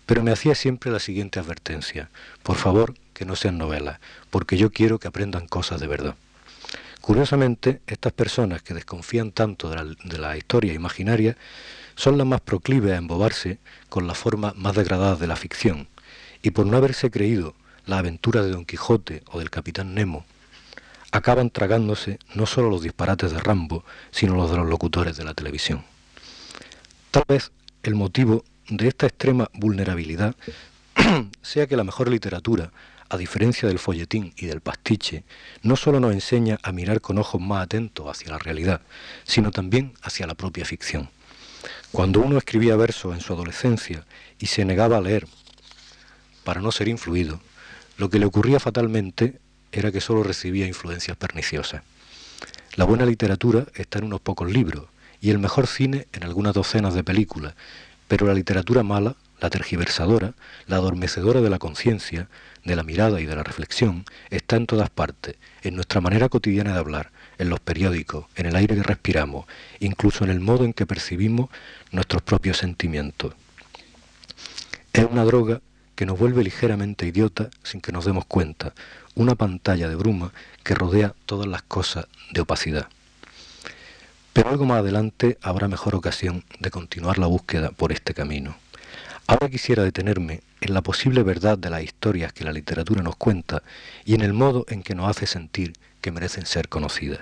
pero 0.06 0.22
me 0.22 0.32
hacía 0.32 0.54
siempre 0.54 0.90
la 0.90 1.00
siguiente 1.00 1.38
advertencia, 1.38 2.08
por 2.42 2.56
favor, 2.56 2.94
que 3.12 3.26
no 3.26 3.36
sean 3.36 3.58
novelas, 3.58 4.00
porque 4.30 4.56
yo 4.56 4.70
quiero 4.70 4.98
que 4.98 5.08
aprendan 5.08 5.46
cosas 5.46 5.82
de 5.82 5.86
verdad. 5.86 6.16
Curiosamente, 7.00 7.80
estas 7.86 8.12
personas 8.12 8.62
que 8.62 8.74
desconfían 8.74 9.32
tanto 9.32 9.70
de 9.70 10.18
la, 10.18 10.36
historia 10.36 10.74
imaginaria 10.74 11.36
son 11.94 12.18
las 12.18 12.26
más 12.26 12.40
proclives 12.40 12.92
a 12.92 12.96
embobarse 12.96 13.58
con 13.88 14.06
la 14.06 14.14
forma 14.14 14.52
más 14.56 14.74
degradada 14.74 15.16
de 15.16 15.26
la 15.26 15.36
ficción, 15.36 15.88
y 16.42 16.50
por 16.50 16.66
no 16.66 16.76
haberse 16.76 17.10
creído 17.10 17.54
la 17.86 17.98
aventura 17.98 18.42
de 18.42 18.50
Don 18.50 18.66
Quijote 18.66 19.22
o 19.32 19.38
del 19.38 19.50
Capitán 19.50 19.94
Nemo, 19.94 20.26
acaban 21.10 21.50
tragándose 21.50 22.18
no 22.34 22.46
solo 22.46 22.70
los 22.70 22.82
disparates 22.82 23.32
de 23.32 23.40
Rambo, 23.40 23.84
sino 24.10 24.36
los 24.36 24.50
de 24.50 24.58
los 24.58 24.68
locutores 24.68 25.16
de 25.16 25.24
la 25.24 25.34
televisión. 25.34 25.84
Tal 27.10 27.24
vez 27.26 27.50
el 27.82 27.94
motivo 27.94 28.44
de 28.68 28.88
esta 28.88 29.06
extrema 29.06 29.50
vulnerabilidad 29.54 30.36
sea 31.42 31.66
que 31.66 31.76
la 31.76 31.84
mejor 31.84 32.08
literatura 32.08 32.70
a 33.10 33.16
diferencia 33.16 33.68
del 33.68 33.78
folletín 33.80 34.32
y 34.36 34.46
del 34.46 34.60
pastiche, 34.60 35.24
no 35.62 35.76
solo 35.76 36.00
nos 36.00 36.12
enseña 36.12 36.58
a 36.62 36.72
mirar 36.72 37.00
con 37.00 37.18
ojos 37.18 37.40
más 37.40 37.64
atentos 37.64 38.06
hacia 38.08 38.30
la 38.30 38.38
realidad, 38.38 38.80
sino 39.24 39.50
también 39.50 39.92
hacia 40.00 40.26
la 40.26 40.34
propia 40.34 40.64
ficción. 40.64 41.10
Cuando 41.92 42.20
uno 42.20 42.38
escribía 42.38 42.76
versos 42.76 43.14
en 43.14 43.20
su 43.20 43.32
adolescencia 43.32 44.06
y 44.38 44.46
se 44.46 44.64
negaba 44.64 44.96
a 44.96 45.00
leer 45.00 45.26
para 46.44 46.60
no 46.60 46.70
ser 46.70 46.88
influido, 46.88 47.40
lo 47.98 48.08
que 48.08 48.20
le 48.20 48.26
ocurría 48.26 48.60
fatalmente 48.60 49.40
era 49.72 49.90
que 49.90 50.00
solo 50.00 50.22
recibía 50.22 50.66
influencias 50.66 51.16
perniciosas. 51.16 51.82
La 52.76 52.84
buena 52.84 53.04
literatura 53.04 53.66
está 53.74 53.98
en 53.98 54.04
unos 54.04 54.20
pocos 54.20 54.50
libros 54.50 54.86
y 55.20 55.30
el 55.30 55.38
mejor 55.38 55.66
cine 55.66 56.06
en 56.12 56.22
algunas 56.22 56.54
docenas 56.54 56.94
de 56.94 57.04
películas, 57.04 57.54
pero 58.08 58.26
la 58.26 58.34
literatura 58.34 58.82
mala, 58.82 59.16
la 59.40 59.50
tergiversadora, 59.50 60.34
la 60.66 60.76
adormecedora 60.76 61.40
de 61.40 61.50
la 61.50 61.58
conciencia, 61.58 62.28
de 62.64 62.76
la 62.76 62.82
mirada 62.82 63.20
y 63.20 63.26
de 63.26 63.34
la 63.34 63.42
reflexión 63.42 64.04
está 64.30 64.56
en 64.56 64.66
todas 64.66 64.90
partes, 64.90 65.36
en 65.62 65.74
nuestra 65.74 66.00
manera 66.00 66.28
cotidiana 66.28 66.72
de 66.72 66.78
hablar, 66.78 67.10
en 67.38 67.48
los 67.48 67.60
periódicos, 67.60 68.26
en 68.36 68.46
el 68.46 68.56
aire 68.56 68.76
que 68.76 68.82
respiramos, 68.82 69.46
incluso 69.80 70.24
en 70.24 70.30
el 70.30 70.40
modo 70.40 70.64
en 70.64 70.74
que 70.74 70.86
percibimos 70.86 71.48
nuestros 71.90 72.22
propios 72.22 72.58
sentimientos. 72.58 73.34
Es 74.92 75.06
una 75.10 75.24
droga 75.24 75.60
que 75.94 76.06
nos 76.06 76.18
vuelve 76.18 76.44
ligeramente 76.44 77.06
idiota 77.06 77.50
sin 77.62 77.80
que 77.80 77.92
nos 77.92 78.04
demos 78.04 78.24
cuenta, 78.26 78.74
una 79.14 79.34
pantalla 79.34 79.88
de 79.88 79.96
bruma 79.96 80.32
que 80.62 80.74
rodea 80.74 81.14
todas 81.26 81.46
las 81.46 81.62
cosas 81.62 82.06
de 82.32 82.40
opacidad. 82.42 82.88
Pero 84.32 84.50
algo 84.50 84.64
más 84.64 84.78
adelante 84.78 85.38
habrá 85.42 85.68
mejor 85.68 85.94
ocasión 85.94 86.44
de 86.58 86.70
continuar 86.70 87.18
la 87.18 87.26
búsqueda 87.26 87.70
por 87.70 87.92
este 87.92 88.14
camino. 88.14 88.56
Ahora 89.30 89.48
quisiera 89.48 89.84
detenerme 89.84 90.40
en 90.60 90.74
la 90.74 90.82
posible 90.82 91.22
verdad 91.22 91.56
de 91.56 91.70
las 91.70 91.84
historias 91.84 92.32
que 92.32 92.42
la 92.42 92.52
literatura 92.52 93.00
nos 93.00 93.14
cuenta 93.14 93.62
y 94.04 94.14
en 94.14 94.22
el 94.22 94.32
modo 94.32 94.66
en 94.68 94.82
que 94.82 94.96
nos 94.96 95.08
hace 95.08 95.28
sentir 95.28 95.74
que 96.00 96.10
merecen 96.10 96.46
ser 96.46 96.68
conocidas. 96.68 97.20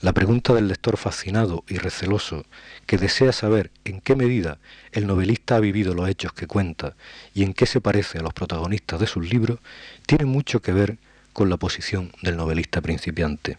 La 0.00 0.12
pregunta 0.12 0.52
del 0.54 0.66
lector 0.66 0.96
fascinado 0.96 1.62
y 1.68 1.76
receloso 1.76 2.46
que 2.84 2.98
desea 2.98 3.30
saber 3.30 3.70
en 3.84 4.00
qué 4.00 4.16
medida 4.16 4.58
el 4.90 5.06
novelista 5.06 5.54
ha 5.54 5.60
vivido 5.60 5.94
los 5.94 6.08
hechos 6.08 6.32
que 6.32 6.48
cuenta 6.48 6.96
y 7.32 7.44
en 7.44 7.54
qué 7.54 7.64
se 7.66 7.80
parece 7.80 8.18
a 8.18 8.22
los 8.22 8.34
protagonistas 8.34 8.98
de 8.98 9.06
sus 9.06 9.30
libros 9.30 9.60
tiene 10.06 10.24
mucho 10.24 10.60
que 10.60 10.72
ver 10.72 10.98
con 11.32 11.48
la 11.48 11.58
posición 11.58 12.10
del 12.22 12.36
novelista 12.36 12.80
principiante. 12.80 13.56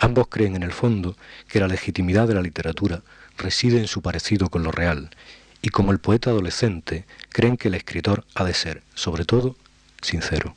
Ambos 0.00 0.28
creen 0.28 0.56
en 0.56 0.62
el 0.62 0.72
fondo 0.72 1.18
que 1.48 1.60
la 1.60 1.68
legitimidad 1.68 2.26
de 2.26 2.34
la 2.34 2.40
literatura 2.40 3.02
reside 3.36 3.78
en 3.78 3.88
su 3.88 4.00
parecido 4.00 4.48
con 4.48 4.62
lo 4.62 4.72
real 4.72 5.10
y 5.64 5.70
como 5.70 5.92
el 5.92 5.98
poeta 5.98 6.28
adolescente 6.28 7.06
creen 7.30 7.56
que 7.56 7.68
el 7.68 7.74
escritor 7.74 8.26
ha 8.34 8.44
de 8.44 8.52
ser, 8.52 8.82
sobre 8.94 9.24
todo, 9.24 9.56
sincero. 10.02 10.54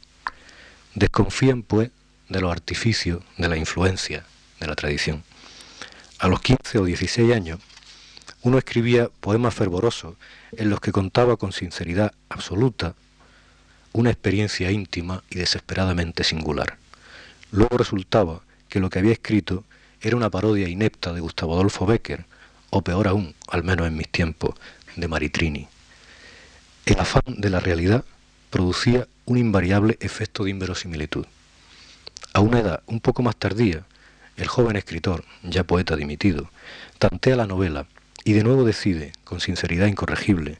Desconfían, 0.95 1.63
pues, 1.63 1.91
de 2.27 2.41
los 2.41 2.51
artificios, 2.51 3.23
de 3.37 3.47
la 3.47 3.55
influencia, 3.55 4.25
de 4.59 4.67
la 4.67 4.75
tradición. 4.75 5.23
A 6.19 6.27
los 6.27 6.41
15 6.41 6.79
o 6.79 6.83
16 6.83 7.33
años, 7.33 7.61
uno 8.41 8.57
escribía 8.57 9.09
poemas 9.21 9.53
fervorosos 9.53 10.15
en 10.51 10.69
los 10.69 10.81
que 10.81 10.91
contaba 10.91 11.37
con 11.37 11.53
sinceridad 11.53 12.11
absoluta 12.27 12.93
una 13.93 14.09
experiencia 14.09 14.71
íntima 14.71 15.23
y 15.29 15.37
desesperadamente 15.37 16.25
singular. 16.25 16.75
Luego 17.51 17.77
resultaba 17.77 18.41
que 18.67 18.81
lo 18.81 18.89
que 18.89 18.99
había 18.99 19.13
escrito 19.13 19.63
era 20.01 20.17
una 20.17 20.29
parodia 20.29 20.67
inepta 20.67 21.13
de 21.13 21.21
Gustavo 21.21 21.53
Adolfo 21.53 21.85
Becker, 21.85 22.25
o 22.69 22.81
peor 22.81 23.07
aún, 23.07 23.33
al 23.47 23.63
menos 23.63 23.87
en 23.87 23.95
mis 23.95 24.09
tiempos, 24.09 24.55
de 24.97 25.07
Maritrini. 25.07 25.67
El 26.85 26.99
afán 26.99 27.23
de 27.27 27.49
la 27.49 27.59
realidad 27.59 28.03
producía 28.49 29.07
un 29.25 29.37
invariable 29.37 29.97
efecto 30.01 30.43
de 30.43 30.49
inverosimilitud. 30.49 31.25
A 32.33 32.39
una 32.39 32.59
edad 32.59 32.83
un 32.87 32.99
poco 32.99 33.21
más 33.21 33.35
tardía, 33.35 33.85
el 34.35 34.47
joven 34.47 34.75
escritor, 34.75 35.23
ya 35.43 35.63
poeta 35.63 35.95
dimitido, 35.95 36.49
tantea 36.97 37.35
la 37.35 37.47
novela 37.47 37.87
y 38.23 38.33
de 38.33 38.43
nuevo 38.43 38.63
decide, 38.63 39.13
con 39.23 39.39
sinceridad 39.39 39.87
incorregible, 39.87 40.59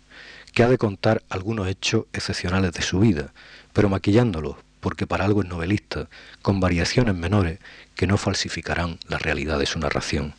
que 0.54 0.63
ha 0.63 0.69
de 0.69 0.78
contar 0.78 1.23
algunos 1.30 1.67
hechos 1.67 2.06
excepcionales 2.13 2.73
de 2.73 2.82
su 2.82 3.00
vida, 3.00 3.34
pero 3.73 3.89
maquillándolos, 3.89 4.56
porque 4.80 5.08
para 5.08 5.26
algo 5.26 5.41
es 5.41 5.50
novelista, 5.50 6.08
con 6.41 6.60
variaciones 6.60 7.15
menores 7.15 7.60
que 7.95 8.08
no 8.08 8.17
falsificarán 8.17 9.00
la 9.08 9.17
realidad 9.17 9.60
de 9.60 9.65
su 9.65 9.80
narración. 9.80 10.34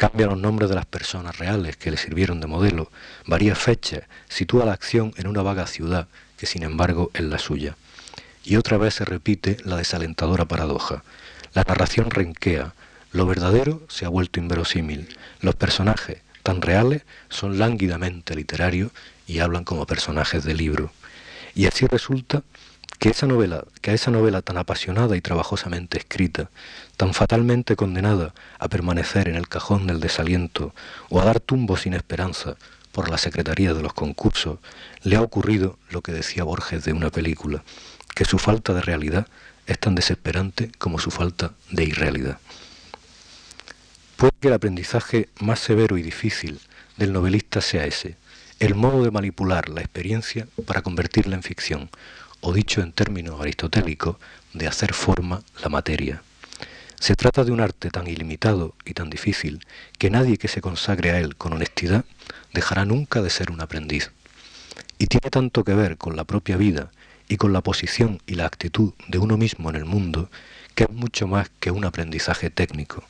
Cambia 0.00 0.28
los 0.28 0.38
nombres 0.38 0.70
de 0.70 0.76
las 0.76 0.86
personas 0.86 1.36
reales 1.36 1.76
que 1.76 1.90
le 1.90 1.98
sirvieron 1.98 2.40
de 2.40 2.46
modelo, 2.46 2.90
varía 3.26 3.54
fechas, 3.54 4.04
sitúa 4.30 4.64
la 4.64 4.72
acción 4.72 5.12
en 5.18 5.26
una 5.26 5.42
vaga 5.42 5.66
ciudad 5.66 6.08
que 6.38 6.46
sin 6.46 6.62
embargo 6.62 7.10
es 7.12 7.20
la 7.20 7.36
suya. 7.36 7.76
Y 8.42 8.56
otra 8.56 8.78
vez 8.78 8.94
se 8.94 9.04
repite 9.04 9.58
la 9.62 9.76
desalentadora 9.76 10.46
paradoja. 10.46 11.04
La 11.52 11.64
narración 11.68 12.10
renquea, 12.10 12.72
lo 13.12 13.26
verdadero 13.26 13.82
se 13.90 14.06
ha 14.06 14.08
vuelto 14.08 14.40
inverosímil, 14.40 15.18
los 15.42 15.54
personajes, 15.54 16.22
tan 16.42 16.62
reales, 16.62 17.02
son 17.28 17.58
lánguidamente 17.58 18.34
literarios 18.34 18.92
y 19.26 19.40
hablan 19.40 19.64
como 19.64 19.84
personajes 19.84 20.44
de 20.44 20.54
libro. 20.54 20.92
Y 21.54 21.66
así 21.66 21.86
resulta 21.86 22.42
que 23.00 23.08
esa 23.08 23.26
novela, 23.26 23.64
que 23.80 23.92
a 23.92 23.94
esa 23.94 24.10
novela 24.10 24.42
tan 24.42 24.58
apasionada 24.58 25.16
y 25.16 25.22
trabajosamente 25.22 25.96
escrita, 25.96 26.50
tan 26.98 27.14
fatalmente 27.14 27.74
condenada 27.74 28.34
a 28.58 28.68
permanecer 28.68 29.26
en 29.26 29.36
el 29.36 29.48
cajón 29.48 29.86
del 29.86 30.00
desaliento 30.00 30.74
o 31.08 31.18
a 31.18 31.24
dar 31.24 31.40
tumbo 31.40 31.78
sin 31.78 31.94
esperanza 31.94 32.56
por 32.92 33.08
la 33.08 33.16
secretaría 33.16 33.72
de 33.72 33.82
los 33.82 33.94
concursos, 33.94 34.58
le 35.02 35.16
ha 35.16 35.22
ocurrido 35.22 35.78
lo 35.88 36.02
que 36.02 36.12
decía 36.12 36.44
Borges 36.44 36.84
de 36.84 36.92
una 36.92 37.08
película, 37.08 37.64
que 38.14 38.26
su 38.26 38.38
falta 38.38 38.74
de 38.74 38.82
realidad 38.82 39.26
es 39.66 39.78
tan 39.78 39.94
desesperante 39.94 40.70
como 40.76 40.98
su 40.98 41.10
falta 41.10 41.52
de 41.70 41.84
irrealidad. 41.84 42.38
Puede 44.16 44.32
que 44.40 44.48
el 44.48 44.54
aprendizaje 44.54 45.30
más 45.40 45.60
severo 45.60 45.96
y 45.96 46.02
difícil 46.02 46.60
del 46.98 47.14
novelista 47.14 47.62
sea 47.62 47.86
ese, 47.86 48.16
el 48.58 48.74
modo 48.74 49.02
de 49.02 49.10
manipular 49.10 49.70
la 49.70 49.80
experiencia 49.80 50.46
para 50.66 50.82
convertirla 50.82 51.34
en 51.34 51.42
ficción, 51.42 51.88
o 52.40 52.52
dicho 52.52 52.80
en 52.80 52.92
términos 52.92 53.40
aristotélicos, 53.40 54.16
de 54.52 54.66
hacer 54.66 54.94
forma 54.94 55.42
la 55.62 55.68
materia. 55.68 56.22
Se 56.98 57.16
trata 57.16 57.44
de 57.44 57.52
un 57.52 57.60
arte 57.60 57.90
tan 57.90 58.06
ilimitado 58.06 58.74
y 58.84 58.92
tan 58.92 59.08
difícil 59.08 59.64
que 59.98 60.10
nadie 60.10 60.36
que 60.36 60.48
se 60.48 60.60
consagre 60.60 61.12
a 61.12 61.18
él 61.18 61.36
con 61.36 61.52
honestidad 61.52 62.04
dejará 62.52 62.84
nunca 62.84 63.22
de 63.22 63.30
ser 63.30 63.50
un 63.50 63.60
aprendiz. 63.60 64.10
Y 64.98 65.06
tiene 65.06 65.30
tanto 65.30 65.64
que 65.64 65.74
ver 65.74 65.96
con 65.96 66.14
la 66.14 66.24
propia 66.24 66.58
vida 66.58 66.90
y 67.28 67.36
con 67.36 67.52
la 67.52 67.62
posición 67.62 68.20
y 68.26 68.34
la 68.34 68.44
actitud 68.44 68.92
de 69.08 69.18
uno 69.18 69.38
mismo 69.38 69.70
en 69.70 69.76
el 69.76 69.84
mundo, 69.86 70.30
que 70.74 70.84
es 70.84 70.90
mucho 70.90 71.26
más 71.26 71.50
que 71.60 71.70
un 71.70 71.84
aprendizaje 71.84 72.50
técnico. 72.50 73.04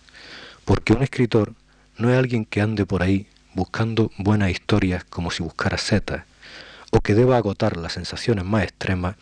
Porque 0.64 0.92
un 0.92 1.02
escritor 1.02 1.54
no 1.98 2.10
es 2.10 2.18
alguien 2.18 2.44
que 2.44 2.60
ande 2.60 2.86
por 2.86 3.02
ahí 3.02 3.26
buscando 3.54 4.12
buenas 4.18 4.50
historias 4.50 5.04
como 5.04 5.30
si 5.30 5.42
buscara 5.42 5.78
setas, 5.78 6.24
o 6.90 7.00
que 7.00 7.14
deba 7.14 7.36
agotar 7.36 7.76
las 7.76 7.94
sensaciones 7.94 8.44
más 8.44 8.64
extremas 8.64 9.16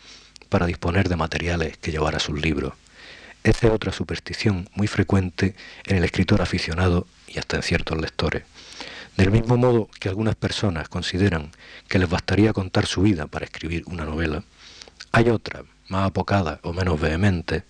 para 0.49 0.65
disponer 0.65 1.07
de 1.09 1.15
materiales 1.15 1.77
que 1.77 1.91
llevar 1.91 2.15
a 2.15 2.19
sus 2.19 2.39
libros. 2.41 2.73
Esa 3.43 3.67
es 3.67 3.73
otra 3.73 3.93
superstición 3.93 4.67
muy 4.73 4.87
frecuente 4.87 5.55
en 5.85 5.97
el 5.97 6.03
escritor 6.03 6.41
aficionado 6.41 7.07
y 7.27 7.39
hasta 7.39 7.57
en 7.57 7.63
ciertos 7.63 7.99
lectores. 7.99 8.43
Del 9.15 9.31
mismo 9.31 9.57
modo 9.57 9.89
que 9.99 10.09
algunas 10.09 10.35
personas 10.35 10.89
consideran 10.89 11.51
que 11.87 11.99
les 11.99 12.09
bastaría 12.09 12.53
contar 12.53 12.85
su 12.85 13.01
vida 13.01 13.27
para 13.27 13.45
escribir 13.45 13.83
una 13.85 14.05
novela, 14.05 14.43
hay 15.11 15.29
otras, 15.29 15.63
más 15.87 16.07
apocadas 16.07 16.59
o 16.63 16.73
menos 16.73 16.99
vehementes, 16.99 17.63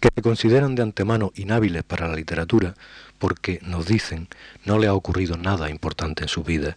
que 0.00 0.08
se 0.14 0.22
consideran 0.22 0.74
de 0.74 0.82
antemano 0.82 1.32
inhábiles 1.34 1.82
para 1.82 2.08
la 2.08 2.16
literatura 2.16 2.74
porque, 3.18 3.60
nos 3.62 3.86
dicen, 3.86 4.28
no 4.64 4.78
le 4.78 4.88
ha 4.88 4.94
ocurrido 4.94 5.36
nada 5.36 5.70
importante 5.70 6.22
en 6.22 6.28
su 6.28 6.42
vida. 6.42 6.76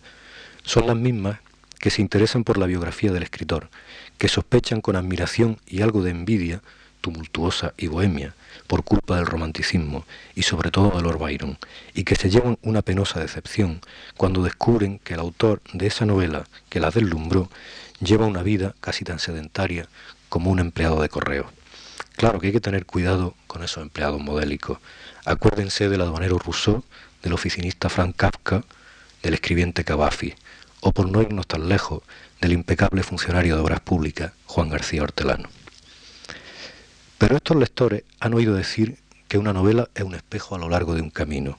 Son 0.64 0.88
las 0.88 0.96
mismas 0.96 1.40
que 1.86 1.92
se 1.92 2.02
interesan 2.02 2.44
por 2.44 2.58
la 2.58 2.66
biografía 2.66 3.12
del 3.12 3.22
escritor, 3.22 3.70
que 4.18 4.28
sospechan 4.28 4.82
con 4.82 4.96
admiración 4.96 5.60
y 5.68 5.84
algo 5.84 6.02
de 6.02 6.10
envidia, 6.10 6.64
tumultuosa 7.00 7.76
y 7.78 7.86
bohemia, 7.86 8.34
por 8.66 8.84
culpa 8.84 9.18
del 9.18 9.28
romanticismo 9.28 10.04
y 10.34 10.42
sobre 10.42 10.72
todo 10.72 10.90
de 10.98 11.04
Lord 11.04 11.20
Byron, 11.20 11.60
y 11.94 12.04
que 12.04 12.16
se 12.16 12.32
llevan 12.32 12.58
una 12.64 12.82
penosa 12.82 13.20
decepción 13.20 13.82
cuando 14.18 14.42
descubren 14.42 14.98
que 14.98 15.14
el 15.14 15.20
autor 15.20 15.62
de 15.74 15.86
esa 15.86 16.08
novela 16.08 16.48
que 16.70 16.80
la 16.80 16.90
deslumbró 16.90 17.52
lleva 18.00 18.26
una 18.26 18.42
vida 18.42 18.74
casi 18.82 19.04
tan 19.04 19.20
sedentaria 19.20 19.88
como 20.28 20.50
un 20.50 20.58
empleado 20.58 21.00
de 21.04 21.10
correo. 21.10 21.52
Claro 22.16 22.40
que 22.40 22.48
hay 22.48 22.54
que 22.54 22.62
tener 22.62 22.88
cuidado 22.88 23.36
con 23.46 23.64
esos 23.64 23.84
empleados 23.84 24.20
modélicos. 24.20 24.80
Acuérdense 25.24 25.88
del 25.88 26.02
aduanero 26.02 26.40
Rousseau, 26.40 26.84
del 27.22 27.34
oficinista 27.34 27.90
Frank 27.90 28.16
Kafka, 28.16 28.64
del 29.22 29.36
escribiente 29.36 29.84
Cavafi, 29.84 30.34
o 30.82 30.92
por 30.92 31.10
no 31.10 31.22
irnos 31.22 31.48
tan 31.48 31.70
lejos, 31.70 32.04
del 32.42 32.54
impecable 32.54 33.04
funcionario 33.04 33.56
de 33.56 33.62
obras 33.62 33.80
públicas 33.80 34.34
Juan 34.46 34.70
García 34.70 35.04
Hortelano. 35.04 35.50
Pero 37.18 37.38
estos 37.38 37.58
lectores 37.58 38.04
han 38.20 38.34
oído 38.34 38.54
decir 38.54 38.98
que 39.28 39.38
una 39.38 39.54
novela 39.54 39.90
es 39.96 40.04
un 40.04 40.16
espejo 40.16 40.56
a 40.56 40.60
lo 40.60 40.70
largo 40.70 40.96
de 40.96 41.02
un 41.02 41.10
camino. 41.10 41.58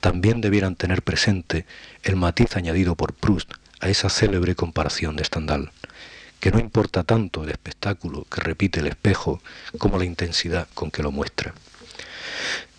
También 0.00 0.40
debieran 0.40 0.76
tener 0.76 1.02
presente 1.02 1.66
el 2.02 2.16
matiz 2.16 2.56
añadido 2.56 2.94
por 2.94 3.12
Proust 3.12 3.52
a 3.80 3.88
esa 3.88 4.08
célebre 4.08 4.54
comparación 4.54 5.16
de 5.16 5.24
Stendhal, 5.24 5.72
que 6.40 6.50
no 6.50 6.58
importa 6.58 7.04
tanto 7.04 7.42
el 7.44 7.50
espectáculo 7.50 8.26
que 8.30 8.40
repite 8.40 8.80
el 8.80 8.86
espejo 8.86 9.42
como 9.78 9.98
la 9.98 10.04
intensidad 10.04 10.68
con 10.74 10.90
que 10.90 11.02
lo 11.02 11.10
muestra. 11.10 11.54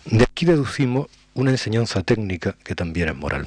De 0.04 0.24
aquí 0.24 0.46
deducimos 0.46 1.08
una 1.34 1.50
enseñanza 1.50 2.02
técnica 2.02 2.56
que 2.64 2.74
también 2.74 3.08
es 3.08 3.16
moral. 3.16 3.46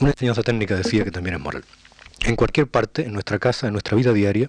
Una 0.00 0.12
enseñanza 0.12 0.42
técnica 0.42 0.76
decía 0.76 1.04
que 1.04 1.10
también 1.10 1.36
es 1.36 1.42
moral. 1.42 1.62
En 2.20 2.34
cualquier 2.34 2.66
parte, 2.66 3.04
en 3.04 3.12
nuestra 3.12 3.38
casa, 3.38 3.66
en 3.66 3.74
nuestra 3.74 3.98
vida 3.98 4.14
diaria, 4.14 4.48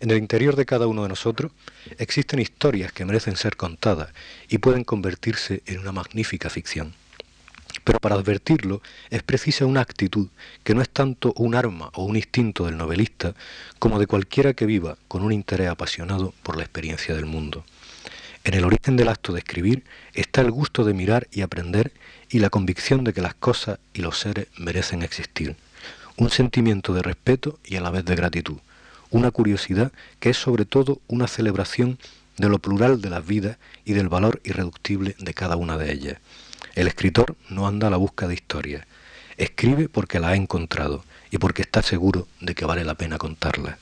en 0.00 0.10
el 0.10 0.16
interior 0.16 0.56
de 0.56 0.64
cada 0.64 0.86
uno 0.86 1.02
de 1.02 1.10
nosotros, 1.10 1.52
existen 1.98 2.40
historias 2.40 2.92
que 2.92 3.04
merecen 3.04 3.36
ser 3.36 3.56
contadas 3.56 4.08
y 4.48 4.56
pueden 4.56 4.84
convertirse 4.84 5.62
en 5.66 5.80
una 5.80 5.92
magnífica 5.92 6.48
ficción. 6.48 6.94
Pero 7.84 7.98
para 8.00 8.14
advertirlo 8.14 8.80
es 9.10 9.22
precisa 9.22 9.66
una 9.66 9.82
actitud 9.82 10.28
que 10.64 10.74
no 10.74 10.80
es 10.80 10.88
tanto 10.88 11.34
un 11.36 11.54
arma 11.54 11.90
o 11.92 12.04
un 12.04 12.16
instinto 12.16 12.64
del 12.64 12.78
novelista 12.78 13.34
como 13.78 13.98
de 13.98 14.06
cualquiera 14.06 14.54
que 14.54 14.64
viva 14.64 14.96
con 15.08 15.22
un 15.22 15.32
interés 15.32 15.68
apasionado 15.68 16.32
por 16.42 16.56
la 16.56 16.62
experiencia 16.62 17.14
del 17.14 17.26
mundo. 17.26 17.66
En 18.44 18.54
el 18.54 18.64
origen 18.64 18.96
del 18.96 19.08
acto 19.08 19.32
de 19.32 19.40
escribir 19.40 19.84
está 20.14 20.40
el 20.40 20.52
gusto 20.52 20.84
de 20.84 20.94
mirar 20.94 21.26
y 21.32 21.42
aprender 21.42 21.92
y 22.30 22.38
la 22.38 22.50
convicción 22.50 23.04
de 23.04 23.12
que 23.12 23.20
las 23.20 23.34
cosas 23.34 23.78
y 23.94 24.02
los 24.02 24.18
seres 24.18 24.48
merecen 24.58 25.02
existir. 25.02 25.56
Un 26.16 26.30
sentimiento 26.30 26.94
de 26.94 27.02
respeto 27.02 27.58
y 27.64 27.76
a 27.76 27.80
la 27.80 27.90
vez 27.90 28.04
de 28.04 28.16
gratitud. 28.16 28.56
Una 29.10 29.30
curiosidad 29.30 29.92
que 30.18 30.30
es 30.30 30.36
sobre 30.36 30.64
todo 30.64 31.00
una 31.08 31.28
celebración 31.28 31.98
de 32.36 32.48
lo 32.48 32.58
plural 32.58 33.00
de 33.00 33.10
las 33.10 33.26
vidas 33.26 33.58
y 33.84 33.92
del 33.92 34.08
valor 34.08 34.40
irreductible 34.44 35.14
de 35.18 35.34
cada 35.34 35.56
una 35.56 35.78
de 35.78 35.92
ellas. 35.92 36.18
El 36.74 36.88
escritor 36.88 37.36
no 37.48 37.66
anda 37.66 37.86
a 37.86 37.90
la 37.90 37.96
busca 37.96 38.26
de 38.28 38.34
historias. 38.34 38.84
Escribe 39.36 39.88
porque 39.88 40.20
la 40.20 40.28
ha 40.28 40.36
encontrado 40.36 41.04
y 41.30 41.38
porque 41.38 41.62
está 41.62 41.82
seguro 41.82 42.26
de 42.40 42.54
que 42.54 42.64
vale 42.64 42.84
la 42.84 42.94
pena 42.94 43.18
contarla. 43.18 43.78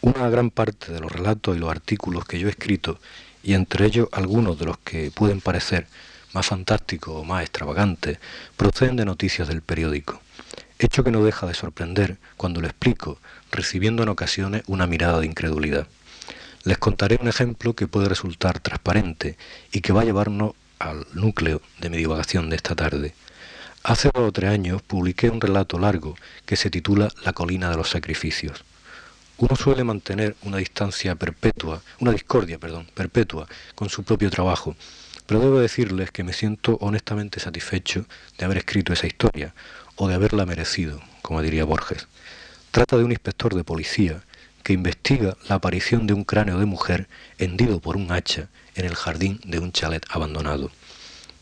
Una 0.00 0.28
gran 0.28 0.50
parte 0.50 0.92
de 0.92 1.00
los 1.00 1.10
relatos 1.10 1.56
y 1.56 1.60
los 1.60 1.70
artículos 1.70 2.24
que 2.24 2.38
yo 2.38 2.48
he 2.48 2.50
escrito, 2.50 2.98
y 3.42 3.54
entre 3.54 3.86
ellos 3.86 4.08
algunos 4.12 4.58
de 4.58 4.66
los 4.66 4.78
que 4.78 5.10
pueden 5.10 5.40
parecer 5.40 5.86
más 6.36 6.46
fantásticos 6.46 7.16
o 7.16 7.24
más 7.24 7.42
extravagantes, 7.42 8.18
proceden 8.58 8.96
de 8.96 9.06
noticias 9.06 9.48
del 9.48 9.62
periódico, 9.62 10.20
hecho 10.78 11.02
que 11.02 11.10
no 11.10 11.24
deja 11.24 11.46
de 11.46 11.54
sorprender 11.54 12.18
cuando 12.36 12.60
lo 12.60 12.66
explico, 12.66 13.18
recibiendo 13.50 14.02
en 14.02 14.10
ocasiones 14.10 14.62
una 14.66 14.86
mirada 14.86 15.20
de 15.20 15.26
incredulidad. 15.26 15.86
Les 16.62 16.76
contaré 16.76 17.18
un 17.22 17.28
ejemplo 17.28 17.72
que 17.72 17.86
puede 17.86 18.10
resultar 18.10 18.60
transparente 18.60 19.38
y 19.72 19.80
que 19.80 19.94
va 19.94 20.02
a 20.02 20.04
llevarnos 20.04 20.52
al 20.78 21.06
núcleo 21.14 21.62
de 21.80 21.88
mi 21.88 21.96
divagación 21.96 22.50
de 22.50 22.56
esta 22.56 22.74
tarde. 22.74 23.14
Hace 23.82 24.10
dos 24.12 24.28
o 24.28 24.32
tres 24.32 24.50
años 24.50 24.82
publiqué 24.82 25.30
un 25.30 25.40
relato 25.40 25.78
largo 25.78 26.16
que 26.44 26.56
se 26.56 26.68
titula 26.68 27.08
La 27.24 27.32
colina 27.32 27.70
de 27.70 27.78
los 27.78 27.88
sacrificios. 27.88 28.62
Uno 29.38 29.56
suele 29.56 29.84
mantener 29.84 30.36
una 30.42 30.58
distancia 30.58 31.14
perpetua, 31.14 31.80
una 32.00 32.12
discordia, 32.12 32.58
perdón, 32.58 32.88
perpetua 32.92 33.48
con 33.74 33.88
su 33.88 34.02
propio 34.02 34.28
trabajo, 34.28 34.76
pero 35.26 35.40
debo 35.40 35.58
decirles 35.58 36.10
que 36.10 36.24
me 36.24 36.32
siento 36.32 36.78
honestamente 36.80 37.40
satisfecho 37.40 38.06
de 38.38 38.44
haber 38.44 38.58
escrito 38.58 38.92
esa 38.92 39.06
historia, 39.06 39.54
o 39.96 40.08
de 40.08 40.14
haberla 40.14 40.46
merecido, 40.46 41.00
como 41.22 41.42
diría 41.42 41.64
Borges. 41.64 42.06
Trata 42.70 42.96
de 42.96 43.04
un 43.04 43.10
inspector 43.10 43.54
de 43.54 43.64
policía 43.64 44.22
que 44.62 44.72
investiga 44.72 45.36
la 45.48 45.56
aparición 45.56 46.06
de 46.06 46.12
un 46.12 46.24
cráneo 46.24 46.58
de 46.58 46.66
mujer 46.66 47.08
hendido 47.38 47.80
por 47.80 47.96
un 47.96 48.12
hacha 48.12 48.48
en 48.74 48.84
el 48.84 48.94
jardín 48.94 49.40
de 49.44 49.58
un 49.58 49.72
chalet 49.72 50.04
abandonado. 50.10 50.70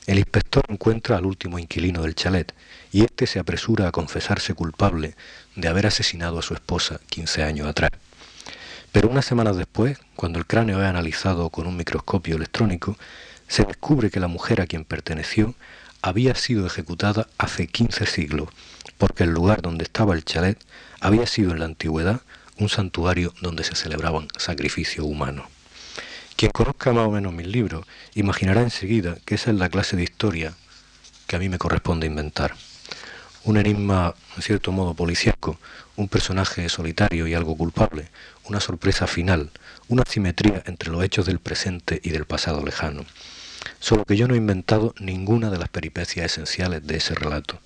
El 0.07 0.19
inspector 0.19 0.63
encuentra 0.69 1.17
al 1.17 1.27
último 1.27 1.59
inquilino 1.59 2.03
del 2.03 2.15
chalet 2.15 2.55
y 2.93 3.03
éste 3.03 3.27
se 3.27 3.39
apresura 3.39 3.89
a 3.89 3.93
confesarse 3.93 4.55
culpable 4.55 5.17
de 5.57 5.69
haber 5.69 5.87
asesinado 5.87 6.39
a 6.39 6.43
su 6.43 6.55
esposa 6.55 7.01
15 7.09 7.43
años 7.43 7.67
atrás. 7.67 7.91
Pero 8.93 9.09
unas 9.09 9.25
semanas 9.25 9.57
después, 9.57 9.99
cuando 10.15 10.39
el 10.39 10.47
cráneo 10.47 10.81
es 10.81 10.87
analizado 10.87 11.49
con 11.49 11.67
un 11.67 11.77
microscopio 11.77 12.37
electrónico, 12.37 12.97
se 13.55 13.63
descubre 13.63 14.11
que 14.11 14.19
la 14.19 14.27
mujer 14.27 14.61
a 14.61 14.67
quien 14.67 14.85
perteneció 14.85 15.55
había 16.03 16.35
sido 16.35 16.67
ejecutada 16.67 17.29
hace 17.39 17.69
15 17.69 18.05
siglos, 18.05 18.49
porque 18.99 19.23
el 19.23 19.31
lugar 19.31 19.63
donde 19.63 19.85
estaba 19.85 20.15
el 20.15 20.25
chalet 20.25 20.59
había 21.01 21.29
sido 21.29 21.53
en 21.53 21.61
la 21.61 21.67
antigüedad 21.67 22.21
un 22.59 22.69
santuario 22.69 23.33
donde 23.43 23.63
se 23.63 23.77
celebraban 23.77 24.27
sacrificios 24.37 25.07
humanos. 25.07 25.47
Quien 26.35 26.51
conozca 26.51 26.93
más 26.93 27.07
o 27.07 27.13
menos 27.13 27.33
mis 27.33 27.47
libros 27.47 27.87
imaginará 28.17 28.61
enseguida 28.61 29.19
que 29.25 29.37
esa 29.37 29.53
es 29.53 29.57
la 29.57 29.69
clase 29.69 29.95
de 29.95 30.03
historia 30.03 30.55
que 31.29 31.37
a 31.37 31.39
mí 31.39 31.49
me 31.49 31.59
corresponde 31.59 32.09
inventar. 32.09 32.57
Un 33.45 33.57
enigma, 33.57 34.17
en 34.35 34.43
cierto 34.43 34.73
modo, 34.73 34.95
policíaco, 34.95 35.61
un 35.95 36.09
personaje 36.09 36.69
solitario 36.69 37.29
y 37.29 37.35
algo 37.35 37.57
culpable, 37.57 38.09
una 38.47 38.59
sorpresa 38.59 39.07
final, 39.07 39.53
una 39.87 40.03
simetría 40.09 40.65
entre 40.67 40.91
los 40.91 41.05
hechos 41.05 41.27
del 41.27 41.39
presente 41.39 42.01
y 42.03 42.11
del 42.11 42.25
pasado 42.25 42.65
lejano. 42.65 43.05
Solo 43.85 44.07
que 44.07 44.17
yo 44.17 44.27
no 44.27 44.33
he 44.33 44.39
inventado 44.39 44.95
ninguna 44.99 45.51
de 45.51 45.59
las 45.59 45.69
peripecias 45.69 46.25
esenciales 46.25 46.87
de 46.87 46.97
ese 46.97 47.15
relato. 47.15 47.61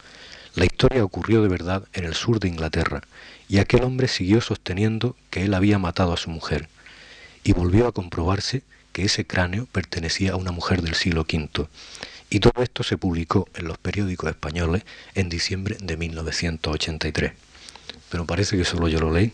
La 0.56 0.64
historia 0.64 1.04
ocurrió 1.04 1.42
de 1.42 1.48
verdad 1.48 1.84
en 1.92 2.02
el 2.02 2.14
sur 2.14 2.40
de 2.40 2.48
Inglaterra, 2.48 3.02
y 3.48 3.58
aquel 3.58 3.84
hombre 3.84 4.08
siguió 4.08 4.40
sosteniendo 4.40 5.14
que 5.30 5.44
él 5.44 5.54
había 5.54 5.78
matado 5.78 6.12
a 6.12 6.16
su 6.16 6.28
mujer, 6.30 6.68
y 7.44 7.52
volvió 7.52 7.86
a 7.86 7.92
comprobarse 7.92 8.64
que 8.92 9.04
ese 9.04 9.28
cráneo 9.28 9.66
pertenecía 9.70 10.32
a 10.32 10.36
una 10.36 10.50
mujer 10.50 10.82
del 10.82 10.96
siglo 10.96 11.20
V. 11.20 11.68
Y 12.30 12.40
todo 12.40 12.64
esto 12.64 12.82
se 12.82 12.98
publicó 12.98 13.48
en 13.54 13.68
los 13.68 13.78
periódicos 13.78 14.28
españoles 14.28 14.82
en 15.14 15.28
diciembre 15.28 15.76
de 15.80 15.96
1983. 15.96 17.32
Pero 18.10 18.26
parece 18.26 18.56
que 18.56 18.64
solo 18.64 18.88
yo 18.88 18.98
lo 18.98 19.12
leí. 19.12 19.32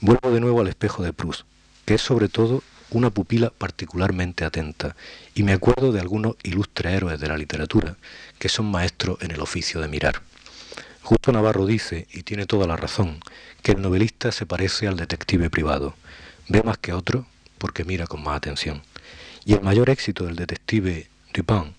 Vuelvo 0.00 0.32
de 0.32 0.40
nuevo 0.40 0.62
al 0.62 0.66
espejo 0.66 1.04
de 1.04 1.12
Proust, 1.12 1.42
que 1.84 1.94
es 1.94 2.02
sobre 2.02 2.28
todo 2.28 2.64
una 2.98 3.10
pupila 3.10 3.50
particularmente 3.50 4.44
atenta, 4.44 4.96
y 5.34 5.42
me 5.42 5.52
acuerdo 5.52 5.92
de 5.92 6.00
algunos 6.00 6.36
ilustres 6.42 6.94
héroes 6.94 7.20
de 7.20 7.28
la 7.28 7.36
literatura 7.36 7.96
que 8.38 8.48
son 8.48 8.70
maestros 8.70 9.18
en 9.20 9.30
el 9.30 9.40
oficio 9.40 9.80
de 9.80 9.88
mirar. 9.88 10.22
Justo 11.02 11.32
Navarro 11.32 11.66
dice, 11.66 12.06
y 12.12 12.22
tiene 12.22 12.46
toda 12.46 12.66
la 12.66 12.76
razón, 12.76 13.20
que 13.62 13.72
el 13.72 13.82
novelista 13.82 14.30
se 14.32 14.46
parece 14.46 14.86
al 14.86 14.96
detective 14.96 15.50
privado 15.50 15.94
ve 16.48 16.62
más 16.62 16.78
que 16.78 16.92
otro 16.92 17.26
porque 17.58 17.84
mira 17.84 18.06
con 18.06 18.22
más 18.22 18.36
atención. 18.36 18.82
Y 19.44 19.54
el 19.54 19.62
mayor 19.62 19.90
éxito 19.90 20.24
del 20.24 20.36
detective 20.36 21.08
Dupin 21.32 21.74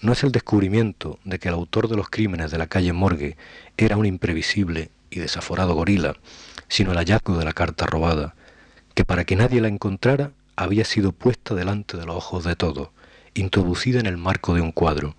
no 0.00 0.12
es 0.12 0.22
el 0.24 0.32
descubrimiento 0.32 1.18
de 1.24 1.38
que 1.38 1.48
el 1.48 1.54
autor 1.54 1.88
de 1.88 1.96
los 1.96 2.10
crímenes 2.10 2.50
de 2.50 2.58
la 2.58 2.66
calle 2.66 2.92
Morgue 2.92 3.36
era 3.76 3.96
un 3.96 4.06
imprevisible 4.06 4.90
y 5.10 5.20
desaforado 5.20 5.74
gorila, 5.74 6.16
sino 6.68 6.92
el 6.92 6.98
hallazgo 6.98 7.38
de 7.38 7.44
la 7.44 7.52
carta 7.52 7.86
robada, 7.86 8.34
que 8.94 9.04
para 9.04 9.24
que 9.24 9.36
nadie 9.36 9.60
la 9.60 9.68
encontrara 9.68 10.32
había 10.56 10.84
sido 10.84 11.12
puesta 11.12 11.54
delante 11.54 11.96
de 11.96 12.06
los 12.06 12.16
ojos 12.16 12.44
de 12.44 12.56
todos, 12.56 12.88
introducida 13.34 14.00
en 14.00 14.06
el 14.06 14.16
marco 14.16 14.54
de 14.54 14.62
un 14.62 14.72
cuadro, 14.72 15.14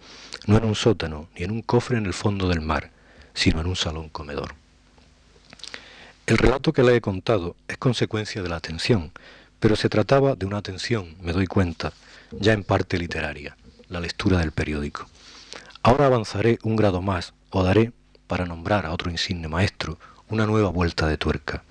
no 0.47 0.58
en 0.58 0.65
un 0.65 0.76
sótano 0.76 1.30
ni 1.36 1.43
en 1.43 1.52
un 1.52 1.62
cofre 1.62 1.97
en 1.97 2.06
el 2.06 2.13
fondo 2.13 2.50
del 2.50 2.62
mar, 2.62 2.91
sino 3.34 3.62
en 3.62 3.67
un 3.67 3.76
salón 3.76 4.10
comedor. 4.10 4.56
El 6.26 6.38
relato 6.38 6.73
que 6.73 6.84
le 6.84 6.95
he 6.95 7.02
contado 7.02 7.56
es 7.67 7.78
consecuencia 7.78 8.41
de 8.41 8.50
la 8.50 8.58
atención, 8.58 9.12
pero 9.60 9.76
se 9.76 9.89
trataba 9.89 10.36
de 10.36 10.45
una 10.45 10.58
atención, 10.58 11.15
me 11.21 11.32
doy 11.32 11.47
cuenta, 11.47 11.93
ya 12.32 12.54
en 12.54 12.63
parte 12.63 12.97
literaria, 12.97 13.56
la 13.88 14.00
lectura 14.00 14.39
del 14.39 14.52
periódico. 14.52 15.08
Ahora 15.84 16.08
avanzaré 16.08 16.60
un 16.63 16.76
grado 16.76 17.02
más 17.02 17.34
o 17.52 17.63
daré, 17.63 17.93
para 18.28 18.45
nombrar 18.45 18.86
a 18.86 18.91
otro 18.91 19.10
insigne 19.10 19.47
maestro, 19.47 19.97
una 20.28 20.45
nueva 20.45 20.69
vuelta 20.69 21.08
de 21.08 21.17
tuerca. 21.17 21.63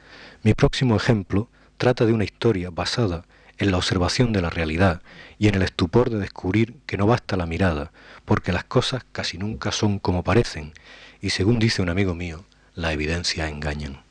Mi 0.42 0.54
próximo 0.54 0.96
ejemplo 0.96 1.48
trata 1.76 2.06
de 2.06 2.14
una 2.14 2.24
historia 2.24 2.70
basada 2.70 3.26
en 3.58 3.70
la 3.70 3.76
observación 3.76 4.32
de 4.32 4.42
la 4.42 4.50
realidad 4.50 5.02
y 5.38 5.48
en 5.48 5.54
el 5.56 5.62
estupor 5.62 6.10
de 6.10 6.18
descubrir 6.18 6.76
que 6.86 6.96
no 6.96 7.06
basta 7.06 7.36
la 7.36 7.46
mirada, 7.46 7.92
porque 8.24 8.52
las 8.52 8.64
cosas 8.64 9.04
casi 9.12 9.38
nunca 9.38 9.72
son 9.72 9.98
como 9.98 10.24
parecen, 10.24 10.72
y 11.20 11.30
según 11.30 11.58
dice 11.58 11.82
un 11.82 11.88
amigo 11.88 12.14
mío, 12.14 12.44
la 12.74 12.92
evidencia 12.92 13.48
engañan. 13.48 14.02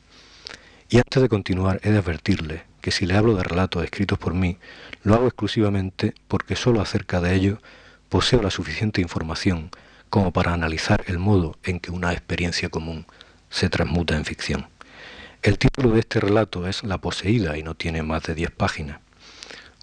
Y 0.88 0.98
antes 0.98 1.22
de 1.22 1.28
continuar, 1.28 1.80
he 1.82 1.90
de 1.90 1.98
advertirle 1.98 2.64
que 2.80 2.92
si 2.92 3.06
le 3.06 3.16
hablo 3.16 3.34
de 3.34 3.42
relatos 3.42 3.82
escritos 3.82 4.18
por 4.18 4.34
mí, 4.34 4.58
lo 5.02 5.14
hago 5.14 5.26
exclusivamente 5.26 6.14
porque 6.28 6.54
sólo 6.54 6.80
acerca 6.80 7.20
de 7.20 7.34
ellos 7.34 7.58
poseo 8.08 8.40
la 8.42 8.50
suficiente 8.50 9.00
información 9.00 9.70
como 10.10 10.32
para 10.32 10.52
analizar 10.52 11.02
el 11.08 11.18
modo 11.18 11.56
en 11.64 11.80
que 11.80 11.90
una 11.90 12.12
experiencia 12.12 12.68
común 12.68 13.06
se 13.50 13.68
transmuta 13.68 14.16
en 14.16 14.24
ficción. 14.24 14.68
El 15.42 15.58
título 15.58 15.90
de 15.90 16.00
este 16.00 16.20
relato 16.20 16.66
es 16.66 16.84
La 16.84 16.98
poseída 16.98 17.56
y 17.58 17.62
no 17.62 17.74
tiene 17.74 18.02
más 18.02 18.22
de 18.22 18.34
10 18.34 18.52
páginas. 18.52 19.00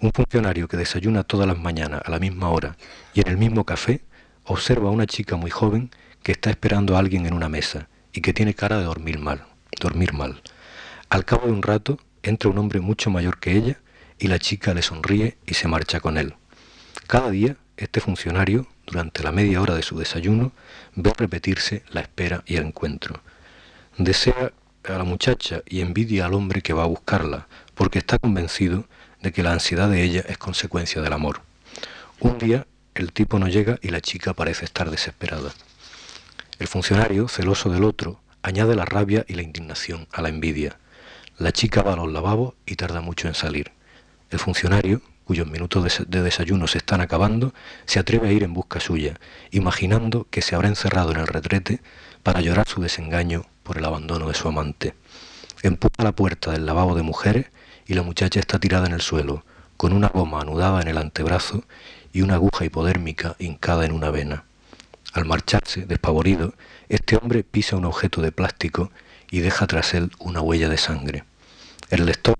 Un 0.00 0.10
funcionario 0.12 0.66
que 0.66 0.76
desayuna 0.76 1.22
todas 1.22 1.46
las 1.46 1.58
mañanas 1.58 2.02
a 2.04 2.10
la 2.10 2.18
misma 2.18 2.50
hora 2.50 2.76
y 3.14 3.20
en 3.20 3.28
el 3.28 3.38
mismo 3.38 3.64
café 3.64 4.02
observa 4.44 4.88
a 4.88 4.92
una 4.92 5.06
chica 5.06 5.36
muy 5.36 5.50
joven 5.50 5.90
que 6.22 6.32
está 6.32 6.50
esperando 6.50 6.96
a 6.96 6.98
alguien 6.98 7.26
en 7.26 7.34
una 7.34 7.48
mesa 7.48 7.88
y 8.12 8.20
que 8.20 8.32
tiene 8.32 8.54
cara 8.54 8.78
de 8.78 8.84
dormir 8.84 9.18
mal, 9.18 9.44
dormir 9.80 10.12
mal. 10.12 10.42
Al 11.10 11.24
cabo 11.24 11.46
de 11.46 11.52
un 11.52 11.62
rato 11.62 11.98
entra 12.22 12.50
un 12.50 12.58
hombre 12.58 12.80
mucho 12.80 13.08
mayor 13.10 13.38
que 13.38 13.52
ella 13.52 13.78
y 14.18 14.26
la 14.26 14.38
chica 14.38 14.74
le 14.74 14.82
sonríe 14.82 15.36
y 15.46 15.54
se 15.54 15.68
marcha 15.68 16.00
con 16.00 16.18
él. 16.18 16.34
Cada 17.06 17.30
día, 17.30 17.56
este 17.76 18.00
funcionario, 18.00 18.66
durante 18.86 19.22
la 19.22 19.32
media 19.32 19.60
hora 19.60 19.74
de 19.74 19.82
su 19.82 19.98
desayuno, 19.98 20.52
ve 20.94 21.12
repetirse 21.16 21.82
la 21.90 22.00
espera 22.00 22.42
y 22.46 22.56
el 22.56 22.66
encuentro. 22.66 23.20
Desea 23.96 24.52
a 24.84 24.92
la 24.92 25.04
muchacha 25.04 25.62
y 25.66 25.80
envidia 25.80 26.26
al 26.26 26.34
hombre 26.34 26.62
que 26.62 26.72
va 26.72 26.82
a 26.82 26.86
buscarla, 26.86 27.46
porque 27.74 27.98
está 27.98 28.18
convencido 28.18 28.86
de 29.24 29.32
que 29.32 29.42
la 29.42 29.52
ansiedad 29.52 29.88
de 29.88 30.02
ella 30.02 30.22
es 30.28 30.36
consecuencia 30.36 31.00
del 31.00 31.14
amor. 31.14 31.40
Un 32.20 32.36
día 32.36 32.66
el 32.94 33.10
tipo 33.10 33.38
no 33.38 33.48
llega 33.48 33.78
y 33.80 33.88
la 33.88 34.02
chica 34.02 34.34
parece 34.34 34.66
estar 34.66 34.90
desesperada. 34.90 35.50
El 36.58 36.68
funcionario, 36.68 37.26
celoso 37.26 37.70
del 37.70 37.84
otro, 37.84 38.20
añade 38.42 38.76
la 38.76 38.84
rabia 38.84 39.24
y 39.26 39.32
la 39.32 39.42
indignación 39.42 40.06
a 40.12 40.20
la 40.20 40.28
envidia. 40.28 40.76
La 41.38 41.52
chica 41.52 41.82
va 41.82 41.94
a 41.94 41.96
los 41.96 42.12
lavabos 42.12 42.52
y 42.66 42.76
tarda 42.76 43.00
mucho 43.00 43.26
en 43.26 43.34
salir. 43.34 43.72
El 44.30 44.38
funcionario, 44.38 45.00
cuyos 45.24 45.48
minutos 45.48 46.04
de 46.06 46.22
desayuno 46.22 46.66
se 46.66 46.78
están 46.78 47.00
acabando, 47.00 47.54
se 47.86 47.98
atreve 47.98 48.28
a 48.28 48.32
ir 48.32 48.42
en 48.42 48.52
busca 48.52 48.78
suya, 48.78 49.18
imaginando 49.50 50.26
que 50.30 50.42
se 50.42 50.54
habrá 50.54 50.68
encerrado 50.68 51.12
en 51.12 51.20
el 51.20 51.26
retrete 51.26 51.80
para 52.22 52.42
llorar 52.42 52.68
su 52.68 52.82
desengaño 52.82 53.46
por 53.62 53.78
el 53.78 53.86
abandono 53.86 54.28
de 54.28 54.34
su 54.34 54.48
amante. 54.48 54.94
Empuja 55.62 56.04
la 56.04 56.12
puerta 56.12 56.52
del 56.52 56.66
lavabo 56.66 56.94
de 56.94 57.02
mujeres 57.02 57.46
y 57.86 57.94
la 57.94 58.02
muchacha 58.02 58.40
está 58.40 58.58
tirada 58.58 58.86
en 58.86 58.92
el 58.92 59.00
suelo, 59.00 59.44
con 59.76 59.92
una 59.92 60.08
goma 60.08 60.40
anudada 60.40 60.80
en 60.80 60.88
el 60.88 60.98
antebrazo 60.98 61.64
y 62.12 62.22
una 62.22 62.34
aguja 62.34 62.64
hipodérmica 62.64 63.36
hincada 63.38 63.84
en 63.84 63.92
una 63.92 64.10
vena. 64.10 64.44
Al 65.12 65.24
marcharse, 65.24 65.86
despavorido, 65.86 66.54
este 66.88 67.16
hombre 67.16 67.44
pisa 67.44 67.76
un 67.76 67.84
objeto 67.84 68.20
de 68.22 68.32
plástico 68.32 68.90
y 69.30 69.40
deja 69.40 69.66
tras 69.66 69.94
él 69.94 70.10
una 70.18 70.40
huella 70.40 70.68
de 70.68 70.78
sangre. 70.78 71.24
El 71.90 72.06
lector, 72.06 72.36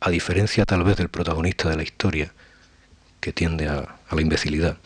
a 0.00 0.10
diferencia 0.10 0.64
tal 0.64 0.84
vez 0.84 0.96
del 0.96 1.08
protagonista 1.08 1.68
de 1.68 1.76
la 1.76 1.82
historia, 1.82 2.32
que 3.20 3.32
tiende 3.32 3.68
a, 3.68 3.96
la 4.10 4.20
imbecilidad, 4.20 4.76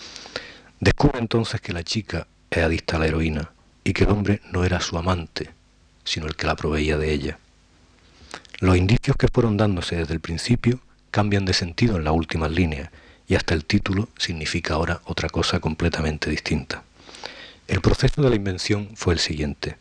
descubre 0.78 1.18
entonces 1.18 1.60
que 1.60 1.72
la 1.72 1.82
chica 1.82 2.26
es 2.50 2.62
adicta 2.62 2.96
a 2.96 3.00
la 3.00 3.06
heroína 3.06 3.50
y 3.82 3.92
que 3.92 4.04
el 4.04 4.10
hombre 4.10 4.40
no 4.52 4.64
era 4.64 4.80
su 4.80 4.98
amante, 4.98 5.50
sino 6.04 6.26
el 6.26 6.36
que 6.36 6.46
la 6.46 6.56
proveía 6.56 6.98
de 6.98 7.12
ella. 7.12 7.38
Los 8.58 8.78
indicios 8.78 9.18
que 9.18 9.28
fueron 9.28 9.58
dándose 9.58 9.96
desde 9.96 10.14
el 10.14 10.20
principio 10.20 10.80
cambian 11.10 11.44
de 11.44 11.52
sentido 11.52 11.96
en 11.96 12.04
las 12.04 12.14
últimas 12.14 12.50
líneas 12.50 12.88
y 13.28 13.34
hasta 13.34 13.52
el 13.52 13.66
título 13.66 14.08
significa 14.16 14.72
ahora 14.72 15.02
otra 15.04 15.28
cosa 15.28 15.60
completamente 15.60 16.30
distinta. 16.30 16.82
El 17.68 17.82
proceso 17.82 18.22
de 18.22 18.30
la 18.30 18.36
invención 18.36 18.88
fue 18.94 19.12
el 19.12 19.20
siguiente. 19.20 19.76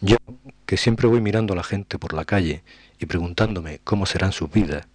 Yo, 0.00 0.16
que 0.64 0.78
siempre 0.78 1.08
voy 1.08 1.20
mirando 1.20 1.52
a 1.52 1.56
la 1.56 1.62
gente 1.62 1.98
por 1.98 2.14
la 2.14 2.24
calle 2.24 2.62
y 2.98 3.04
preguntándome 3.04 3.80
cómo 3.84 4.06
serán 4.06 4.32
sus 4.32 4.50
vidas, 4.50 4.86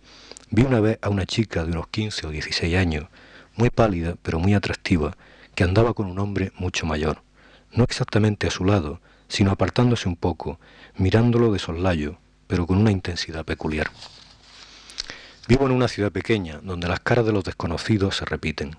vi 0.49 0.63
una 0.63 0.79
vez 0.79 0.97
a 1.03 1.09
una 1.09 1.27
chica 1.27 1.63
de 1.63 1.73
unos 1.73 1.89
15 1.89 2.25
o 2.25 2.31
16 2.31 2.75
años, 2.75 3.05
muy 3.55 3.69
pálida 3.69 4.15
pero 4.23 4.39
muy 4.39 4.55
atractiva, 4.55 5.15
que 5.53 5.63
andaba 5.63 5.93
con 5.93 6.07
un 6.07 6.17
hombre 6.17 6.51
mucho 6.57 6.87
mayor, 6.87 7.21
no 7.71 7.83
exactamente 7.83 8.47
a 8.47 8.51
su 8.51 8.65
lado, 8.65 8.99
sino 9.27 9.51
apartándose 9.51 10.09
un 10.09 10.15
poco, 10.15 10.59
mirándolo 10.97 11.53
de 11.53 11.59
soslayo, 11.59 12.17
pero 12.47 12.65
con 12.67 12.77
una 12.77 12.91
intensidad 12.91 13.45
peculiar. 13.45 13.89
Vivo 15.47 15.65
en 15.65 15.71
una 15.71 15.87
ciudad 15.87 16.11
pequeña, 16.11 16.59
donde 16.63 16.87
las 16.87 16.99
caras 16.99 17.25
de 17.25 17.31
los 17.31 17.43
desconocidos 17.43 18.17
se 18.17 18.25
repiten. 18.25 18.75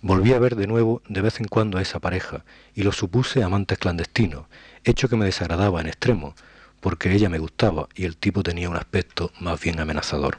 Volví 0.00 0.32
a 0.32 0.40
ver 0.40 0.56
de 0.56 0.66
nuevo 0.66 1.00
de 1.08 1.20
vez 1.20 1.38
en 1.38 1.46
cuando 1.46 1.78
a 1.78 1.82
esa 1.82 2.00
pareja 2.00 2.44
y 2.74 2.82
lo 2.82 2.90
supuse 2.90 3.42
amantes 3.42 3.78
clandestinos, 3.78 4.46
hecho 4.82 5.08
que 5.08 5.16
me 5.16 5.26
desagradaba 5.26 5.80
en 5.80 5.86
extremo, 5.86 6.34
porque 6.80 7.12
ella 7.12 7.28
me 7.28 7.38
gustaba 7.38 7.88
y 7.94 8.04
el 8.04 8.16
tipo 8.16 8.42
tenía 8.42 8.68
un 8.68 8.76
aspecto 8.76 9.30
más 9.38 9.60
bien 9.60 9.78
amenazador. 9.78 10.38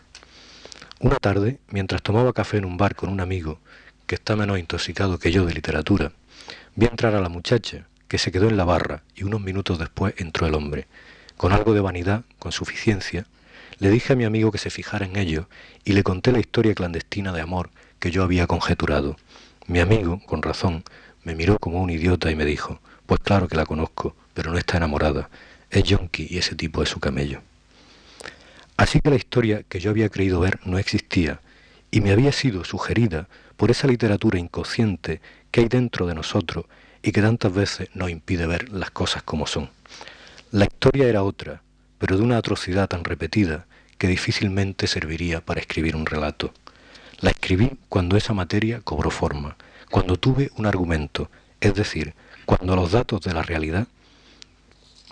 Una 1.00 1.16
tarde, 1.16 1.60
mientras 1.70 2.02
tomaba 2.02 2.34
café 2.34 2.58
en 2.58 2.66
un 2.66 2.76
bar 2.76 2.96
con 2.96 3.10
un 3.10 3.22
amigo, 3.22 3.60
que 4.06 4.16
está 4.16 4.36
menos 4.36 4.60
intoxicado 4.60 5.18
que 5.18 5.32
yo 5.32 5.46
de 5.46 5.54
literatura, 5.54 6.12
vi 6.76 6.86
entrar 6.86 7.16
a 7.16 7.22
la 7.22 7.30
muchacha, 7.30 7.88
que 8.10 8.18
se 8.18 8.32
quedó 8.32 8.50
en 8.50 8.58
la 8.58 8.66
barra, 8.66 9.04
y 9.16 9.24
unos 9.24 9.42
minutos 9.42 9.80
después 9.80 10.14
entró 10.18 10.46
el 10.46 10.56
hombre. 10.56 10.88
Con 11.44 11.52
algo 11.52 11.74
de 11.74 11.82
vanidad, 11.82 12.24
con 12.40 12.54
suficiencia, 12.54 13.26
le 13.78 13.90
dije 13.90 14.14
a 14.14 14.16
mi 14.16 14.24
amigo 14.24 14.50
que 14.50 14.58
se 14.58 14.70
fijara 14.70 15.06
en 15.06 15.18
ello 15.18 15.50
y 15.84 15.92
le 15.92 16.02
conté 16.02 16.32
la 16.32 16.40
historia 16.40 16.74
clandestina 16.74 17.34
de 17.34 17.42
amor 17.42 17.70
que 18.00 18.12
yo 18.12 18.24
había 18.24 18.48
conjeturado. 18.48 19.18
Mi 19.68 19.82
amigo, 19.82 20.22
con 20.26 20.42
razón, 20.42 20.86
me 21.26 21.36
miró 21.36 21.60
como 21.60 21.82
un 21.82 21.90
idiota 21.90 22.32
y 22.32 22.38
me 22.38 22.46
dijo, 22.46 22.80
pues 23.06 23.20
claro 23.20 23.50
que 23.50 23.58
la 23.58 23.66
conozco, 23.66 24.16
pero 24.34 24.54
no 24.54 24.58
está 24.58 24.78
enamorada. 24.78 25.30
Es 25.70 25.84
yonki 25.84 26.28
y 26.30 26.38
ese 26.38 26.56
tipo 26.56 26.82
es 26.82 26.88
su 26.88 27.02
camello. 27.02 27.42
Así 28.78 29.02
que 29.02 29.10
la 29.10 29.18
historia 29.18 29.64
que 29.64 29.82
yo 29.82 29.90
había 29.90 30.08
creído 30.08 30.40
ver 30.40 30.62
no 30.64 30.78
existía 30.78 31.42
y 31.92 32.00
me 32.00 32.14
había 32.14 32.32
sido 32.32 32.64
sugerida 32.64 33.28
por 33.58 33.70
esa 33.70 33.88
literatura 33.88 34.40
inconsciente 34.40 35.20
que 35.52 35.60
hay 35.60 35.68
dentro 35.68 36.08
de 36.08 36.16
nosotros 36.16 36.68
y 37.02 37.12
que 37.12 37.22
tantas 37.22 37.54
veces 37.54 37.90
nos 37.94 38.10
impide 38.10 38.48
ver 38.48 38.70
las 38.70 38.92
cosas 38.92 39.24
como 39.24 39.46
son. 39.46 39.70
La 40.54 40.66
historia 40.66 41.08
era 41.08 41.24
otra, 41.24 41.64
pero 41.98 42.16
de 42.16 42.22
una 42.22 42.38
atrocidad 42.38 42.88
tan 42.88 43.04
repetida 43.04 43.66
que 43.98 44.08
difícilmente 44.08 44.86
serviría 44.86 45.44
para 45.44 45.60
escribir 45.60 45.96
un 45.96 46.06
relato. 46.06 46.54
La 47.22 47.32
escribí 47.32 47.72
cuando 47.90 48.18
esa 48.18 48.36
materia 48.36 48.80
cobró 48.84 49.10
forma, 49.10 49.58
cuando 49.90 50.18
tuve 50.18 50.52
un 50.56 50.68
argumento, 50.68 51.32
es 51.60 51.74
decir, 51.74 52.14
cuando 52.46 52.76
los 52.76 52.92
datos 52.92 53.22
de 53.22 53.34
la 53.34 53.42
realidad, 53.42 53.88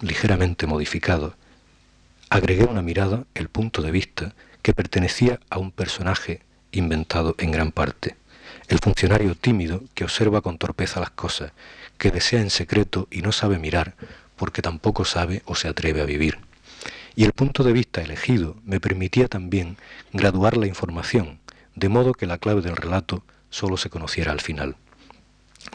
ligeramente 0.02 0.68
modificados, 0.68 1.34
agregué 2.30 2.66
una 2.66 2.84
mirada, 2.84 3.26
el 3.34 3.50
punto 3.50 3.82
de 3.82 3.90
vista, 3.90 4.36
que 4.62 4.76
pertenecía 4.76 5.40
a 5.50 5.58
un 5.58 5.72
personaje 5.72 6.44
inventado 6.72 7.34
en 7.40 7.50
gran 7.50 7.72
parte, 7.72 8.16
el 8.68 8.78
funcionario 8.78 9.34
tímido 9.34 9.82
que 9.96 10.04
observa 10.04 10.42
con 10.42 10.60
torpeza 10.60 11.00
las 11.00 11.10
cosas, 11.10 11.52
que 11.98 12.12
desea 12.12 12.42
en 12.42 12.52
secreto 12.52 13.08
y 13.10 13.24
no 13.24 13.32
sabe 13.32 13.58
mirar 13.58 13.96
porque 14.42 14.64
tampoco 14.64 15.06
sabe 15.06 15.44
o 15.46 15.54
se 15.54 15.68
atreve 15.68 16.02
a 16.02 16.06
vivir 16.06 16.40
y 17.16 17.26
el 17.26 17.32
punto 17.34 17.64
de 17.64 17.74
vista 17.74 18.02
elegido 18.02 18.56
me 18.66 18.80
permitía 18.80 19.28
también 19.28 19.78
graduar 20.14 20.58
la 20.58 20.66
información, 20.66 21.38
de 21.76 21.88
modo 21.88 22.16
que 22.16 22.26
la 22.26 22.40
clave 22.40 22.64
del 22.64 22.76
relato 22.76 23.24
solo 23.52 23.78
se 23.78 23.92
conociera 23.92 24.32
al 24.32 24.42
final. 24.42 24.76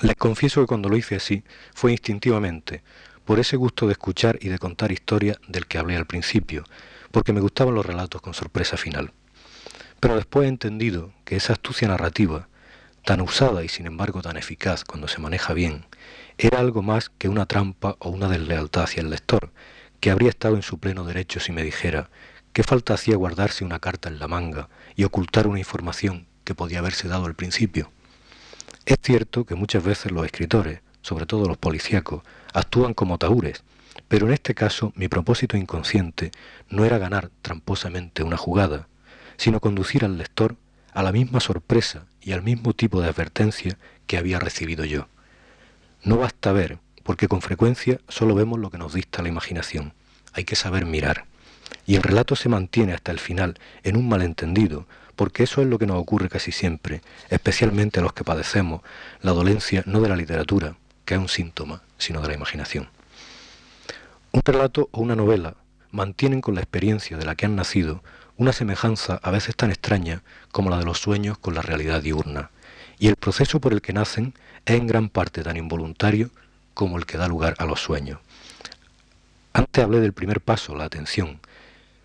Les 0.00 0.16
confieso 0.16 0.60
que 0.60 0.66
cuando 0.66 0.88
lo 0.88 0.96
hice 0.96 1.14
así 1.14 1.44
fue 1.74 1.92
instintivamente, 1.92 2.82
por 3.24 3.38
ese 3.38 3.54
gusto 3.54 3.86
de 3.86 3.92
escuchar 3.92 4.36
y 4.40 4.48
de 4.48 4.58
contar 4.58 4.90
historia 4.90 5.38
del 5.46 5.66
que 5.66 5.78
hablé 5.78 5.94
al 5.94 6.06
principio, 6.06 6.64
porque 7.12 7.32
me 7.32 7.40
gustaban 7.40 7.76
los 7.76 7.86
relatos 7.86 8.20
con 8.20 8.34
sorpresa 8.34 8.76
final. 8.76 9.12
Pero 10.00 10.16
después 10.16 10.46
he 10.46 10.48
entendido 10.48 11.12
que 11.24 11.36
esa 11.36 11.52
astucia 11.52 11.86
narrativa, 11.86 12.48
tan 13.04 13.20
usada 13.20 13.62
y 13.62 13.68
sin 13.68 13.86
embargo 13.86 14.22
tan 14.22 14.36
eficaz 14.36 14.82
cuando 14.82 15.06
se 15.06 15.20
maneja 15.20 15.54
bien, 15.54 15.84
era 16.38 16.60
algo 16.60 16.82
más 16.82 17.08
que 17.08 17.28
una 17.28 17.46
trampa 17.46 17.96
o 17.98 18.10
una 18.10 18.28
deslealtad 18.28 18.84
hacia 18.84 19.00
el 19.00 19.10
lector, 19.10 19.52
que 20.00 20.10
habría 20.10 20.28
estado 20.28 20.56
en 20.56 20.62
su 20.62 20.78
pleno 20.78 21.04
derecho 21.04 21.40
si 21.40 21.52
me 21.52 21.62
dijera 21.62 22.10
qué 22.52 22.62
falta 22.62 22.94
hacía 22.94 23.16
guardarse 23.16 23.64
una 23.64 23.78
carta 23.78 24.08
en 24.08 24.18
la 24.18 24.28
manga 24.28 24.68
y 24.96 25.04
ocultar 25.04 25.46
una 25.46 25.58
información 25.58 26.26
que 26.44 26.54
podía 26.54 26.80
haberse 26.80 27.08
dado 27.08 27.24
al 27.24 27.34
principio. 27.34 27.90
Es 28.84 28.98
cierto 29.02 29.44
que 29.44 29.54
muchas 29.54 29.82
veces 29.82 30.12
los 30.12 30.26
escritores, 30.26 30.80
sobre 31.00 31.26
todo 31.26 31.48
los 31.48 31.56
policíacos, 31.56 32.22
actúan 32.52 32.92
como 32.94 33.18
taúres, 33.18 33.64
pero 34.08 34.26
en 34.26 34.34
este 34.34 34.54
caso 34.54 34.92
mi 34.94 35.08
propósito 35.08 35.56
inconsciente 35.56 36.30
no 36.68 36.84
era 36.84 36.98
ganar 36.98 37.30
tramposamente 37.42 38.22
una 38.22 38.36
jugada, 38.36 38.88
sino 39.38 39.60
conducir 39.60 40.04
al 40.04 40.18
lector 40.18 40.56
a 40.92 41.02
la 41.02 41.12
misma 41.12 41.40
sorpresa 41.40 42.06
y 42.20 42.32
al 42.32 42.42
mismo 42.42 42.74
tipo 42.74 43.00
de 43.00 43.08
advertencia 43.08 43.78
que 44.06 44.18
había 44.18 44.38
recibido 44.38 44.84
yo. 44.84 45.08
No 46.02 46.18
basta 46.18 46.52
ver, 46.52 46.78
porque 47.02 47.28
con 47.28 47.42
frecuencia 47.42 48.00
solo 48.08 48.34
vemos 48.34 48.58
lo 48.58 48.70
que 48.70 48.78
nos 48.78 48.94
dicta 48.94 49.22
la 49.22 49.28
imaginación. 49.28 49.92
Hay 50.32 50.44
que 50.44 50.56
saber 50.56 50.86
mirar. 50.86 51.24
Y 51.86 51.96
el 51.96 52.02
relato 52.02 52.36
se 52.36 52.48
mantiene 52.48 52.92
hasta 52.92 53.12
el 53.12 53.18
final 53.18 53.58
en 53.82 53.96
un 53.96 54.08
malentendido, 54.08 54.86
porque 55.14 55.44
eso 55.44 55.62
es 55.62 55.68
lo 55.68 55.78
que 55.78 55.86
nos 55.86 55.98
ocurre 55.98 56.28
casi 56.28 56.52
siempre, 56.52 57.00
especialmente 57.30 58.00
a 58.00 58.02
los 58.02 58.12
que 58.12 58.24
padecemos 58.24 58.82
la 59.22 59.32
dolencia 59.32 59.82
no 59.86 60.00
de 60.00 60.08
la 60.08 60.16
literatura, 60.16 60.76
que 61.04 61.14
es 61.14 61.20
un 61.20 61.28
síntoma, 61.28 61.82
sino 61.98 62.20
de 62.20 62.28
la 62.28 62.34
imaginación. 62.34 62.88
Un 64.32 64.42
relato 64.44 64.88
o 64.92 65.00
una 65.00 65.16
novela 65.16 65.54
mantienen 65.90 66.40
con 66.40 66.54
la 66.54 66.60
experiencia 66.60 67.16
de 67.16 67.24
la 67.24 67.34
que 67.34 67.46
han 67.46 67.56
nacido 67.56 68.02
una 68.36 68.52
semejanza 68.52 69.18
a 69.22 69.30
veces 69.30 69.56
tan 69.56 69.70
extraña 69.70 70.22
como 70.52 70.68
la 70.68 70.78
de 70.78 70.84
los 70.84 70.98
sueños 70.98 71.38
con 71.38 71.54
la 71.54 71.62
realidad 71.62 72.02
diurna, 72.02 72.50
y 72.98 73.08
el 73.08 73.16
proceso 73.16 73.60
por 73.60 73.72
el 73.72 73.82
que 73.82 73.92
nacen 73.92 74.34
es 74.64 74.76
en 74.76 74.86
gran 74.86 75.08
parte 75.08 75.42
tan 75.42 75.56
involuntario 75.56 76.30
como 76.74 76.98
el 76.98 77.06
que 77.06 77.18
da 77.18 77.28
lugar 77.28 77.54
a 77.58 77.64
los 77.64 77.80
sueños. 77.80 78.20
Antes 79.52 79.82
hablé 79.82 80.00
del 80.00 80.12
primer 80.12 80.40
paso, 80.40 80.74
la 80.74 80.84
atención, 80.84 81.40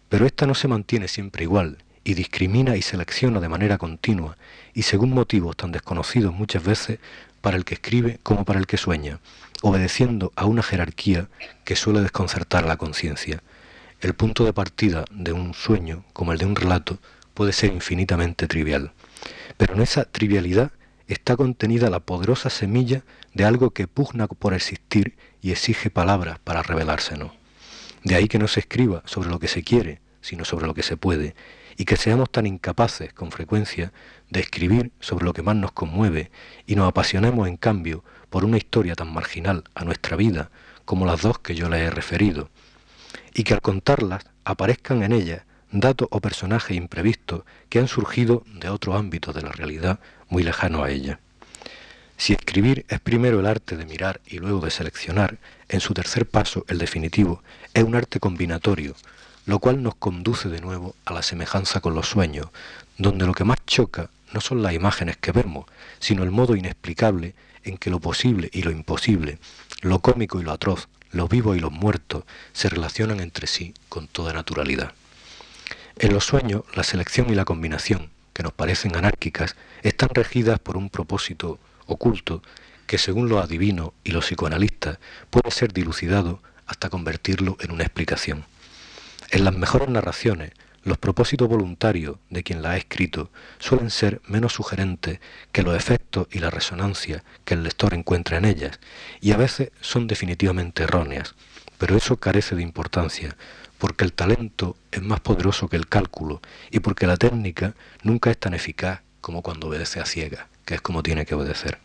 pero 0.09 0.25
esta 0.25 0.45
no 0.45 0.55
se 0.55 0.67
mantiene 0.67 1.07
siempre 1.07 1.43
igual 1.43 1.77
y 2.03 2.13
discrimina 2.13 2.77
y 2.77 2.81
selecciona 2.81 3.39
de 3.39 3.49
manera 3.49 3.77
continua 3.77 4.37
y 4.73 4.83
según 4.83 5.11
motivos 5.11 5.57
tan 5.57 5.71
desconocidos 5.71 6.33
muchas 6.33 6.63
veces 6.63 6.99
para 7.41 7.57
el 7.57 7.65
que 7.65 7.75
escribe 7.75 8.19
como 8.23 8.45
para 8.45 8.59
el 8.59 8.67
que 8.67 8.77
sueña, 8.77 9.19
obedeciendo 9.61 10.31
a 10.35 10.45
una 10.45 10.63
jerarquía 10.63 11.27
que 11.65 11.75
suele 11.75 12.01
desconcertar 12.01 12.65
la 12.65 12.77
conciencia. 12.77 13.41
El 13.99 14.13
punto 14.13 14.45
de 14.45 14.53
partida 14.53 15.05
de 15.11 15.31
un 15.31 15.53
sueño, 15.53 16.03
como 16.13 16.31
el 16.31 16.37
de 16.37 16.45
un 16.45 16.55
relato, 16.55 16.99
puede 17.33 17.53
ser 17.53 17.71
infinitamente 17.73 18.47
trivial, 18.47 18.91
pero 19.57 19.75
en 19.75 19.81
esa 19.81 20.05
trivialidad 20.05 20.71
está 21.13 21.35
contenida 21.35 21.89
la 21.89 21.99
poderosa 21.99 22.49
semilla 22.49 23.03
de 23.33 23.45
algo 23.45 23.71
que 23.71 23.87
pugna 23.87 24.27
por 24.27 24.53
existir 24.53 25.17
y 25.41 25.51
exige 25.51 25.89
palabras 25.89 26.39
para 26.39 26.63
revelársenos. 26.63 27.31
De 28.03 28.15
ahí 28.15 28.27
que 28.27 28.39
no 28.39 28.47
se 28.47 28.61
escriba 28.61 29.03
sobre 29.05 29.29
lo 29.29 29.39
que 29.39 29.47
se 29.47 29.63
quiere, 29.63 30.01
sino 30.21 30.45
sobre 30.45 30.67
lo 30.67 30.73
que 30.73 30.83
se 30.83 30.97
puede, 30.97 31.35
y 31.77 31.85
que 31.85 31.97
seamos 31.97 32.31
tan 32.31 32.45
incapaces 32.45 33.13
con 33.13 33.31
frecuencia 33.31 33.91
de 34.29 34.39
escribir 34.39 34.91
sobre 34.99 35.25
lo 35.25 35.33
que 35.33 35.41
más 35.41 35.55
nos 35.55 35.71
conmueve 35.71 36.31
y 36.65 36.75
nos 36.75 36.87
apasionemos 36.87 37.47
en 37.47 37.57
cambio 37.57 38.03
por 38.29 38.45
una 38.45 38.57
historia 38.57 38.95
tan 38.95 39.13
marginal 39.13 39.63
a 39.75 39.83
nuestra 39.83 40.15
vida 40.15 40.51
como 40.85 41.05
las 41.05 41.21
dos 41.21 41.39
que 41.39 41.55
yo 41.55 41.69
le 41.69 41.79
he 41.79 41.89
referido, 41.89 42.49
y 43.33 43.43
que 43.43 43.53
al 43.53 43.61
contarlas 43.61 44.25
aparezcan 44.43 45.03
en 45.03 45.11
ellas 45.11 45.43
datos 45.71 46.07
o 46.11 46.19
personajes 46.19 46.75
imprevistos 46.75 47.43
que 47.69 47.79
han 47.79 47.87
surgido 47.87 48.43
de 48.45 48.69
otro 48.69 48.95
ámbito 48.95 49.31
de 49.31 49.41
la 49.41 49.51
realidad 49.51 49.99
muy 50.31 50.43
lejano 50.43 50.83
a 50.83 50.89
ella. 50.89 51.19
Si 52.17 52.33
escribir 52.33 52.85
es 52.87 52.99
primero 52.99 53.39
el 53.39 53.45
arte 53.45 53.77
de 53.77 53.85
mirar 53.85 54.21
y 54.25 54.39
luego 54.39 54.61
de 54.61 54.71
seleccionar, 54.71 55.37
en 55.69 55.79
su 55.79 55.93
tercer 55.93 56.25
paso, 56.25 56.65
el 56.67 56.77
definitivo, 56.77 57.43
es 57.73 57.83
un 57.83 57.95
arte 57.95 58.19
combinatorio, 58.19 58.95
lo 59.45 59.59
cual 59.59 59.83
nos 59.83 59.95
conduce 59.95 60.49
de 60.49 60.61
nuevo 60.61 60.95
a 61.05 61.13
la 61.13 61.21
semejanza 61.21 61.81
con 61.81 61.93
los 61.93 62.07
sueños, 62.07 62.47
donde 62.97 63.25
lo 63.25 63.33
que 63.33 63.43
más 63.43 63.57
choca 63.65 64.09
no 64.33 64.39
son 64.39 64.63
las 64.63 64.73
imágenes 64.73 65.17
que 65.17 65.31
vemos, 65.31 65.65
sino 65.99 66.23
el 66.23 66.31
modo 66.31 66.55
inexplicable 66.55 67.33
en 67.63 67.77
que 67.77 67.89
lo 67.89 67.99
posible 67.99 68.49
y 68.53 68.61
lo 68.61 68.71
imposible, 68.71 69.37
lo 69.81 69.99
cómico 69.99 70.39
y 70.39 70.43
lo 70.43 70.51
atroz, 70.51 70.87
lo 71.11 71.27
vivo 71.27 71.55
y 71.55 71.59
los 71.59 71.71
muertos 71.71 72.23
se 72.53 72.69
relacionan 72.69 73.19
entre 73.19 73.47
sí 73.47 73.73
con 73.89 74.07
toda 74.07 74.31
naturalidad. 74.31 74.93
En 75.97 76.13
los 76.13 76.25
sueños, 76.25 76.63
la 76.73 76.83
selección 76.83 77.29
y 77.29 77.35
la 77.35 77.45
combinación, 77.45 78.09
que 78.33 78.43
nos 78.43 78.53
parecen 78.53 78.95
anárquicas, 78.95 79.55
están 79.83 80.09
regidas 80.09 80.59
por 80.59 80.77
un 80.77 80.89
propósito 80.89 81.59
oculto 81.85 82.41
que 82.87 82.97
según 82.97 83.29
los 83.29 83.43
adivinos 83.43 83.91
y 84.03 84.11
los 84.11 84.25
psicoanalistas 84.25 84.99
puede 85.29 85.51
ser 85.51 85.73
dilucidado 85.73 86.41
hasta 86.65 86.89
convertirlo 86.89 87.57
en 87.59 87.71
una 87.71 87.83
explicación. 87.83 88.45
En 89.29 89.45
las 89.45 89.55
mejores 89.55 89.89
narraciones, 89.89 90.51
los 90.83 90.97
propósitos 90.97 91.47
voluntarios 91.47 92.17
de 92.29 92.43
quien 92.43 92.61
la 92.61 92.71
ha 92.71 92.77
escrito 92.77 93.29
suelen 93.59 93.91
ser 93.91 94.21
menos 94.25 94.53
sugerentes 94.53 95.19
que 95.51 95.61
los 95.61 95.75
efectos 95.75 96.27
y 96.31 96.39
la 96.39 96.49
resonancia 96.49 97.23
que 97.45 97.53
el 97.53 97.63
lector 97.63 97.93
encuentra 97.93 98.37
en 98.37 98.45
ellas, 98.45 98.79
y 99.19 99.31
a 99.31 99.37
veces 99.37 99.71
son 99.79 100.07
definitivamente 100.07 100.83
erróneas, 100.83 101.35
pero 101.77 101.95
eso 101.95 102.17
carece 102.17 102.55
de 102.55 102.63
importancia, 102.63 103.35
porque 103.81 104.05
el 104.05 104.13
talento 104.13 104.77
es 104.91 105.01
más 105.01 105.21
poderoso 105.21 105.67
que 105.67 105.75
el 105.75 105.87
cálculo 105.87 106.39
y 106.69 106.81
porque 106.81 107.07
la 107.07 107.17
técnica 107.17 107.73
nunca 108.03 108.29
es 108.29 108.37
tan 108.37 108.53
eficaz 108.53 109.01
como 109.21 109.41
cuando 109.41 109.69
obedece 109.69 109.99
a 109.99 110.05
ciegas, 110.05 110.45
que 110.65 110.75
es 110.75 110.81
como 110.81 111.01
tiene 111.01 111.25
que 111.25 111.33
obedecer. 111.33 111.79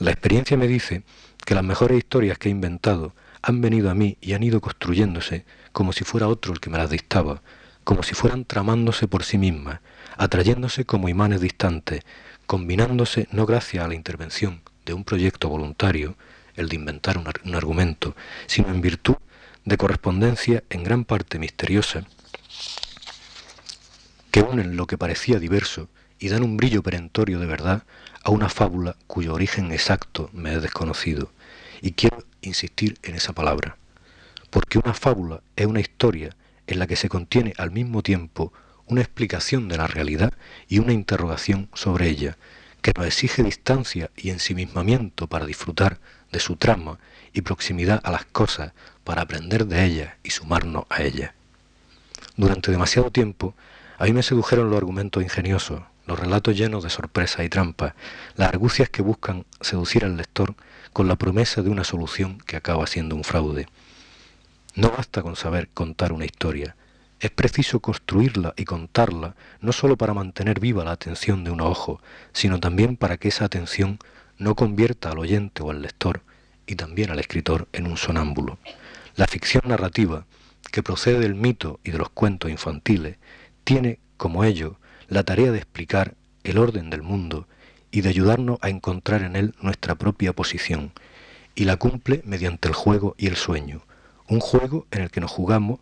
La 0.00 0.10
experiencia 0.10 0.56
me 0.56 0.66
dice 0.66 1.04
que 1.46 1.54
las 1.54 1.62
mejores 1.62 1.98
historias 1.98 2.38
que 2.38 2.48
he 2.48 2.50
inventado 2.50 3.14
han 3.40 3.60
venido 3.60 3.88
a 3.88 3.94
mí 3.94 4.18
y 4.20 4.32
han 4.32 4.42
ido 4.42 4.60
construyéndose 4.60 5.44
como 5.70 5.92
si 5.92 6.02
fuera 6.02 6.26
otro 6.26 6.52
el 6.52 6.58
que 6.58 6.70
me 6.70 6.78
las 6.78 6.90
dictaba, 6.90 7.40
como 7.84 8.02
si 8.02 8.16
fueran 8.16 8.44
tramándose 8.44 9.06
por 9.06 9.22
sí 9.22 9.38
mismas, 9.38 9.78
atrayéndose 10.16 10.84
como 10.86 11.08
imanes 11.08 11.40
distantes, 11.40 12.02
combinándose 12.46 13.28
no 13.30 13.46
gracias 13.46 13.84
a 13.84 13.88
la 13.88 13.94
intervención 13.94 14.60
de 14.84 14.92
un 14.92 15.04
proyecto 15.04 15.48
voluntario, 15.48 16.16
el 16.56 16.68
de 16.68 16.74
inventar 16.74 17.16
un, 17.16 17.54
argumento, 17.54 18.16
sino 18.48 18.70
en 18.70 18.80
virtud 18.80 19.14
de 19.64 19.76
correspondencia 19.76 20.64
en 20.70 20.82
gran 20.82 21.04
parte 21.04 21.38
misteriosa, 21.38 22.04
que 24.30 24.40
unen 24.40 24.76
lo 24.76 24.86
que 24.86 24.98
parecía 24.98 25.38
diverso 25.38 25.88
y 26.18 26.28
dan 26.28 26.42
un 26.42 26.56
brillo 26.56 26.82
perentorio 26.82 27.38
de 27.38 27.46
verdad 27.46 27.84
a 28.24 28.30
una 28.30 28.48
fábula 28.48 28.96
cuyo 29.06 29.34
origen 29.34 29.72
exacto 29.72 30.30
me 30.32 30.54
es 30.54 30.62
desconocido. 30.62 31.32
Y 31.80 31.92
quiero 31.92 32.24
insistir 32.40 32.98
en 33.02 33.14
esa 33.14 33.32
palabra, 33.32 33.76
porque 34.50 34.78
una 34.78 34.94
fábula 34.94 35.42
es 35.56 35.66
una 35.66 35.80
historia 35.80 36.36
en 36.66 36.78
la 36.78 36.86
que 36.86 36.96
se 36.96 37.08
contiene 37.08 37.54
al 37.58 37.70
mismo 37.70 38.02
tiempo 38.02 38.52
una 38.86 39.00
explicación 39.00 39.68
de 39.68 39.76
la 39.76 39.86
realidad 39.86 40.32
y 40.68 40.78
una 40.78 40.92
interrogación 40.92 41.68
sobre 41.74 42.08
ella, 42.08 42.36
que 42.82 42.92
nos 42.96 43.06
exige 43.06 43.42
distancia 43.42 44.10
y 44.16 44.30
ensimismamiento 44.30 45.28
para 45.28 45.46
disfrutar 45.46 46.00
de 46.32 46.40
su 46.40 46.56
trama 46.56 46.98
y 47.32 47.42
proximidad 47.42 48.00
a 48.04 48.10
las 48.10 48.24
cosas 48.24 48.72
para 49.04 49.22
aprender 49.22 49.66
de 49.66 49.84
ellas 49.84 50.14
y 50.22 50.30
sumarnos 50.30 50.84
a 50.88 51.02
ellas. 51.02 51.32
Durante 52.36 52.70
demasiado 52.70 53.10
tiempo, 53.10 53.54
a 53.98 54.04
mí 54.04 54.12
me 54.12 54.22
sedujeron 54.22 54.70
los 54.70 54.78
argumentos 54.78 55.22
ingeniosos, 55.22 55.82
los 56.06 56.18
relatos 56.18 56.56
llenos 56.56 56.82
de 56.82 56.90
sorpresas 56.90 57.44
y 57.44 57.48
trampas, 57.48 57.94
las 58.36 58.48
argucias 58.48 58.88
que 58.88 59.02
buscan 59.02 59.44
seducir 59.60 60.04
al 60.04 60.16
lector 60.16 60.54
con 60.92 61.08
la 61.08 61.16
promesa 61.16 61.62
de 61.62 61.70
una 61.70 61.84
solución 61.84 62.38
que 62.38 62.56
acaba 62.56 62.86
siendo 62.86 63.14
un 63.14 63.24
fraude. 63.24 63.68
No 64.74 64.90
basta 64.90 65.22
con 65.22 65.36
saber 65.36 65.68
contar 65.68 66.12
una 66.12 66.24
historia, 66.24 66.76
es 67.22 67.30
preciso 67.30 67.78
construirla 67.78 68.52
y 68.56 68.64
contarla 68.64 69.36
no 69.60 69.70
sólo 69.70 69.96
para 69.96 70.12
mantener 70.12 70.58
viva 70.58 70.82
la 70.82 70.90
atención 70.90 71.44
de 71.44 71.52
un 71.52 71.60
ojo, 71.60 72.00
sino 72.32 72.58
también 72.58 72.96
para 72.96 73.16
que 73.16 73.28
esa 73.28 73.44
atención 73.44 74.00
no 74.38 74.56
convierta 74.56 75.12
al 75.12 75.20
oyente 75.20 75.62
o 75.62 75.70
al 75.70 75.82
lector, 75.82 76.22
y 76.72 76.74
también 76.74 77.10
al 77.10 77.18
escritor, 77.18 77.68
en 77.74 77.86
un 77.86 77.98
sonámbulo. 77.98 78.58
La 79.14 79.26
ficción 79.26 79.64
narrativa, 79.66 80.24
que 80.70 80.82
procede 80.82 81.20
del 81.20 81.34
mito 81.34 81.80
y 81.84 81.90
de 81.90 81.98
los 81.98 82.08
cuentos 82.08 82.50
infantiles, 82.50 83.18
tiene, 83.62 83.98
como 84.16 84.42
ello, 84.42 84.78
la 85.08 85.22
tarea 85.22 85.52
de 85.52 85.58
explicar 85.58 86.14
el 86.44 86.56
orden 86.56 86.88
del 86.88 87.02
mundo 87.02 87.46
y 87.90 88.00
de 88.00 88.08
ayudarnos 88.08 88.58
a 88.62 88.70
encontrar 88.70 89.22
en 89.22 89.36
él 89.36 89.54
nuestra 89.60 89.96
propia 89.96 90.32
posición, 90.32 90.92
y 91.54 91.66
la 91.66 91.76
cumple 91.76 92.22
mediante 92.24 92.68
el 92.68 92.74
juego 92.74 93.14
y 93.18 93.26
el 93.26 93.36
sueño, 93.36 93.82
un 94.26 94.40
juego 94.40 94.86
en 94.90 95.02
el 95.02 95.10
que 95.10 95.20
nos 95.20 95.30
jugamos, 95.30 95.78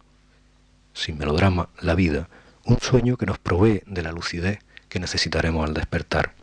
sin 0.93 1.19
melodrama, 1.19 1.69
la 1.81 1.95
vida, 1.95 2.29
un 2.65 2.81
sueño 2.81 3.17
que 3.17 3.27
nos 3.27 3.39
provee 3.39 3.85
de 3.87 4.03
la 4.03 4.11
lucidez 4.11 4.59
que 4.89 4.99
necesitaremos 4.99 5.65
al 5.65 5.73
despertar. 5.73 6.35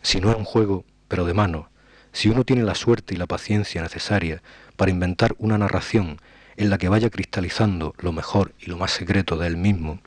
Si 0.00 0.18
no 0.18 0.30
es 0.30 0.36
un 0.36 0.46
juego, 0.46 0.86
pero 1.08 1.26
de 1.26 1.34
mano, 1.34 1.68
si 2.16 2.30
uno 2.30 2.44
tiene 2.44 2.62
la 2.62 2.74
suerte 2.74 3.12
y 3.12 3.18
la 3.18 3.26
paciencia 3.26 3.82
necesaria 3.82 4.42
para 4.76 4.90
inventar 4.90 5.34
una 5.36 5.58
narración 5.58 6.18
en 6.56 6.70
la 6.70 6.78
que 6.78 6.88
vaya 6.88 7.10
cristalizando 7.10 7.94
lo 7.98 8.10
mejor 8.10 8.54
y 8.58 8.70
lo 8.70 8.78
más 8.78 8.92
secreto 8.92 9.36
de 9.36 9.46
él 9.46 9.58
mismo, 9.58 10.00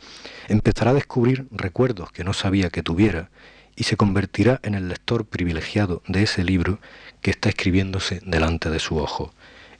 empezará 0.48 0.90
a 0.90 0.96
descubrir 0.96 1.46
recuerdos 1.52 2.12
que 2.12 2.24
no 2.24 2.34
sabía 2.34 2.72
que 2.72 2.82
tuviera 2.82 3.30
y 3.76 3.84
se 3.84 3.96
convertirá 3.96 4.60
en 4.64 4.74
el 4.74 4.90
lector 4.90 5.26
privilegiado 5.26 6.02
de 6.08 6.24
ese 6.24 6.44
libro 6.44 6.80
que 7.22 7.30
está 7.30 7.50
escribiéndose 7.50 8.22
delante 8.26 8.72
de 8.72 8.80
su 8.80 8.98
ojo, 8.98 9.32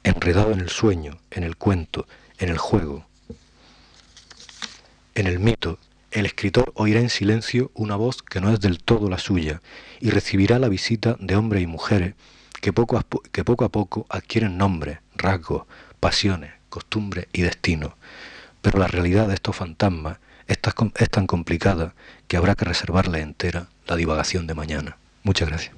enredado 0.04 0.52
en 0.52 0.60
el 0.60 0.68
sueño, 0.68 1.18
en 1.32 1.42
el 1.42 1.56
cuento, 1.56 2.06
en 2.38 2.50
el 2.50 2.58
juego. 2.58 3.06
En 5.16 5.26
el 5.26 5.40
mito, 5.40 5.80
el 6.10 6.26
escritor 6.26 6.72
oirá 6.74 7.00
en 7.00 7.10
silencio 7.10 7.70
una 7.74 7.96
voz 7.96 8.22
que 8.22 8.40
no 8.40 8.52
es 8.52 8.60
del 8.60 8.82
todo 8.82 9.08
la 9.08 9.18
suya 9.18 9.60
y 10.00 10.10
recibirá 10.10 10.58
la 10.58 10.68
visita 10.68 11.16
de 11.20 11.36
hombres 11.36 11.62
y 11.62 11.66
mujeres 11.66 12.14
que 12.60 12.72
poco 12.72 12.98
a, 12.98 13.06
que 13.32 13.44
poco, 13.44 13.64
a 13.64 13.68
poco 13.70 14.06
adquieren 14.08 14.58
nombres, 14.58 14.98
rasgos, 15.14 15.64
pasiones, 15.98 16.52
costumbres 16.68 17.26
y 17.32 17.42
destinos. 17.42 17.92
Pero 18.60 18.78
la 18.78 18.88
realidad 18.88 19.28
de 19.28 19.34
estos 19.34 19.56
fantasmas 19.56 20.18
es 20.46 20.58
tan 21.10 21.26
complicada 21.26 21.94
que 22.26 22.36
habrá 22.36 22.54
que 22.54 22.64
reservarle 22.64 23.20
entera 23.20 23.68
la 23.86 23.96
divagación 23.96 24.46
de 24.46 24.54
mañana. 24.54 24.96
Muchas 25.22 25.48
gracias. 25.48 25.74